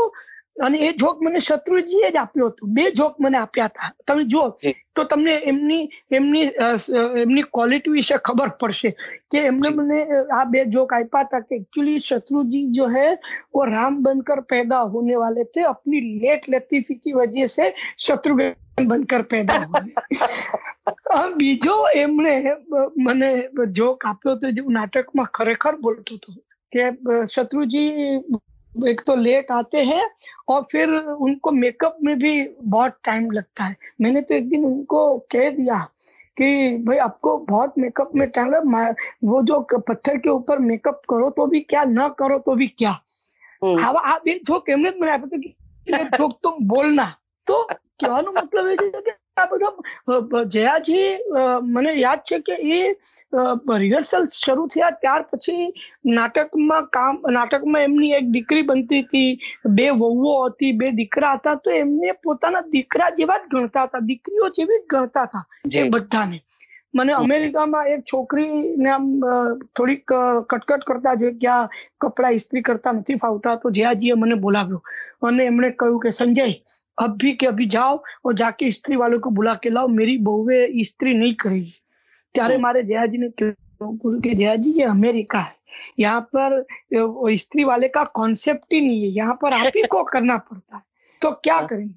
અને 0.58 0.78
એ 0.78 0.92
જોક 0.94 1.20
મને 1.20 1.40
શત્રુજીએ 1.40 2.10
જ 2.10 2.16
આપ્યો 2.16 2.48
હતો 2.48 2.66
બે 2.68 2.90
જોક 2.92 3.18
મને 3.18 3.38
આપ્યા 3.38 3.68
હતા 3.68 3.90
તમે 4.06 4.24
જુઓ 4.26 4.44
તો 4.94 5.04
તમને 5.04 5.34
એમની 5.44 5.90
એમની 6.10 6.50
એમની 7.16 7.44
ક્વોલિટી 7.48 7.90
વિશે 7.90 8.18
ખબર 8.20 8.50
પડશે 8.60 8.90
કે 9.30 9.44
એમને 9.44 9.70
મને 9.70 9.98
આ 10.32 10.44
બે 10.46 10.64
જોક 10.66 10.92
આપ્યા 10.92 11.24
હતા 11.24 11.40
કે 11.40 11.54
एक्चुअली 11.56 11.98
शत्रुजी 12.00 12.62
जो 12.70 12.86
है 12.88 13.08
वो 13.52 13.64
राम 13.66 14.02
बनकर 14.02 14.40
पैदा 14.44 14.78
होने 14.92 15.16
वाले 15.16 15.44
थे 15.46 15.62
अपनी 15.64 16.00
लेट 16.20 16.48
लतीफी 16.50 16.94
की 16.96 17.12
वजह 17.12 17.46
से 17.48 17.72
शत्रुघ्न 17.98 18.86
बनकर 18.86 19.22
पैदा 19.24 19.58
हुए 19.64 19.92
બીજો 21.36 21.74
એમણે 21.96 22.56
મને 22.98 23.30
જોક 23.72 24.06
આપ્યો 24.06 24.34
હતો 24.34 24.50
જે 24.50 24.62
નાટકમાં 24.70 25.30
ખરેખર 25.32 25.76
બોલતો 25.78 26.16
હતો 26.16 26.32
કે 26.72 26.82
શત્રુજી 27.28 27.90
एक 28.87 29.01
तो 29.07 29.15
लेट 29.15 29.51
आते 29.51 29.81
हैं 29.83 30.09
और 30.49 30.63
फिर 30.63 30.89
उनको 30.89 31.51
मेकअप 31.51 31.97
में 32.03 32.17
भी 32.19 32.31
बहुत 32.63 32.97
टाइम 33.03 33.29
लगता 33.31 33.63
है। 33.63 33.75
मैंने 34.01 34.21
तो 34.21 34.35
एक 34.35 34.49
दिन 34.49 34.65
उनको 34.65 35.17
कह 35.31 35.49
दिया 35.49 35.77
कि 36.37 36.77
भाई 36.77 36.97
आपको 36.97 37.37
बहुत 37.49 37.73
मेकअप 37.77 38.11
में 38.15 38.27
टाइम 38.29 38.51
लगे 38.53 38.91
वो 39.27 39.41
जो 39.43 39.59
पत्थर 39.73 40.17
के 40.17 40.29
ऊपर 40.29 40.59
मेकअप 40.59 41.01
करो 41.09 41.29
तो 41.29 41.45
भी 41.45 41.59
क्या 41.61 41.83
ना 41.83 42.07
करो 42.09 42.37
तो 42.39 42.55
भी 42.55 42.67
क्या। 42.67 42.91
हम्म। 43.61 43.83
अब 43.87 43.97
आप 43.97 44.27
ये 44.27 44.39
झोंक 44.45 44.69
एमने 44.69 44.91
बनाया 44.91 45.17
तो 46.07 46.27
तुम 46.29 46.67
बोलना। 46.67 47.05
तो 47.47 47.63
क्या 47.99 48.21
मतलब 48.21 48.67
है 48.67 48.75
આ 49.39 49.47
બધા 49.49 50.43
જયાજી 50.47 51.07
મને 51.69 51.93
યાદ 51.95 52.23
છે 52.23 52.39
કે 52.41 52.55
એ 52.73 52.79
રિહર્સલ 53.77 54.27
શરૂ 54.35 54.67
થયા 54.67 54.91
ત્યાર 55.01 55.25
પછી 55.29 55.67
નાટકમાં 56.11 56.89
કામ 56.91 57.19
નાટકમાં 57.31 57.83
એમની 57.83 58.13
એક 58.13 58.31
દીકરી 58.31 58.63
બનતી 58.63 59.01
હતી 59.01 59.29
બે 59.73 59.89
વહુઓ 59.93 60.37
હતી 60.45 60.73
બે 60.73 60.93
દીકરા 60.93 61.35
હતા 61.35 61.57
તો 61.57 61.75
એમને 61.79 62.17
પોતાના 62.23 62.65
દીકરા 62.71 63.11
જેવા 63.13 63.39
જ 63.39 63.51
ગણતા 63.51 63.85
હતા 63.85 64.07
દીકરીઓ 64.07 64.49
જેવી 64.51 64.81
જ 64.81 64.89
ગણતા 64.89 65.25
હતા 65.25 65.45
એ 65.75 65.89
બધાને. 65.89 66.41
મને 66.94 67.14
અમેરિકામાં 67.14 67.84
એક 67.88 68.02
છોકરીને 68.04 68.90
આમ 68.90 69.06
થોડીક 69.72 70.14
કટકટ 70.48 70.84
કરતા 70.84 71.14
જોઈ 71.16 71.36
કે 71.36 71.50
આ 71.50 71.60
કપડા 72.00 72.32
ઇસ્ત્રી 72.32 72.62
કરતા 72.62 72.94
નથી 72.94 73.18
ફાવતા 73.18 73.54
તો 73.58 73.72
જયાજીએ 73.72 74.16
મને 74.16 74.36
બોલાવ્યો 74.38 74.82
અને 75.22 75.42
એમણે 75.44 75.70
કહ્યું 75.74 76.00
કે 76.00 76.12
સંજય 76.12 76.48
अभी 76.98 77.32
के 77.34 77.46
अभी 77.46 77.66
जाओ 77.68 78.02
और 78.24 78.34
जाके 78.34 78.70
स्त्री 78.70 78.96
वालों 78.96 79.18
को 79.20 79.30
बुला 79.32 79.54
के 79.56 79.70
लाओ 79.70 79.88
मेरी 79.90 80.16
बहु 80.20 80.46
स्त्री 80.84 81.14
नहीं 81.14 81.34
करेगी 81.36 81.74
ત્યારે 82.34 82.58
મારે 82.58 82.82
जयाजी 82.84 83.18
ने 83.18 83.28
बोल 83.82 84.20
के 84.20 84.34
जयाजी 84.34 84.70
ये 84.72 84.84
अमेरिका 84.86 85.38
है 85.40 85.56
यहाँ 85.98 86.20
पर 86.32 87.36
स्त्री 87.36 87.64
वाले 87.64 87.88
का 87.90 88.04
कॉन्सेप्ट 88.14 88.72
ही 88.72 88.80
नहीं 88.80 89.02
है 89.02 89.10
यहाँ 89.10 89.34
पर 89.42 89.54
आप 89.54 89.72
ही 89.76 89.82
को 89.88 90.02
करना 90.06 90.36
पड़ता 90.46 90.76
है 90.76 90.82
तो 91.22 91.32
क्या 91.40 91.60
करेंगे 91.64 91.94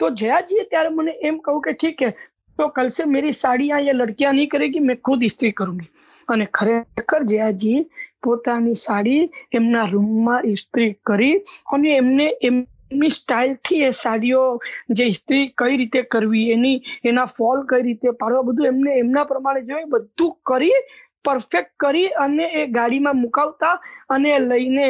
तो 0.00 0.10
जयाजी 0.16 0.64
ત્યારે 0.66 0.90
મને 0.92 1.12
એમ 1.22 1.38
કહું 1.40 1.60
કે 1.60 1.72
ઠીક 1.74 2.02
है 2.02 2.10
તો 2.58 2.68
કલ 2.70 2.90
से 2.90 3.08
मेरी 3.08 3.32
साड़ियां 3.34 3.80
ये 3.82 3.92
लड़कियां 3.94 4.32
नहीं 4.32 4.46
करेगी 4.48 4.80
मैं 4.82 5.00
खुद 5.02 5.26
स्त्री 5.28 5.52
करूंगी 5.54 5.88
અને 6.28 6.46
ખરેખર 6.52 7.20
જયાજી 7.26 7.76
પોતાની 8.22 8.78
સાડી 8.78 9.20
એમના 9.52 9.86
રૂમમાં 9.88 10.48
ઇસ્ત્રી 10.48 10.90
કરી 11.06 11.36
અને 11.72 11.88
એમને 11.94 12.26
એમ 12.42 12.58
એમની 12.90 13.10
સ્ટાઇલથી 13.10 13.80
એ 13.82 13.90
સાડીઓ 13.94 14.42
જે 14.90 15.06
ઇસ્ત્રી 15.06 15.44
કઈ 15.54 15.76
રીતે 15.76 16.00
કરવી 16.06 16.46
એની 16.52 16.76
એના 17.04 17.26
ફોલ 17.28 17.60
કઈ 17.66 17.82
રીતે 17.82 18.08
પાડવા 18.14 18.44
બધું 18.44 18.68
એમને 18.68 18.96
એમના 18.98 19.26
પ્રમાણે 19.26 19.62
જોઈ 19.64 19.88
બધું 19.88 20.32
કરી 20.44 20.78
પરફેક્ટ 21.24 21.72
કરી 21.78 22.06
અને 22.18 22.44
એ 22.54 22.66
ગાડીમાં 22.68 23.18
મુકાવતા 23.18 23.74
અને 24.08 24.30
લઈને 24.42 24.86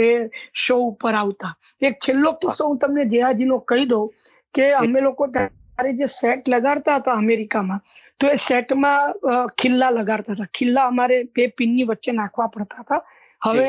એ 0.00 0.10
શો 0.56 0.78
ઉપર 0.82 1.14
આવતા 1.14 1.52
એક 1.82 2.00
છેલ્લો 2.00 2.32
કિસ્સો 2.36 2.68
હું 2.68 2.78
તમને 2.78 3.08
જેહાજીનો 3.08 3.60
કહી 3.64 3.86
દઉં 3.86 4.08
કે 4.54 4.70
અમે 4.76 5.00
લોકો 5.02 5.30
ત્યારે 5.77 5.93
જે 5.95 6.07
સેટ 6.09 6.47
લગાડતા 6.47 6.97
હતા 6.99 7.15
અમેરિકામાં 7.15 7.81
તો 8.19 8.29
એ 8.29 8.37
સેટમાં 8.39 9.13
ખિલ્લા 9.57 9.91
લગાડતા 9.91 10.35
હતા. 10.35 10.49
ખિલ્લા 10.53 10.85
અમારે 10.87 11.17
બે 11.31 11.47
પિનની 11.51 11.85
વચ્ચે 11.85 12.11
નાખવા 12.13 12.49
પડતા 12.49 12.83
હતા. 12.83 13.01
હવે 13.41 13.65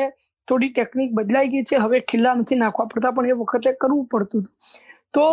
થોડી 0.47 0.71
ટેકનિક 0.71 1.11
બદલાઈ 1.13 1.49
ગઈ 1.49 1.63
છે. 1.63 1.77
હવે 1.77 2.01
ખિલ્લા 2.03 2.35
નથી 2.35 2.59
નાખવા 2.59 2.87
પડતા 2.87 3.13
પણ 3.13 3.31
એ 3.31 3.39
વખતે 3.41 3.75
કરવું 3.77 4.07
પડતું 4.07 4.43
હતું. 4.43 4.53
તો 5.13 5.25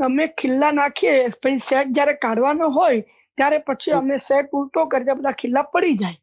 અમે 0.00 0.24
ખિલ્લા 0.36 0.72
નાખીએ 0.72 1.14
પછી 1.36 1.58
સેટ 1.60 1.92
જયારે 1.92 2.14
કાઢવાનો 2.18 2.70
હોય 2.72 3.02
ત્યારે 3.38 3.58
પછી 3.66 3.94
અમે 3.94 4.18
સેટ 4.20 4.52
ઉલટો 4.52 4.86
કરી 4.88 5.14
બધા 5.14 5.36
ખિલ્લા 5.36 5.66
પડી 5.68 5.96
જાય. 5.96 6.18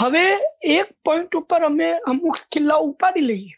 હવે 0.00 0.24
એક 0.72 0.92
પોઈન્ટ 1.02 1.34
ઉપર 1.34 1.62
અમે 1.64 1.88
અમુક 2.06 2.36
ખિલ્લા 2.50 2.80
ઉપાડી 2.82 3.26
લઈએ. 3.26 3.54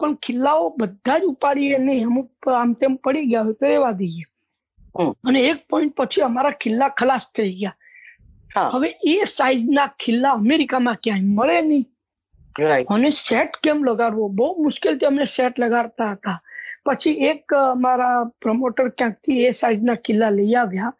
પણ 0.00 0.14
ખિલ્લાઓ 0.26 0.64
બધા 0.80 1.18
જ 1.20 1.24
ઉપાડીએ 1.32 1.78
નહીં 1.86 2.06
અમુક 2.10 2.50
આમ 2.54 2.74
તેમ 2.80 2.94
પડી 3.04 3.26
ગયા 3.32 3.44
હોય 3.46 3.58
તો 3.60 3.66
રેવા 3.72 3.94
દઈએ 4.00 4.24
અને 5.28 5.40
એક 5.50 5.58
પોઈન્ટ 5.70 5.94
પછી 5.98 6.24
અમારા 6.28 6.56
ખિલ્લા 6.62 6.90
ખલાસ 7.00 7.24
થઈ 7.34 7.52
ગયા. 7.60 7.76
હવે 8.74 8.88
એ 9.12 9.26
સાઈઝના 9.32 9.88
ખિલ્લા 10.04 10.34
અમેરિકામાં 10.40 10.98
ક્યાંય 11.04 11.34
મળે 11.38 11.58
નહીં. 11.70 11.86
અને 12.94 13.10
સેટ 13.20 13.58
કેમ 13.64 13.82
લગાડવો? 13.88 14.28
બહુ 14.38 14.46
મુશ્કેલથી 14.66 15.08
અમે 15.10 15.26
સેટ 15.36 15.58
લગાડતા 15.58 16.10
હતા. 16.14 16.38
પછી 16.86 17.16
એક 17.30 17.54
અમારા 17.60 18.18
પ્રમોટર 18.42 18.86
ક્યાંકથી 18.98 19.38
એ 19.46 19.52
સાઈઝના 19.60 19.98
કિલ્લા 20.06 20.32
લઈ 20.38 20.54
આવ્યા. 20.62 20.92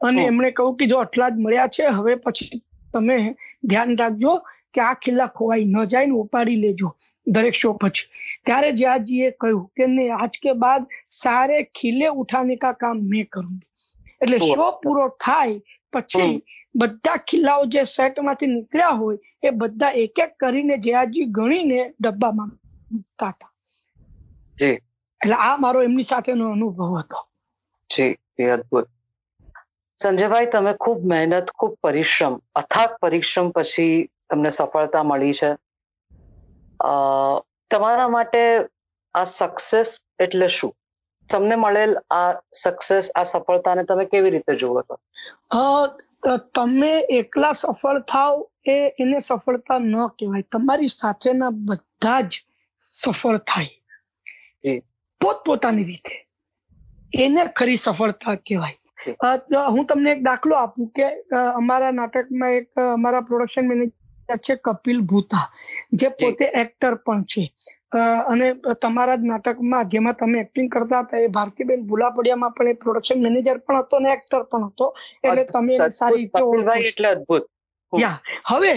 અને 0.00 0.20
એમણે 0.30 0.50
કહ્યું 0.56 0.76
કે 0.78 0.90
જો 0.92 1.00
આટલા 1.00 1.30
જ 1.30 1.44
મળ્યા 1.44 1.72
છે 1.76 1.92
હવે 1.98 2.16
પછી 2.24 2.62
તમે 2.94 3.18
ધ્યાન 3.64 3.98
રાખજો. 4.02 4.32
કે 4.74 4.80
આ 4.82 4.94
કિલ્લા 5.02 5.28
ખોવાઈ 5.30 5.66
ન 5.66 5.86
જાય 5.86 6.06
ને 6.06 6.16
ઉપાડી 6.16 6.60
લેજો 6.64 6.88
દરેક 7.26 7.54
શો 7.54 7.72
પછી. 7.74 8.08
ત્યારે 8.44 8.70
જ્યાજીએ 8.74 9.28
કહ્યું 9.40 9.66
કે 9.76 9.86
નહીં 9.88 10.14
આજ 10.16 10.38
કે 10.42 10.54
બાદ 10.56 10.82
સારે 11.12 11.58
ખીલે 11.74 12.08
ઉઠાને 12.14 12.56
કા 12.56 12.74
કામ 12.76 13.04
મેં 13.06 13.26
કરું 13.28 13.60
એટલે 14.20 14.38
શો 14.40 14.66
પૂરો 14.82 15.06
થાય 15.18 15.58
પછી 15.92 16.32
બધા 16.74 17.18
ખિલ્લાઓ 17.26 17.64
જે 17.66 17.84
સેટમાંથી 17.86 18.50
નીકળ્યા 18.50 18.96
હોય 18.96 19.18
એ 19.42 19.54
બધા 19.60 19.92
એક 20.02 20.18
એક 20.18 20.32
કરીને 20.38 20.76
જ્યાજી 20.78 21.26
ગણીને 21.30 21.80
ડબ્બામાં 22.00 22.50
મૂકતા 22.90 23.30
હતા. 23.30 23.50
એટલે 25.20 25.36
આ 25.40 25.56
મારો 25.58 25.82
એમની 25.82 26.04
સાથેનો 26.04 26.52
અનુભવ 26.52 26.90
હતો. 26.96 27.18
જી 27.90 28.16
અદભુત. 28.50 28.88
સંજયભાઈ 29.98 30.50
તમે 30.50 30.72
ખૂબ 30.76 31.04
મહેનત 31.04 31.50
ખૂબ 31.58 31.74
પરિશ્રમ 31.82 32.34
અથાગ 32.54 32.90
પરિશ્રમ 33.00 33.50
પછી 33.52 33.94
તમને 34.32 34.50
સફળતા 34.58 35.02
મળી 35.10 35.34
છે. 35.40 35.50
તમારા 37.70 38.08
માટે 38.14 38.40
આ 39.14 39.24
સક્સેસ 39.24 39.88
એટલે 40.24 40.48
શું? 40.58 40.72
તમને 41.30 41.56
મળેલ 41.56 41.92
આ 42.10 42.30
સક્સેસ 42.62 43.10
આ 43.20 43.24
સફળતાને 43.32 43.82
તમે 43.90 44.04
કેવી 44.12 44.32
રીતે 44.34 44.52
જુઓ 44.62 44.82
છો? 44.82 44.96
તમે 46.56 46.92
એકલા 47.18 47.52
સફળ 47.60 48.00
થાવ 48.12 48.34
એ 48.72 48.76
એને 49.02 49.18
સફળતા 49.28 49.78
ન 49.78 49.94
કહેવાય. 50.08 50.44
તમારી 50.52 50.90
સાથેના 50.96 51.52
બધા 51.68 52.20
જ 52.20 52.42
સફળ 52.82 53.38
થાય. 53.38 54.78
પોતપોતાની 55.20 55.88
રીતે. 55.90 56.14
એને 57.24 57.42
ખરી 57.58 57.78
સફળતા 57.86 58.34
કહેવાય. 58.48 58.76
હું 59.74 59.84
તમને 59.86 60.10
એક 60.12 60.20
દાખલો 60.22 60.54
આપું 60.56 60.86
કે 60.96 61.06
અમારા 61.60 61.92
નાટકમાં 61.98 62.52
એક 62.58 62.68
અમારા 62.92 63.26
પ્રોડક્શન 63.30 63.64
મેનેજર 63.70 63.92
છે 64.38 64.56
કપિલ 64.64 65.00
ભૂતા 65.02 65.44
જે 65.92 66.08
પોતે 66.10 66.50
એક્ટર 66.54 66.94
પણ 66.96 67.24
છે. 67.24 67.44
અને 67.92 68.46
તમારા 68.80 69.16
જ 69.16 69.22
નાટકમાં 69.24 69.88
જેમાં 69.88 70.16
તમે 70.16 70.40
એક્ટિંગ 70.40 70.70
કરતા 70.70 71.02
હતા 71.02 71.18
એ 71.18 71.28
ભારતીબેન 71.28 71.86
ભૂલાપડિયામાં 71.86 72.54
પણ 72.54 72.68
એ 72.68 72.74
પ્રોડક્શન 72.74 73.22
મેનેજર 73.22 73.58
પણ 73.58 73.78
હતો 73.78 74.00
ને 74.00 74.12
એક્ટર 74.12 74.44
પણ 74.44 74.68
હતો 74.68 74.86
એટલે 75.24 75.44
તમે 75.44 75.78
સારી 75.90 76.22
રીતે 76.22 76.42
ઓળખાય 76.42 76.86
એટલે 76.86 77.08
અદભુત. 77.08 77.44
યા 77.92 78.18
હવે 78.50 78.74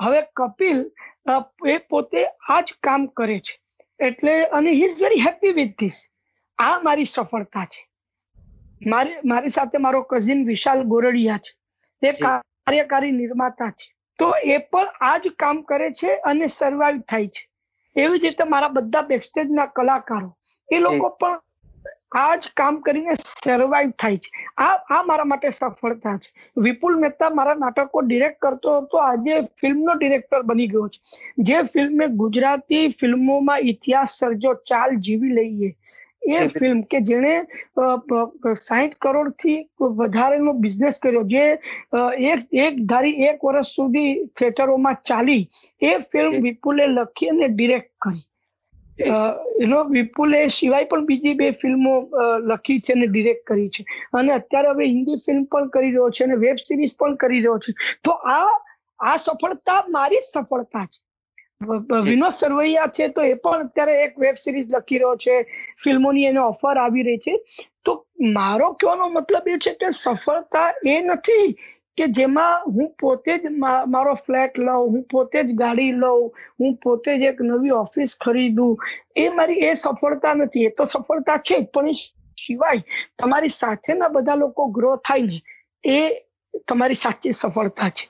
હવે 0.00 0.20
કપિલ 0.34 0.80
એ 1.66 1.78
પોતે 1.88 2.20
આ 2.48 2.60
જ 2.62 2.74
કામ 2.82 3.06
કરે 3.08 3.38
છે. 3.40 3.54
એટલે 4.00 4.34
અને 4.50 4.70
he 4.72 4.84
is 4.84 5.00
very 5.00 5.24
happy 5.26 5.52
with 5.52 5.74
this 5.78 5.98
આ 6.58 6.76
મારી 6.82 7.06
સફળતા 7.06 7.66
છે. 7.66 7.80
મારી 8.86 9.18
મારી 9.24 9.50
સાથે 9.50 9.78
મારો 9.78 10.02
કઝિન 10.04 10.46
વિશાલ 10.46 10.84
ગોરડિયા 10.84 11.38
છે. 11.38 11.52
એ 12.02 12.12
કાર્યકારી 12.20 13.12
નિર્માતા 13.12 13.70
છે. 13.70 13.86
તો 14.18 14.28
એ 14.48 14.58
પણ 14.68 14.92
આ 15.02 15.16
જ 15.18 15.34
કામ 15.38 15.62
કરે 15.64 15.90
છે 15.92 16.18
અને 16.24 16.46
સર્વાઈવ 16.50 17.00
થાય 17.06 17.28
છે. 17.28 17.42
એવી 17.96 18.18
જ 18.18 18.24
રીતે 18.24 18.44
મારા 18.46 18.74
બધા 18.76 19.02
બેકસ્ટેજના 19.04 19.66
કલાકારો 19.72 20.30
એ 20.70 20.80
લોકો 20.80 21.10
પણ 21.16 21.40
આ 22.16 22.36
જ 22.36 22.50
કામ 22.54 22.80
કરીને 22.82 23.14
સર્વાઈવ 23.18 23.92
થાય 23.98 24.18
છે. 24.18 24.30
આ 24.58 24.74
આ 24.90 25.02
મારા 25.02 25.24
માટે 25.24 25.50
સફળતા 25.50 26.16
છે. 26.18 26.30
વિપુલ 26.56 26.98
મહેતા 26.98 27.30
મારા 27.30 27.54
નાટકો 27.56 28.02
ડિરેક્ટ 28.02 28.40
કરતો 28.40 28.74
હતો 28.78 29.02
આજે 29.02 29.38
ફિલ્મનો 29.60 29.94
ડિરેક્ટર 29.94 30.42
બની 30.42 30.68
ગયો 30.68 30.88
છે. 30.88 31.00
જે 31.40 31.62
ફિલ્મે 31.64 32.08
ગુજરાતી 32.16 32.84
ફિલ્મોમાં 33.00 33.60
ઇતિહાસ 33.64 34.18
સર્જો 34.18 34.54
ચાલ 34.64 34.96
જીવી 34.98 35.34
લઈએ. 35.38 35.70
એ 36.24 36.46
ફિલ્મ 36.48 36.82
કે 36.84 37.00
જેણે 37.08 37.32
સાહીઠ 38.62 38.96
કરોડથી 38.98 39.56
વધારેનો 39.98 40.52
બિઝનેસ 40.64 41.00
કર્યો. 41.00 41.24
જે 41.24 41.44
એક 42.26 42.46
એક 42.66 42.84
ધારી 42.92 43.16
એક 43.30 43.44
વર્ષ 43.44 43.74
સુધી 43.76 44.12
થિયેટરોમાં 44.36 45.00
ચાલી. 45.02 45.42
એ 45.82 45.98
ફિલ્મ 46.12 46.38
વિપુલે 46.42 46.86
લખી 46.88 47.30
અને 47.30 47.48
ડિરેક્ટ 47.50 47.92
કરી. 48.00 48.24
એનો 49.64 49.78
વિપુલે 49.86 50.40
સિવાય 50.56 50.88
પણ 50.90 51.06
બીજી 51.06 51.34
બે 51.34 51.52
ફિલ્મો 51.52 51.94
લખી 52.50 52.80
છે 52.80 52.92
અને 52.92 53.06
ડિરેક્ટ 53.08 53.44
કરી 53.46 53.70
છે. 53.70 53.84
અને 54.12 54.30
અત્યારે 54.32 54.74
હવે 54.74 54.90
હિન્દી 54.92 55.22
ફિલ્મ 55.26 55.44
પણ 55.46 55.72
કરી 55.74 55.90
રહ્યો 55.90 56.10
છે 56.10 56.24
અને 56.24 56.36
વેબ 56.44 56.62
સિરીઝ 56.66 56.94
પણ 57.00 57.16
કરી 57.16 57.40
રહ્યો 57.40 57.58
છે. 57.58 57.72
તો 58.04 58.12
આ 58.36 58.52
આ 59.00 59.16
સફળતા 59.18 59.80
મારી 59.90 60.22
સફળતા 60.26 60.86
છે. 60.86 60.98
વિનોદ 62.02 62.32
સરવૈયા 62.32 62.90
છે 62.90 63.08
તો 63.10 63.22
એ 63.24 63.34
પણ 63.36 63.62
અત્યારે 63.64 63.94
એક 64.04 64.18
વેબ 64.18 64.36
સિરીઝ 64.36 64.68
લખી 64.70 64.98
રહ્યો 64.98 65.16
છે 65.18 65.34
ફિલ્મોની 65.78 66.26
એને 66.26 66.40
ઓફર 66.42 66.78
આવી 66.78 67.04
રહી 67.04 67.20
છે. 67.20 67.34
તો 67.84 67.92
મારો 68.30 68.74
કહેવાનો 68.74 69.08
મતલબ 69.10 69.46
એ 69.48 69.58
છે 69.58 69.74
કે 69.76 69.88
સફળતા 69.94 70.66
એ 70.84 71.00
નથી 71.02 71.48
કે 71.96 72.08
જેમાં 72.10 72.54
હું 72.68 72.88
પોતે 72.96 73.32
જ 73.36 73.50
મારો 73.88 74.14
ફ્લેટ 74.18 74.58
લઉં 74.58 74.88
હું 74.88 75.04
પોતે 75.06 75.38
જ 75.42 75.54
ગાડી 75.54 75.92
લઉં 75.94 76.30
હું 76.58 76.76
પોતે 76.78 77.10
જ 77.14 77.28
એક 77.28 77.40
નવી 77.42 77.74
ઓફિસ 77.74 78.16
ખરીદું 78.16 78.76
એ 79.16 79.30
મારી 79.30 79.62
એ 79.62 79.74
સફળતા 79.76 80.34
નથી. 80.36 80.66
એ 80.66 80.72
તો 80.72 80.86
સફળતા 80.86 81.38
છે 81.40 81.56
પણ 81.68 81.88
એ 81.90 81.94
સિવાય 82.38 82.82
તમારી 83.18 83.52
સાથેના 83.52 84.08
બધા 84.10 84.36
લોકો 84.36 84.62
ગ્રો 84.70 84.92
થાય 85.00 85.26
ને 85.26 85.38
એ 85.84 85.98
તમારી 86.66 86.94
સાચી 86.96 87.32
સફળતા 87.34 87.90
છે. 87.92 88.04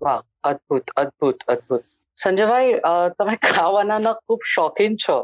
વાહ 0.00 0.20
અદ્ભુત 0.42 0.86
અદ્ભુત 0.96 1.38
અદ્ભુત. 1.48 1.84
સંજયભાઈ 2.18 2.72
તમે 3.18 3.36
ખાવાના 3.46 4.14
ખૂબ 4.16 4.40
શોખીન 4.54 4.96
છો. 4.98 5.16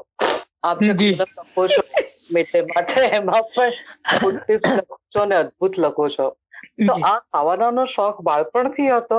આપ 0.63 0.83
લખો 0.83 1.67
છો 1.69 1.83
માટે 2.31 3.01
એમાં 3.11 3.45
પણ 3.55 3.73
ફૂડ 4.13 4.37
ટિપ્સ 4.43 4.71
લખો 4.79 4.99
છો 5.13 5.23
અને 5.23 5.37
અદ્ભુત 5.37 5.81
લખો 5.85 6.09
છો. 6.17 6.27
તો 6.87 6.93
આ 7.05 7.17
ખાવાનાનો 7.31 7.87
શોખ 7.95 8.23
બાળપણથી 8.29 8.91
હતો? 8.91 9.19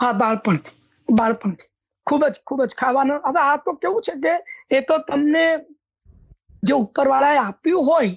હા 0.00 0.12
બાળપણથી. 0.14 0.76
બાળપણથી. 1.08 1.68
ખૂબ 2.06 2.22
જ 2.28 2.44
ખૂબ 2.44 2.62
જ 2.64 2.78
ખાવાનો. 2.82 3.18
હવે 3.24 3.40
આ 3.42 3.58
તો 3.64 3.76
કેવું 3.76 4.02
છે 4.02 4.14
કે 4.22 4.34
એ 4.70 4.80
તો 4.88 4.98
તમને 5.08 5.44
જે 6.62 6.74
ઉપરવાળાએ 6.76 7.38
આપ્યું 7.40 7.84
હોય 7.84 8.14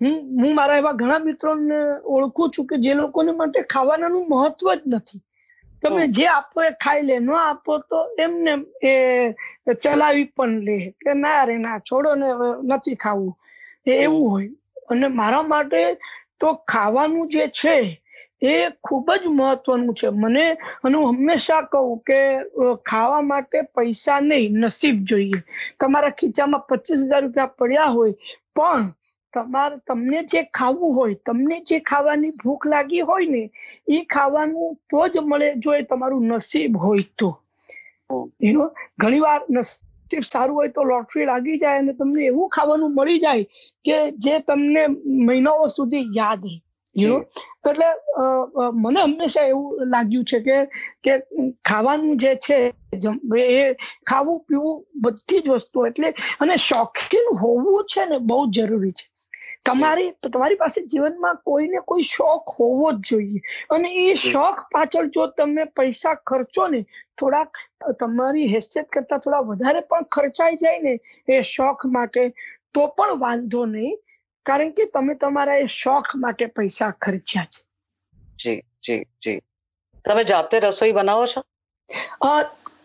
હું 0.00 0.14
હું 0.40 0.54
મારા 0.54 0.78
એવા 0.82 0.94
ઘણા 0.94 1.20
મિત્રોને 1.26 1.78
ઓળખું 2.14 2.50
છું 2.50 2.66
કે 2.66 2.80
જે 2.84 2.94
લોકોને 2.94 3.32
માટે 3.40 3.60
ખાવાનાનું 3.74 4.24
મહત્વ 4.30 4.68
જ 4.74 4.80
નથી. 4.92 5.20
તમે 5.82 6.04
જે 6.10 6.26
આપો 6.28 6.58
એ 6.62 6.72
ખાઈ 6.76 7.02
લે 7.02 7.16
ન 7.18 7.28
આપો 7.40 7.72
તો 7.82 7.98
એમને 8.16 8.52
એ 8.82 8.92
ચલાવી 9.76 10.28
પણ 10.28 10.54
લે 10.60 10.76
કે 10.96 11.12
ના 11.16 11.42
રે 11.42 11.56
ના 11.58 11.78
છોડો 11.80 12.10
ને 12.14 12.28
નથી 12.68 12.96
ખાવું. 12.96 13.34
એ 13.86 13.92
એવું 13.98 14.26
હોય. 14.26 14.50
અને 14.88 15.06
મારા 15.10 15.42
માટે 15.44 15.80
તો 16.38 16.48
ખાવાનું 16.66 17.28
જે 17.28 17.44
છે 17.50 17.76
એ 18.42 18.52
ખૂબ 18.80 19.06
જ 19.14 19.28
મહત્વનું 19.30 19.94
છે. 19.94 20.08
મને 20.12 20.44
અને 20.82 20.96
હું 20.96 21.10
હંમેશા 21.10 21.62
કહું 21.64 22.00
કે 22.02 22.18
ખાવા 22.84 23.22
માટે 23.24 23.58
પૈસા 23.74 24.20
નહીં 24.22 24.60
નસીબ 24.60 24.96
જોઈએ. 25.04 25.40
તમારા 25.78 26.12
ખીચામાં 26.12 26.64
પચીસ 26.68 27.00
હજાર 27.04 27.22
રૂપિયા 27.22 27.54
પડ્યા 27.54 27.90
હોય 27.90 28.14
પણ 28.54 28.84
તમારે 29.32 29.76
તમને 29.86 30.24
જે 30.26 30.42
ખાવું 30.52 30.94
હોય 30.94 31.16
તમને 31.26 31.60
જે 31.64 31.80
ખાવાની 31.82 32.32
ભૂખ 32.36 32.66
લાગી 32.66 33.02
હોય 33.02 33.28
ને 33.28 33.42
એ 33.88 34.00
ખાવાનું 34.06 34.76
તો 34.90 35.06
જ 35.08 35.14
મળે 35.22 35.48
જો 35.58 35.74
એ 35.74 35.82
તમારું 35.84 36.28
નસીબ 36.30 36.76
હોય 36.78 37.06
તો. 37.16 37.30
એનો 38.40 38.64
ઘણી 38.98 39.20
વાર 39.20 39.40
નસીબ 39.50 40.24
સારું 40.24 40.54
હોય 40.54 40.72
તો 40.72 40.84
લોટરી 40.84 41.26
લાગી 41.26 41.58
જાય 41.58 41.78
અને 41.78 41.92
તમને 41.94 42.26
એવું 42.26 42.50
ખાવાનું 42.50 42.94
મળી 42.94 43.20
જાય 43.20 43.44
કે 43.84 43.96
જે 44.18 44.34
તમને 44.42 44.82
મહિનાઓ 45.22 45.68
સુધી 45.68 46.04
યાદ 46.14 46.44
રહે. 46.44 46.58
યુ 46.96 47.18
એટલે 47.64 47.88
મને 48.74 49.00
હંમેશા 49.02 49.46
એવું 49.46 49.90
લાગ્યું 49.90 50.24
છે 50.24 50.40
કે 50.40 50.56
કે 51.04 51.12
ખાવાનું 51.64 52.18
જે 52.18 52.32
છે 52.38 52.58
એ 53.54 53.76
ખાવું 54.04 54.42
પીવું 54.46 54.82
બધી 55.02 55.42
જ 55.42 55.48
વસ્તુ 55.50 55.86
એટલે 55.86 56.08
અને 56.40 56.54
શોખીન 56.60 57.26
હોવું 57.38 57.86
છે 57.86 58.06
ને 58.06 58.18
બહુ 58.20 58.40
જરૂરી 58.50 58.94
છે. 58.94 59.06
તમારી 59.66 60.06
તમારી 60.26 60.56
પાસે 60.56 60.82
જીવનમાં 60.84 61.38
કોઈને 61.44 61.80
કોઈ 61.84 62.06
શોખ 62.06 62.54
હોવો 62.54 62.88
જ 62.94 63.10
જોઈએ. 63.10 63.40
અને 63.70 63.88
એ 64.04 64.14
શોખ 64.18 64.60
પાછળ 64.70 65.10
જો 65.10 65.26
તમે 65.32 65.66
પૈસા 65.72 66.14
ખર્ચો 66.24 66.68
ને 66.68 66.80
થોડાક 67.16 67.62
તમારી 67.98 68.48
હેસિયત 68.48 68.88
કરતા 68.90 69.20
થોડા 69.20 69.42
વધારે 69.46 69.82
પણ 69.86 70.08
ખર્ચાઈ 70.10 70.58
જાય 70.58 70.82
ને 70.82 70.94
એ 71.30 71.42
શોખ 71.46 71.86
માટે 71.90 72.22
તો 72.74 72.88
પણ 72.92 73.20
વાંધો 73.20 73.62
નહીં. 73.68 73.96
કારણ 74.46 74.72
કે 74.74 74.84
તમે 74.90 75.14
તમારા 75.18 75.56
એ 75.60 75.70
શોખ 75.74 76.10
માટે 76.18 76.46
પૈસા 76.54 76.92
ખર્ચ્યા 77.00 77.50
છે. 77.50 77.60
જી 78.38 78.56
જી 78.80 79.02
જી. 79.20 79.38
તમે 80.04 80.22
જાતે 80.26 80.56
રસોઈ 80.62 80.92
બનાવો 80.94 81.24
છો? 81.28 81.40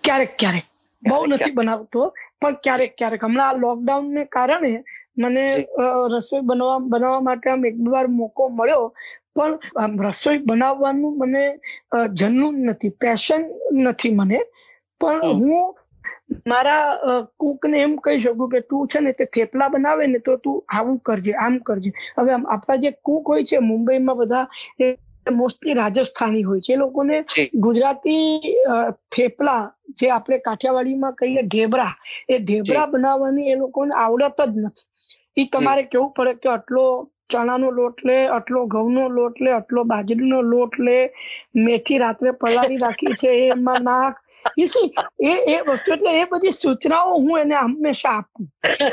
ક્યારેક 0.04 0.32
ક્યારેક. 0.38 0.66
બહુ 1.04 1.18
નથી 1.28 1.54
બનાવતો 1.54 2.02
પણ 2.38 2.56
ક્યારેક 2.60 2.94
ક્યારેક. 2.96 3.22
હમણાં 3.22 3.56
લોકડાઉન 3.58 4.08
ને 4.12 4.24
કારણે 4.28 4.72
મને 5.18 5.44
રસોઈ 6.12 6.42
બનાવવા 6.44 6.80
બનાવવા 6.88 7.22
માટે 7.22 7.48
આમ 7.48 7.66
એક 7.66 7.78
વાર 7.88 8.08
મોકો 8.12 8.50
મળ્યો 8.52 8.86
પણ 9.34 9.54
આમ 9.76 9.94
રસોઈ 10.02 10.40
બનાવવાનું 10.42 11.18
મને 11.18 11.44
અ, 11.92 12.08
જન્મ 12.10 12.40
નથી 12.68 12.94
પેશન 12.98 13.44
નથી 13.84 14.14
મને. 14.14 14.40
પણ 15.02 15.20
હું 15.40 15.74
મારા 16.46 16.86
કુકને 17.38 17.78
એમ 17.80 17.94
કહી 18.00 18.20
શકું 18.20 18.50
કે 18.50 18.62
તું 18.64 18.88
છે 18.88 19.00
ને 19.00 19.14
તે 19.14 19.26
થેપલા 19.28 19.70
બનાવે 19.70 20.08
ને 20.08 20.20
તો 20.22 20.38
તું 20.40 20.58
આવું 20.70 21.00
કરજે 21.02 21.34
આમ 21.38 21.60
કરજે. 21.62 21.90
હવે 22.16 22.32
આપણા 22.36 22.78
જે 22.80 22.92
કુક 23.02 23.28
હોય 23.28 23.44
છે 23.44 23.60
મુંબઈમાં 23.62 24.18
બધા 24.18 24.46
મોસ્ટલી 25.32 25.74
રાજસ્થાની 25.74 26.44
હોય 26.44 26.62
છે. 26.62 26.74
એ 26.74 26.78
લોકોને 26.78 27.18
ગુજરાતી 27.58 28.56
થેપલા 29.12 29.62
જે 29.96 30.12
આપણે 30.12 30.40
કાઠિયાવાડીમાં 30.40 31.16
કહીએ 31.16 31.44
ઢેબરા 31.44 31.94
એ 32.30 32.40
ઢેબરા 32.40 32.88
બનાવવાની 32.88 33.52
એ 33.52 33.56
લોકોને 33.56 33.94
આવડત 33.96 34.42
જ 34.48 34.56
નથી. 34.58 34.88
એ 35.38 35.46
તમારે 35.48 35.84
કેવું 35.86 36.14
પડે 36.14 36.34
કે 36.36 36.50
આટલો 36.50 36.84
ચણાનો 37.30 37.72
લોટ 37.72 38.04
લે 38.04 38.18
આટલો 38.28 38.62
ઘઉંનો 38.68 39.08
લોટ 39.10 39.40
લે 39.40 39.52
આટલો 39.54 39.84
બાજરીનો 39.86 40.40
લોટ 40.44 40.78
લે 40.80 40.98
મેથી 41.58 41.98
રાત્રે 41.98 42.32
પલાળી 42.36 42.78
રાખી 42.78 43.18
છે 43.22 43.34
એમાં 43.48 43.84
નાખ 43.84 44.18
You 44.58 44.68
એ 45.20 45.34
એ 45.48 45.58
વસ્તુ 45.64 45.94
એટલે 45.94 46.12
એ 46.22 46.26
બધી 46.26 46.52
સૂચનાઓ 46.54 47.18
હું 47.18 47.40
એને 47.40 47.56
હંમેશા 47.58 48.14
આપું. 48.14 48.48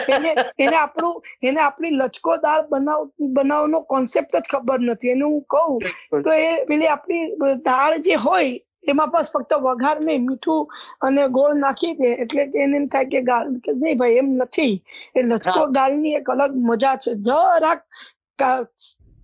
એને 0.08 0.30
એને 0.58 0.76
આપણું 0.76 1.16
એને 1.42 1.60
આપણી 1.60 1.96
લચકો 2.00 2.36
દાળ 2.38 2.62
બનાવ 2.70 3.02
બનાવનો 3.36 3.80
કોન્સેપ્ટ 3.84 4.36
જ 4.36 4.44
ખબર 4.50 4.78
નથી. 4.80 5.10
એને 5.10 5.24
હું 5.24 5.42
કહું 5.46 5.78
તો 6.24 6.30
એ 6.40 6.50
પેલી 6.68 6.88
આપણી 6.88 7.54
દાળ 7.64 7.98
જે 8.00 8.16
હોય 8.16 8.52
એમાં 8.84 9.10
બસ 9.10 9.30
ફક્ત 9.34 9.60
વઘાર 9.66 9.96
નહીં 10.00 10.26
મીઠું 10.26 10.62
અને 11.00 11.22
ગોળ 11.28 11.54
નાખી 11.60 11.94
દે 12.00 12.10
એટલે 12.24 12.46
કે 12.52 12.64
એને 12.64 12.76
એમ 12.76 12.88
થાય 12.88 13.10
કે 13.12 13.22
ગાળ 13.22 13.54
કે 13.64 13.72
નહીં 13.74 13.98
ભાઈ 13.98 14.18
એમ 14.18 14.30
નથી. 14.38 14.74
એ 15.14 15.22
લચકો 15.22 15.52
ગાળની 15.52 15.72
દાળની 15.76 16.16
એક 16.16 16.28
અલગ 16.28 16.52
મજા 16.68 16.96
છે. 16.98 17.12
જરાક 17.20 17.80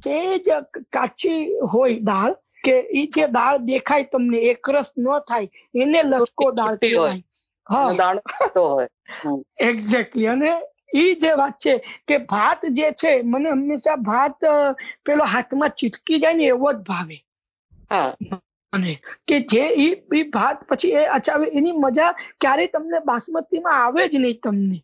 સેજ 0.02 0.46
કાચી 0.90 1.40
હોય 1.72 1.98
દાળ 2.02 2.34
કે 2.64 2.74
ઈ 2.94 3.06
જે 3.10 3.26
દાળ 3.28 3.58
દેખાય 3.66 4.08
તમને 4.08 4.38
એકરસ 4.52 4.90
ન 4.96 5.06
થાય 5.24 5.48
એને 5.76 6.00
લસકો 6.04 6.50
દાળ 6.52 6.76
કહેવાય. 6.80 7.22
હા. 7.66 7.84
અને 7.84 7.96
દાણો 7.96 8.20
તો 8.54 8.66
હોય. 8.68 8.88
એક્ઝેક્ટલી 9.60 10.28
અને 10.28 10.52
ઈ 10.94 11.16
જે 11.16 11.32
વાત 11.36 11.58
છે 11.58 11.74
કે 12.06 12.18
ભાત 12.26 12.68
જે 12.72 12.92
છે 12.94 13.12
મને 13.24 13.48
હંમેશા 13.52 13.98
ભાત 14.02 14.38
પેલો 15.04 15.24
હાથમાં 15.26 15.76
ચીટકી 15.76 16.20
જાય 16.20 16.36
ને 16.36 16.44
એવો 16.48 16.72
જ 16.72 16.84
ભાવે. 16.84 17.16
હા. 17.90 18.40
અને 18.72 18.92
કે 19.26 19.36
જે 19.46 19.62
ઈ 19.78 20.24
ભાત 20.32 20.66
પછી 20.68 20.92
એ 20.94 21.06
અચાવે 21.16 21.46
એની 21.52 21.76
મજા 21.78 22.10
ક્યારેય 22.40 22.72
તમને 22.74 22.98
બાસમતીમાં 23.06 23.78
આવે 23.78 24.02
જ 24.08 24.14
નહીં 24.18 24.40
તમને. 24.42 24.78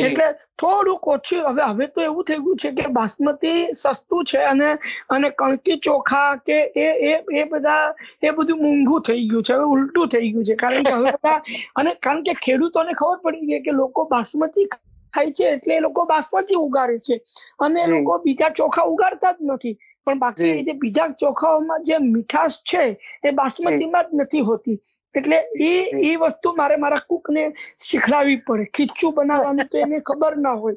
એટલે 0.00 0.26
થોડુંક 0.56 1.06
ઓછું 1.06 1.44
હવે 1.44 1.62
હવે 1.64 1.88
તો 1.88 2.00
એવું 2.02 2.24
થઈ 2.24 2.38
ગયું 2.38 2.56
છે 2.56 2.72
કે 2.72 2.88
બાસમતી 2.90 3.54
સસ્તું 3.74 4.24
છે 4.24 4.38
અને 4.44 4.68
અને 5.08 5.30
કણકી 5.32 5.78
ચોખા 5.80 6.26
કે 6.40 6.56
એ 6.76 6.88
એ 7.04 7.12
એ 7.32 7.44
બધા 7.46 7.94
એ 8.22 8.32
બધું 8.32 8.60
મોંઘું 8.60 9.02
થઈ 9.02 9.26
ગયું 9.26 9.42
છે 9.42 9.54
હવે 9.54 9.66
ઉલટું 9.66 10.08
થઈ 10.08 10.30
ગયું 10.30 10.44
છે. 10.44 10.56
કારણ 10.56 10.82
કે 10.82 10.92
હવે 10.92 11.12
બધા 11.14 11.40
અને 11.74 11.94
કારણ 11.98 12.22
કે 12.22 12.34
ખેડૂતોને 12.38 12.92
ખબર 12.94 13.22
પડી 13.22 13.48
ગઈ 13.48 13.62
કે 13.62 13.72
લોકો 13.74 14.06
બાસમતી 14.06 14.66
ખાય 15.12 15.32
છે 15.32 15.50
એટલે 15.50 15.74
એ 15.74 15.80
લોકો 15.80 16.06
બાસમતી 16.06 16.56
ઉગાડે 16.58 17.00
છે. 17.00 17.20
અને 17.58 17.80
એ 17.80 17.88
લોકો 17.88 18.18
બીજા 18.20 18.50
ચોખા 18.52 18.86
ઉગાડતા 18.86 19.34
જ 19.34 19.48
નથી. 19.48 19.76
પણ 20.06 20.18
બાકી 20.18 20.54
જે. 20.60 20.74
બીજા 20.74 21.08
ચોખાઓમાં 21.14 21.84
જે 21.84 21.98
મીઠાશ 22.00 22.58
છે 22.64 22.82
એ 23.22 23.32
બાસમતીમાં 23.32 24.06
જ 24.06 24.18
નથી 24.18 24.42
હોતી. 24.42 24.78
એટલે 25.14 25.38
એ 25.60 25.72
એ 26.02 26.16
વસ્તુ 26.18 26.54
મારે 26.54 26.76
મારા 26.78 27.04
કુકને 27.04 27.42
શીખડાવવી 27.80 28.40
પડે. 28.42 28.66
ખીચું 28.70 29.12
બનાવવાનું 29.12 29.68
તો 29.68 29.78
એને 29.78 30.00
ખબર 30.02 30.34
ના 30.38 30.56
હોય 30.56 30.76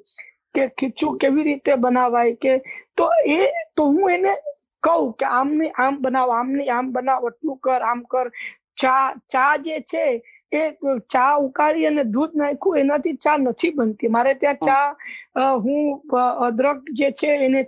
કે 0.55 0.69
ખીચું 0.73 1.17
કેવી 1.17 1.43
રીતે 1.43 1.71
બનાવાય 1.77 2.35
કે 2.37 2.53
તો 2.95 3.05
એ 3.27 3.39
તો 3.75 3.83
હું 3.87 4.11
એને 4.11 4.33
કહું 4.83 5.13
કે 5.15 5.25
આમ 5.31 5.53
ને 5.53 5.71
આમ 5.75 5.99
બનાવ 5.99 6.29
આમ 6.31 6.49
ને 6.53 6.67
આમ 6.69 6.91
બનાવ 6.91 7.21
આટલું 7.23 7.59
કર 7.59 7.81
આમ 7.83 8.03
કર. 8.05 8.27
ચા 8.75 9.05
ચા 9.27 9.57
જે 9.59 9.75
છે 9.83 10.03
એ 10.51 10.61
ચા 11.07 11.31
ઉકાળી 11.39 11.87
અને 11.87 12.03
દૂધ 12.07 12.33
નાખ્યું 12.33 12.79
એનાથી 12.79 13.17
ચા 13.17 13.37
નથી 13.39 13.71
બનતી. 13.73 14.09
મારે 14.09 14.33
ત્યાં 14.35 14.59
ચા 14.59 14.85
હું 15.57 15.81
અદરક 16.47 16.79
જે 16.93 17.11
છે 17.13 17.29
એને 17.39 17.61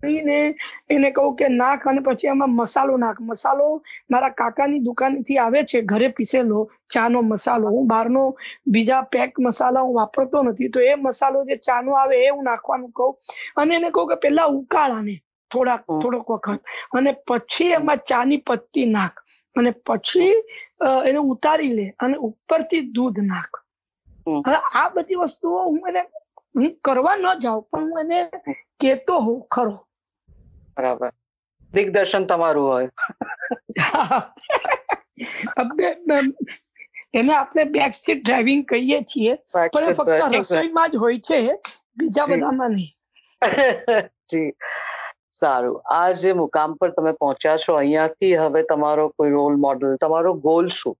છીણીને 0.00 0.54
એને 0.88 1.10
કહું 1.12 1.36
કે 1.36 1.48
નાખ 1.50 1.86
અને 1.86 2.00
પછી 2.00 2.28
એમાં 2.28 2.50
મસાલો 2.52 2.98
નાખ. 2.98 3.20
મસાલો 3.20 3.82
મારા 4.10 4.30
કાકાની 4.32 4.80
દુકાનથી 4.80 5.38
આવે 5.38 5.64
છે. 5.64 5.82
ઘરે 5.82 6.08
પીસેલો 6.10 6.58
ચાનો 6.88 7.22
મસાલો. 7.22 7.70
હું 7.70 7.86
બહારનો 7.86 8.34
બીજા 8.66 9.02
પેક 9.04 9.38
મસાલા 9.38 9.80
હું 9.82 9.94
વાપરતો 9.94 10.42
નથી. 10.42 10.68
તો 10.68 10.80
એ 10.80 10.96
મસાલો 10.96 11.44
જે 11.44 11.56
ચાનો 11.58 11.96
આવે 11.96 12.16
એ 12.26 12.30
હું 12.30 12.44
નાખવાનું 12.44 12.92
કહું. 12.92 13.14
અને 13.56 13.74
એને 13.76 13.90
કહું 13.90 14.08
કે 14.08 14.16
પેલા 14.16 14.48
ઉકાળાને 14.50 15.14
થોડાક 15.50 15.82
થોડોક 16.00 16.28
વખત. 16.28 16.60
અને 16.96 17.10
પછી 17.26 17.72
એમાં 17.72 18.00
ચાની 18.04 18.38
પત્તી 18.40 18.86
નાખ. 18.86 19.16
અને 19.56 19.70
પછી 19.86 20.34
એને 21.08 21.18
ઉતારી 21.20 21.74
લે 21.74 21.86
અને 21.98 22.16
ઉપરથી 22.18 22.82
દૂધ 22.94 23.18
નાખ. 23.22 23.54
હવે 24.44 24.56
આ 24.74 24.88
બધી 24.90 25.16
વસ્તુઓ 25.16 25.64
હું 25.64 25.80
એને 25.88 26.02
હું 26.54 26.70
કરવા 26.82 27.16
ન 27.16 27.26
જાઉં 27.40 27.64
પણ 27.70 27.90
હું 27.90 28.00
એને 28.04 28.18
કેતો 28.80 29.14
હોઉં 29.20 29.40
ખરો. 29.50 29.74
બરાબર. 30.78 31.10
દિગ્દર્શન 31.74 32.26
તમારું 32.26 32.66
હોય. 32.66 32.90
એને 37.14 37.34
આપણે 37.34 37.64
બેક 37.72 37.94
સીટ 37.94 38.24
ડ્રાઇવિંગ 38.24 38.68
કહીએ 38.68 39.04
છીએ 39.04 39.38
પણ 39.54 39.82
એ 39.82 39.92
ફક્ત 39.92 40.36
રસોઈમાં 40.36 40.90
જ 40.90 40.98
હોય 40.98 41.20
છે 41.20 41.58
બીજા 41.96 42.24
બધામાં 42.24 42.70
નહીં. 42.70 42.94
જી. 44.32 44.52
સારું. 45.30 45.80
આ 45.90 46.12
જે 46.12 46.34
મુકામ 46.34 46.74
પર 46.74 46.90
તમે 46.90 47.14
પહોંચ્યા 47.18 47.56
છો 47.56 47.74
અહીંયાથી 47.74 48.36
હવે 48.36 48.62
તમારો 48.62 49.12
કોઈ 49.16 49.30
રોલ 49.30 49.56
મોડલ 49.56 49.96
તમારો 49.96 50.34
ગોલ 50.46 50.68
શું? 50.78 50.94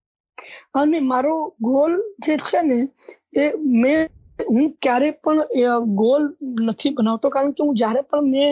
અને 0.74 1.06
મારો 1.06 1.54
ગોલ 1.62 2.02
જે 2.18 2.38
છે 2.38 2.62
ને 2.62 2.88
એ 3.36 3.52
મેં 3.80 4.08
હું 4.38 4.72
ક્યારે 4.80 5.10
પણ 5.20 5.40
ગોલ 5.96 6.24
નથી 6.64 6.94
બનાવતો 6.94 7.30
કારણ 7.30 7.54
કે 7.54 7.62
હું 7.62 7.76
જ્યારે 7.76 8.02
પણ 8.04 8.30
મેં 8.32 8.50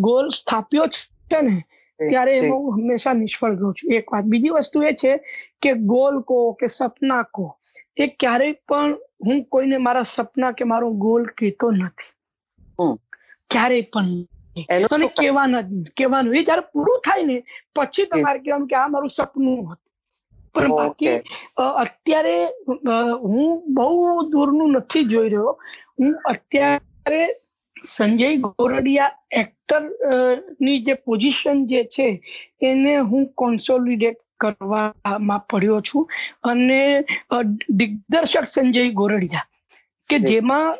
ગોલ 0.00 0.30
સ્થાપ્યો 0.32 0.86
છે 1.30 1.40
ને 1.42 1.56
ત્યારે. 2.00 2.32
એમાં 2.38 2.62
હું 2.62 2.76
હંમેશા 2.76 3.14
નિષ્ફળ 3.14 3.56
ગયો 3.56 3.72
છું. 3.72 3.92
એક 3.92 4.10
વાત. 4.10 4.24
બીજી 4.26 4.54
વસ્તુ 4.56 4.82
એ 4.82 4.92
છે 4.94 5.12
કે 5.60 5.74
ગોલ 5.86 6.22
કહો 6.24 6.38
કે 6.54 6.68
સપના 6.70 7.24
કહો 7.32 7.46
એ 7.96 8.08
ક્યારેય 8.16 8.60
પણ 8.68 8.96
હું 9.26 9.44
કોઈને 9.46 9.78
મારા 9.80 10.06
સપના 10.06 10.52
કે 10.54 10.64
મારો 10.66 10.92
ગોલ 11.04 11.24
કહેતો 11.36 11.72
નથી. 11.72 12.10
ક્યારેય 13.50 13.86
પણ 13.92 14.10
અને 14.90 15.08
કહેવાનું 15.16 15.64
કહેવાનું 15.96 16.36
એ 16.36 16.42
જયારે 16.42 16.64
પૂરું 16.72 17.00
થાય 17.02 17.26
ને 17.26 17.36
પછી 17.74 18.06
તમારે 18.10 18.38
કહેવાનું 18.40 18.68
કે 18.68 18.76
આ 18.76 18.88
મારું 18.88 19.12
સપનું 19.12 19.58
હતું. 19.62 19.80
પણ. 20.56 20.74
બાકી 20.74 21.16
અત્યારે 21.76 22.36
હું 23.24 23.48
બહુ 23.74 23.88
દૂરનું 24.30 24.76
નથી 24.76 25.04
જોઈ 25.06 25.30
રહ્યો. 25.30 25.52
હું 25.98 26.14
અત્યારે 26.26 27.22
સંજય 27.86 28.28
ગોરડિયા 28.38 29.10
એક્ટરની 29.32 30.78
જે 30.82 30.94
પોઝિશન 31.02 31.66
જે 31.66 31.82
છે 31.86 32.06
એને 32.62 32.94
હું 33.10 33.26
કોન્સોલિડેટ 33.36 34.18
કરવામાં 34.40 35.44
પડ્યો 35.48 35.80
છું. 35.82 36.06
અને 36.44 36.80
દિગ્દર્શક 37.72 38.46
સંજય 38.48 38.90
ગોરડિયા 38.92 39.46
કે 40.10 40.18
જેમાં 40.22 40.74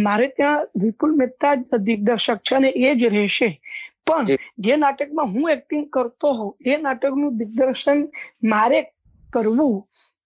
મારે 0.00 0.28
ત્યાં 0.32 0.66
વિપુલ 0.76 1.14
મહેતા 1.14 1.54
જ 1.58 1.80
દિગ્દર્શક 1.86 2.42
છે 2.42 2.56
અને 2.56 2.68
એ 2.80 2.94
જ 2.94 3.08
રહેશે. 3.08 3.50
પણ 4.06 4.26
જે. 4.58 4.76
નાટકમાં 4.76 5.28
હું 5.28 5.50
એક્ટિંગ 5.50 5.84
કરતો 5.90 6.32
હોઉં 6.34 6.52
એ 6.66 6.78
નાટકનું 6.78 7.36
દિગ્દર્શન 7.38 7.98
મારે 8.44 8.80
કરવું 9.30 9.76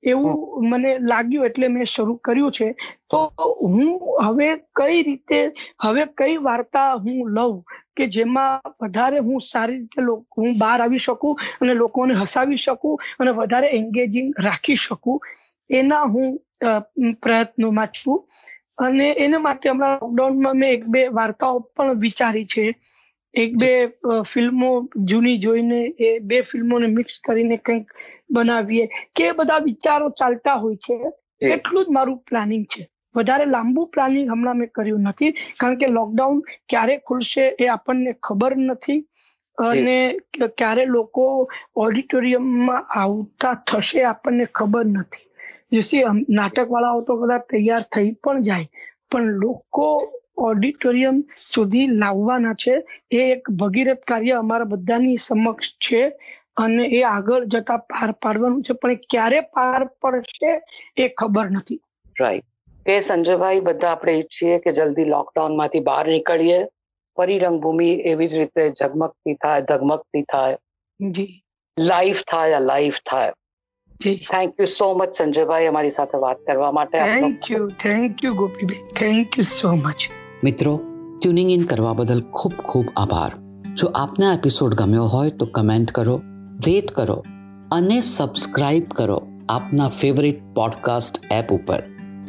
એવું 0.05 0.35
મને 0.65 0.91
લાગ્યું 1.03 1.47
એટલે 1.47 1.69
મેં 1.69 1.87
શરૂ 1.87 2.17
કર્યું 2.21 2.53
છે. 2.53 2.69
તો 3.11 3.21
હું 3.63 3.91
હવે 4.21 4.49
કઈ 4.75 5.03
રીતે 5.03 5.39
હવે 5.81 6.07
કઈ 6.17 6.37
વાર્તા 6.41 6.91
હું 6.99 7.19
લઉં 7.31 7.55
કે 7.95 8.09
જેમાં 8.09 8.53
વધારે 8.81 9.19
હું 9.21 9.41
સારી 9.43 9.79
રીતે 9.79 10.01
હું 10.37 10.59
બહાર 10.59 10.79
આવી 10.79 10.99
શકું 11.01 11.35
અને 11.61 11.75
લોકોને 11.75 12.15
હસાવી 12.15 12.57
શકું 12.59 12.95
અને 13.19 13.33
વધારે 13.33 13.69
એન્ગેજિંગ 13.73 14.33
રાખી 14.41 14.77
શકું 14.79 15.19
એના 15.73 16.05
હું 16.09 16.29
પ્રયત્નોમાં 17.21 17.89
છું. 17.93 18.19
અને 18.79 19.07
એના 19.19 19.41
માટે 19.41 19.71
હમણાં 19.71 19.99
લોકડાઉનમાં 20.03 20.57
મેં 20.57 20.71
એક 20.71 20.85
બે 20.89 21.03
વાર્તાઓ 21.13 21.61
પણ 21.73 22.01
વિચારી 22.01 22.47
છે. 22.47 22.65
એક 23.35 23.57
બે 23.57 23.71
ફિલ્મો 24.25 24.71
જૂની 25.05 25.39
જોઈને 25.39 25.79
એ 25.99 26.21
બે 26.23 26.43
ફિલ્મોને 26.45 26.89
મિક્સ 26.89 27.21
કરીને 27.21 27.59
કંઈક 27.61 27.95
બનાવીએ 28.31 28.87
કે 29.13 29.33
બધા 29.35 29.61
વિચારો 29.63 30.11
ચાલતા 30.13 30.59
હોય 30.59 30.77
છે. 30.79 30.97
એટલું 31.51 31.85
જ 31.85 31.91
મારું 31.91 32.19
પ્લાનિંગ 32.23 32.67
છે. 32.67 32.83
વધારે 33.15 33.47
લાંબુ 33.47 33.87
પ્લાનિંગ 33.89 34.29
હમણાં 34.29 34.59
મેં 34.59 34.71
કર્યું 34.71 35.05
નથી 35.05 35.31
કારણ 35.57 35.79
કે 35.79 35.91
લોકડાઉન 35.91 36.41
ક્યારે 36.67 36.95
ખુલશે 37.03 37.45
એ 37.59 37.69
આપણને 37.69 38.13
ખબર 38.21 38.53
નથી 38.61 39.01
અને 39.67 39.97
ક્યારે 40.57 40.85
લોકો 40.89 41.25
ઓડિટોરિયમમાં 41.77 42.83
આવતા 42.97 43.55
થશે 43.67 44.05
આપણને 44.07 44.47
ખબર 44.53 44.85
નથી. 44.95 45.25
નાટક 46.29 46.69
વાળાઓ 46.69 47.01
તો 47.03 47.17
કદાચ 47.19 47.45
તૈયાર 47.47 47.85
થઈ 47.89 48.11
પણ 48.19 48.43
જાય 48.43 48.67
પણ 49.11 49.29
લોકો 49.39 49.87
ઓડિટોરિયમ 50.37 51.25
સુધી 51.47 51.87
લાવવાના 51.87 52.55
છે. 52.55 52.75
એ 53.11 53.17
એક 53.17 53.51
ભગીરથ 53.51 53.99
કાર્ય 53.99 54.33
અમારા 54.33 54.65
બધાની 54.65 55.17
સમક્ષ 55.17 55.71
છે 55.71 56.09
અને 56.57 56.85
એ 56.85 57.03
આગળ 57.03 57.45
જતા 57.45 57.77
પાર 57.77 58.13
પાડવાનું 58.13 58.63
છે. 58.63 58.73
પણ 58.73 58.95
ક્યારે 58.95 59.41
પાર 59.41 59.85
પડશે 59.85 60.63
એ 60.97 61.09
ખબર 61.09 61.51
નથી. 61.51 61.81
રાઈટ 62.21 62.45
કે 62.87 63.01
સંજયભાઈ 63.01 63.61
બધા 63.61 63.89
આપણે 63.89 64.13
ઈચ્છીએ 64.13 64.59
કે 64.59 64.73
જલ્દી 64.73 65.05
લોકડાઉનમાંથી 65.05 65.81
બહાર 65.81 66.09
નીકળીએ. 66.09 66.65
ફરી 67.17 67.39
રંગભૂમિ 67.39 67.93
એવી 67.93 68.29
જ 68.29 68.39
રીતે 68.39 68.73
ઝગમગતી 68.81 69.35
થાય 69.35 69.63
ધગમગતી 69.63 70.23
થાય. 70.23 70.57
જી. 71.11 71.43
લાઈફ 71.79 72.23
થાય 72.23 72.59
લાઈફ 72.59 72.95
થાય. 73.11 73.33
Thank 74.17 74.55
you 74.61 74.67
so 74.67 74.95
much 74.95 75.15
Sanjaybhai 75.15 75.67
અમારી 75.67 75.91
સાથે 75.91 76.19
વાત 76.19 76.37
કરવા 76.47 76.73
માટે. 76.73 76.99
Thank 76.99 77.51
you 77.51 77.69
thank 77.69 78.25
you 78.25 78.35
Gopiben. 78.35 78.89
Thank 78.89 79.39
you 79.39 79.43
so 79.43 79.75
much 79.75 80.09
મિત્રો 80.45 80.81
ટ્યુનિંગ 81.23 81.51
ઇન 81.51 81.63
કરવા 81.63 81.93
બદલ 81.93 82.21
ખૂબ 82.21 82.53
ખૂબ 82.53 82.85
આભાર. 82.97 83.33
જો 83.75 83.87
આપને 83.87 84.27
એપિસોડ 84.35 84.75
ગમ્યો 84.75 85.05
હોય 85.05 85.31
તો 85.31 85.47
કમેન્ટ 85.47 85.93
કરો 85.93 86.23
રેટ 86.67 86.91
કરો 86.91 87.15
અને 87.73 88.01
સબસ્ક્રાઇબ 88.01 88.87
કરો 88.95 89.23
આપના 89.49 89.89
ફેવરિટ 89.89 90.43
પોડકાસ્ટ 90.55 91.21
એપ 91.31 91.53
ઉપર. 91.53 91.83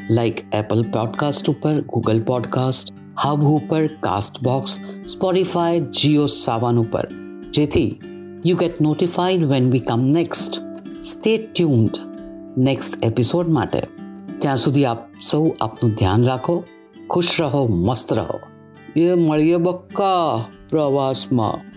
લાઈક 0.10 0.40
એપલ 0.54 0.82
પોડકાસ્ટ 0.82 1.50
ઉપર 1.50 1.82
ગૂગલ 1.82 2.22
પોડકાસ્ટ 2.24 2.94
હબ 3.26 3.44
ઉપર 3.44 3.88
cast 3.88 4.44
box 4.44 4.80
Spotify 5.08 5.80
Jio 5.80 6.26
Saavn 6.26 6.80
ઉપર. 6.80 7.08
જેથી 7.54 8.00
you 8.46 8.58
get 8.58 8.82
notified 8.82 9.46
when 9.46 9.72
we 9.72 9.80
come 9.80 10.02
next 10.02 10.62
stay 11.04 11.38
tuned 11.38 11.92
next 12.58 13.06
episode 13.06 13.48
માટે. 13.48 13.82
ત્યાં 14.40 14.58
સુધી 14.58 14.86
આપ 14.86 14.98
સૌ 15.32 15.50
આપનું 15.62 15.92
ધ્યાન 15.92 16.24
રાખો 16.24 16.64
ખુશ 17.10 17.42
રહો 17.42 17.68
મસ્ત 17.68 18.14
રહો. 18.14 18.40
એ 18.96 19.14
મળીએ 19.14 19.58
બક્કા 19.58 20.46
પ્રવાસમાં. 20.70 21.75